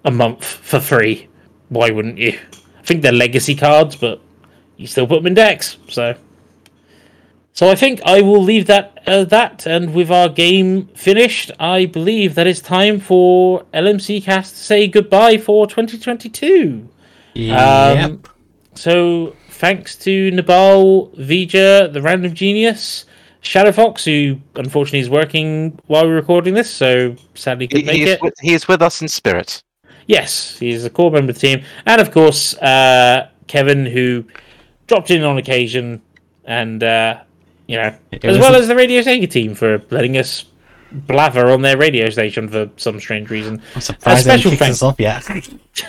a 0.04 0.12
month 0.12 0.43
for 0.43 0.80
free. 0.80 1.28
Why 1.70 1.91
wouldn't 1.91 2.18
you? 2.18 2.39
I 2.80 2.84
think 2.84 3.01
they're 3.01 3.12
legacy 3.12 3.56
cards, 3.56 3.95
but 3.95 4.22
you 4.78 4.88
still 4.88 5.08
put 5.08 5.18
them 5.18 5.28
in 5.28 5.34
decks. 5.34 5.78
So, 5.88 6.16
so 7.54 7.70
I 7.70 7.76
think 7.76 8.01
I 8.04 8.22
will 8.22 8.43
leave 8.43 8.68
that 8.68 9.01
uh, 9.08 9.24
that. 9.26 9.66
And 9.66 9.93
with 9.93 10.12
our 10.12 10.30
game 10.30 10.88
finished, 10.88 11.51
I 11.60 11.86
believe 11.86 12.36
that 12.36 12.47
it's 12.47 12.62
time 12.62 12.99
for 12.99 13.66
LMC 13.74 14.24
Cast 14.24 14.56
to 14.56 14.62
say 14.62 14.88
goodbye 14.88 15.38
for 15.38 15.68
2022. 15.68 16.89
Yep. 17.36 17.60
Um, 17.60 18.24
so 18.76 19.36
thanks 19.49 19.95
to 19.97 20.32
Nibal, 20.32 21.10
Vger, 21.12 21.91
the 21.91 22.01
Random 22.01 22.34
Genius, 22.34 23.06
Shadow 23.44 23.72
Fox, 23.72 24.04
who 24.06 24.39
unfortunately 24.56 25.00
is 25.00 25.10
working 25.10 25.78
while 25.88 26.06
we're 26.08 26.16
recording 26.16 26.54
this, 26.54 26.70
so 26.70 27.16
sadly 27.36 27.66
He, 27.66 27.68
couldn't 27.70 27.86
make 27.88 27.96
he, 27.98 28.04
is, 28.04 28.10
it. 28.12 28.22
with, 28.22 28.34
he 28.41 28.54
is 28.54 28.68
with 28.68 28.82
us 28.82 29.02
in 29.02 29.08
spirit. 29.08 29.62
Yes, 30.08 30.58
he's 30.58 30.84
a 30.86 30.89
core 30.89 31.12
member 31.12 31.30
of 31.32 31.36
the 31.39 31.48
team, 31.48 31.64
and 31.86 32.02
of 32.02 32.12
course 32.12 32.56
uh, 32.58 33.30
Kevin, 33.48 33.86
who 33.86 34.26
dropped 34.88 35.12
in 35.12 35.24
on 35.24 35.38
occasion, 35.38 36.02
and 36.46 36.84
uh, 36.84 37.20
you 37.68 37.78
know, 37.78 37.94
It 38.12 38.24
as 38.26 38.38
well 38.39 38.56
a- 38.56 38.60
as 38.60 38.68
the 38.68 38.76
Radio 38.76 39.02
Sega 39.02 39.30
team 39.30 39.56
for 39.56 39.82
letting 39.91 40.18
us 40.18 40.46
blather 40.91 41.50
on 41.50 41.62
their 41.62 41.76
radio 41.78 42.10
station 42.10 42.48
for 42.48 42.70
some 42.78 43.00
strange 43.00 43.30
reason. 43.30 43.62
I'm 43.76 43.82
surprised 43.82 44.26
they 44.26 44.38
special 44.38 44.52
thanks- 44.58 44.78
us 44.78 44.84
off 44.84 45.00
yet. 45.00 45.28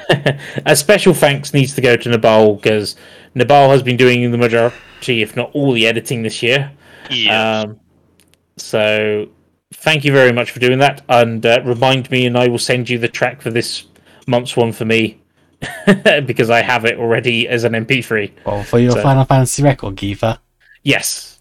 a 0.67 0.75
special 0.75 1.15
thanks 1.15 1.53
needs 1.55 1.75
to 1.75 1.81
go 1.81 1.97
to 1.97 2.09
Nibal 2.09 2.55
because 2.57 2.97
Nibal 3.35 3.71
has 3.71 3.83
been 3.83 3.97
doing 3.97 4.31
the 4.31 4.39
majority, 4.39 5.23
if 5.23 5.37
not 5.37 5.51
all, 5.53 5.73
the 5.73 5.87
editing 5.87 6.23
this 6.23 6.43
year. 6.43 6.71
Yes. 7.11 7.65
Um, 7.67 7.81
so 8.57 9.29
thank 9.75 10.05
you 10.05 10.13
very 10.13 10.33
much 10.33 10.51
for 10.51 10.61
doing 10.61 10.79
that, 10.79 11.03
and 11.09 11.45
uh, 11.45 11.61
remind 11.65 12.11
me, 12.11 12.27
and 12.27 12.37
I 12.39 12.49
will 12.49 12.59
send 12.59 12.89
you 12.89 12.99
the 12.99 13.09
track 13.09 13.43
for 13.43 13.51
this 13.51 13.85
month's 14.27 14.57
one 14.57 14.73
for 14.73 14.85
me 14.85 15.21
because 16.27 16.51
I 16.51 16.63
have 16.63 16.85
it 16.85 16.99
already 16.99 17.49
as 17.49 17.65
an 17.65 17.73
MP3. 17.73 18.33
Well, 18.47 18.63
for 18.63 18.79
your 18.79 18.93
So- 18.93 19.03
Final 19.03 19.25
Fantasy 19.25 19.63
record, 19.63 19.97
Geether. 19.97 20.39
Yes, 20.83 21.41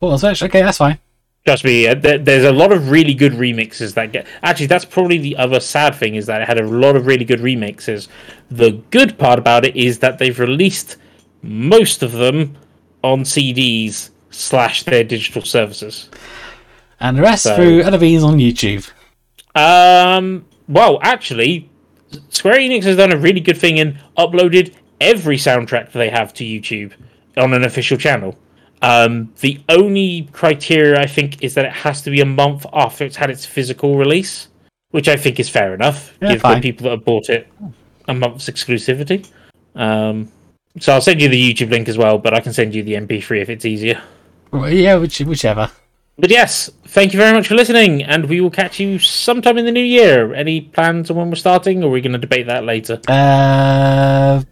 Football 0.00 0.18
Switch. 0.18 0.42
Okay, 0.42 0.62
that's 0.62 0.78
fine. 0.78 0.98
Trust 1.44 1.64
me, 1.64 1.88
uh, 1.88 1.94
there, 1.94 2.18
there's 2.18 2.44
a 2.44 2.52
lot 2.52 2.70
of 2.70 2.90
really 2.90 3.14
good 3.14 3.32
remixes 3.32 3.94
that 3.94 4.12
get. 4.12 4.26
Actually, 4.44 4.66
that's 4.66 4.84
probably 4.84 5.18
the 5.18 5.36
other 5.36 5.58
sad 5.58 5.94
thing 5.94 6.14
is 6.14 6.26
that 6.26 6.40
it 6.40 6.46
had 6.46 6.58
a 6.60 6.66
lot 6.66 6.94
of 6.94 7.06
really 7.06 7.24
good 7.24 7.40
remixes. 7.40 8.06
The 8.50 8.70
good 8.90 9.18
part 9.18 9.40
about 9.40 9.64
it 9.64 9.74
is 9.74 9.98
that 9.98 10.18
they've 10.18 10.38
released 10.38 10.98
most 11.42 12.04
of 12.04 12.12
them 12.12 12.56
on 13.02 13.22
CDs 13.24 14.10
slash 14.32 14.82
their 14.82 15.04
digital 15.04 15.42
services. 15.42 16.08
And 17.00 17.16
the 17.16 17.22
rest 17.22 17.44
So- 17.44 17.56
through 17.56 17.82
other 17.82 17.96
on 17.96 18.38
YouTube. 18.38 18.90
Um, 19.54 20.44
well, 20.68 20.98
actually, 21.02 21.68
Square 22.30 22.56
Enix 22.56 22.84
has 22.84 22.96
done 22.96 23.12
a 23.12 23.16
really 23.16 23.40
good 23.40 23.56
thing 23.58 23.78
and 23.78 23.98
uploaded 24.16 24.72
every 25.00 25.36
soundtrack 25.36 25.92
they 25.92 26.08
have 26.08 26.32
to 26.34 26.44
YouTube 26.44 26.92
on 27.36 27.52
an 27.52 27.64
official 27.64 27.96
channel. 27.96 28.38
Um, 28.82 29.32
the 29.40 29.60
only 29.68 30.28
criteria 30.32 31.00
I 31.00 31.06
think 31.06 31.42
is 31.42 31.54
that 31.54 31.64
it 31.64 31.72
has 31.72 32.02
to 32.02 32.10
be 32.10 32.20
a 32.20 32.24
month 32.26 32.66
after 32.72 33.04
it's 33.04 33.16
had 33.16 33.30
its 33.30 33.46
physical 33.46 33.96
release, 33.96 34.48
which 34.90 35.08
I 35.08 35.16
think 35.16 35.38
is 35.38 35.48
fair 35.48 35.74
enough. 35.74 36.16
Yeah, 36.20 36.32
Give 36.32 36.42
the 36.42 36.60
people 36.60 36.84
that 36.84 36.90
have 36.90 37.04
bought 37.04 37.28
it 37.28 37.48
a 38.08 38.14
month's 38.14 38.48
exclusivity. 38.48 39.28
Um, 39.74 40.30
so 40.80 40.92
I'll 40.94 41.00
send 41.00 41.20
you 41.20 41.28
the 41.28 41.54
YouTube 41.54 41.70
link 41.70 41.88
as 41.88 41.96
well, 41.98 42.18
but 42.18 42.34
I 42.34 42.40
can 42.40 42.52
send 42.52 42.74
you 42.74 42.82
the 42.82 42.94
MP3 42.94 43.40
if 43.40 43.50
it's 43.50 43.64
easier. 43.64 44.00
Well, 44.52 44.70
Yeah, 44.70 44.96
which, 44.96 45.18
whichever. 45.20 45.70
But 46.18 46.30
yes, 46.30 46.70
thank 46.84 47.14
you 47.14 47.18
very 47.18 47.32
much 47.32 47.48
for 47.48 47.54
listening, 47.54 48.02
and 48.02 48.26
we 48.26 48.40
will 48.40 48.50
catch 48.50 48.78
you 48.78 48.98
sometime 48.98 49.56
in 49.56 49.64
the 49.64 49.72
new 49.72 49.82
year. 49.82 50.34
Any 50.34 50.60
plans 50.60 51.10
on 51.10 51.16
when 51.16 51.30
we're 51.30 51.36
starting, 51.36 51.82
or 51.82 51.86
are 51.88 51.90
we 51.90 52.02
going 52.02 52.12
to 52.12 52.18
debate 52.18 52.46
that 52.46 52.64
later? 52.64 53.00
Uh, 53.08 54.42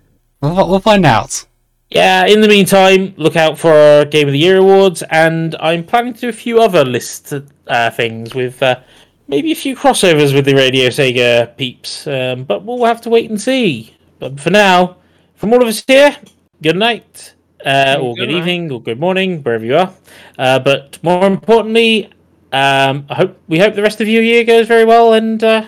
we'll, 0.40 0.68
we'll 0.68 0.80
find 0.80 1.04
out. 1.04 1.44
Yeah, 1.90 2.24
in 2.26 2.40
the 2.40 2.48
meantime, 2.48 3.14
look 3.16 3.36
out 3.36 3.58
for 3.58 3.72
our 3.72 4.04
Game 4.04 4.26
of 4.26 4.32
the 4.32 4.38
Year 4.38 4.56
awards, 4.56 5.02
and 5.10 5.54
I'm 5.60 5.84
planning 5.84 6.14
to 6.14 6.20
do 6.20 6.28
a 6.28 6.32
few 6.32 6.60
other 6.60 6.84
list 6.84 7.34
uh, 7.66 7.90
things 7.90 8.34
with 8.34 8.62
uh, 8.62 8.80
maybe 9.28 9.52
a 9.52 9.56
few 9.56 9.76
crossovers 9.76 10.34
with 10.34 10.46
the 10.46 10.54
Radio 10.54 10.88
Sega 10.88 11.56
peeps, 11.56 12.06
um, 12.06 12.44
but 12.44 12.64
we'll 12.64 12.84
have 12.84 13.00
to 13.02 13.10
wait 13.10 13.28
and 13.28 13.40
see. 13.40 13.94
But 14.18 14.40
for 14.40 14.50
now, 14.50 14.96
from 15.34 15.52
all 15.52 15.62
of 15.62 15.68
us 15.68 15.84
here, 15.86 16.16
good 16.62 16.76
night, 16.76 17.34
uh, 17.64 17.98
or 18.00 18.14
Good 18.14 18.22
good 18.22 18.32
night. 18.32 18.38
evening, 18.38 18.72
or 18.72 18.82
good 18.82 19.00
morning, 19.00 19.42
wherever 19.42 19.64
you 19.64 19.76
are. 19.76 19.92
Uh, 20.38 20.58
but 20.58 20.98
more 21.02 21.26
importantly, 21.26 22.06
um, 22.52 23.06
I 23.08 23.14
hope 23.14 23.38
we 23.48 23.58
hope 23.58 23.74
the 23.74 23.82
rest 23.82 24.00
of 24.00 24.08
your 24.08 24.22
year 24.22 24.44
goes 24.44 24.66
very 24.66 24.84
well, 24.84 25.14
and 25.14 25.42
uh, 25.42 25.66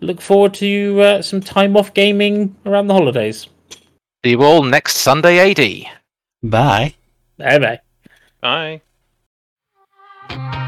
look 0.00 0.20
forward 0.20 0.54
to 0.54 1.00
uh, 1.00 1.22
some 1.22 1.40
time 1.40 1.76
off 1.76 1.94
gaming 1.94 2.56
around 2.66 2.86
the 2.88 2.94
holidays. 2.94 3.46
See 4.24 4.30
you 4.30 4.42
all 4.42 4.62
next 4.62 4.96
Sunday 4.96 5.50
AD. 5.50 5.86
Bye. 6.42 6.94
Bye 7.38 7.58
bye. 7.58 7.80
Bye. 8.40 8.80
Thank 10.28 10.63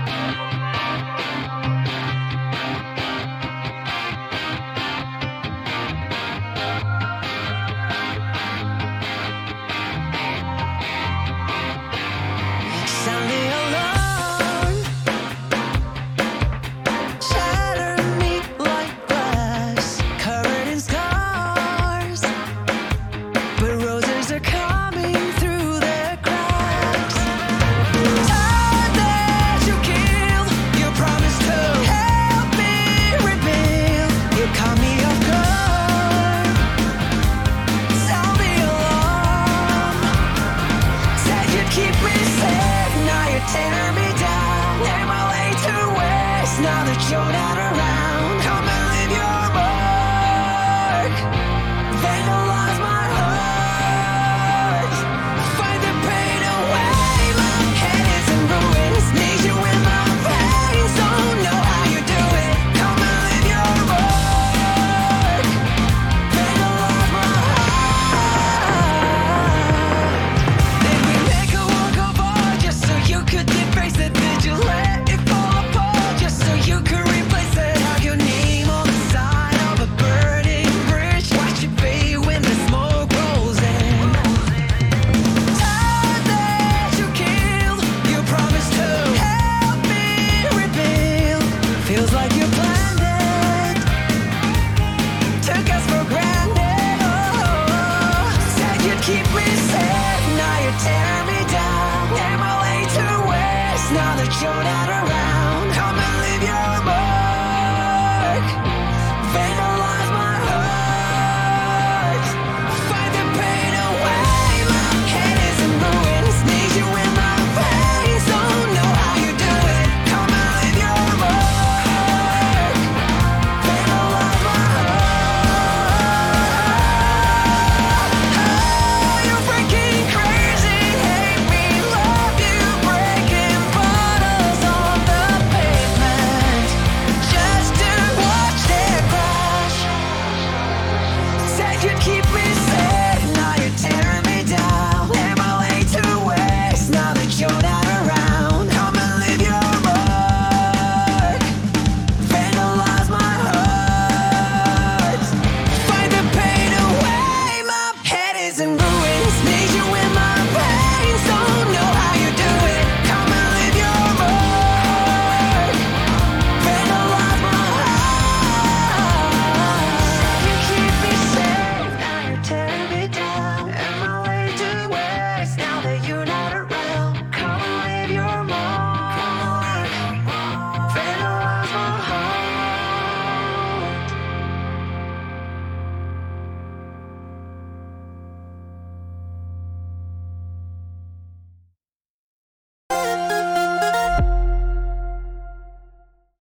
but 104.26 104.42
you're 104.42 104.64
not 104.64 104.88
around. 104.88 105.15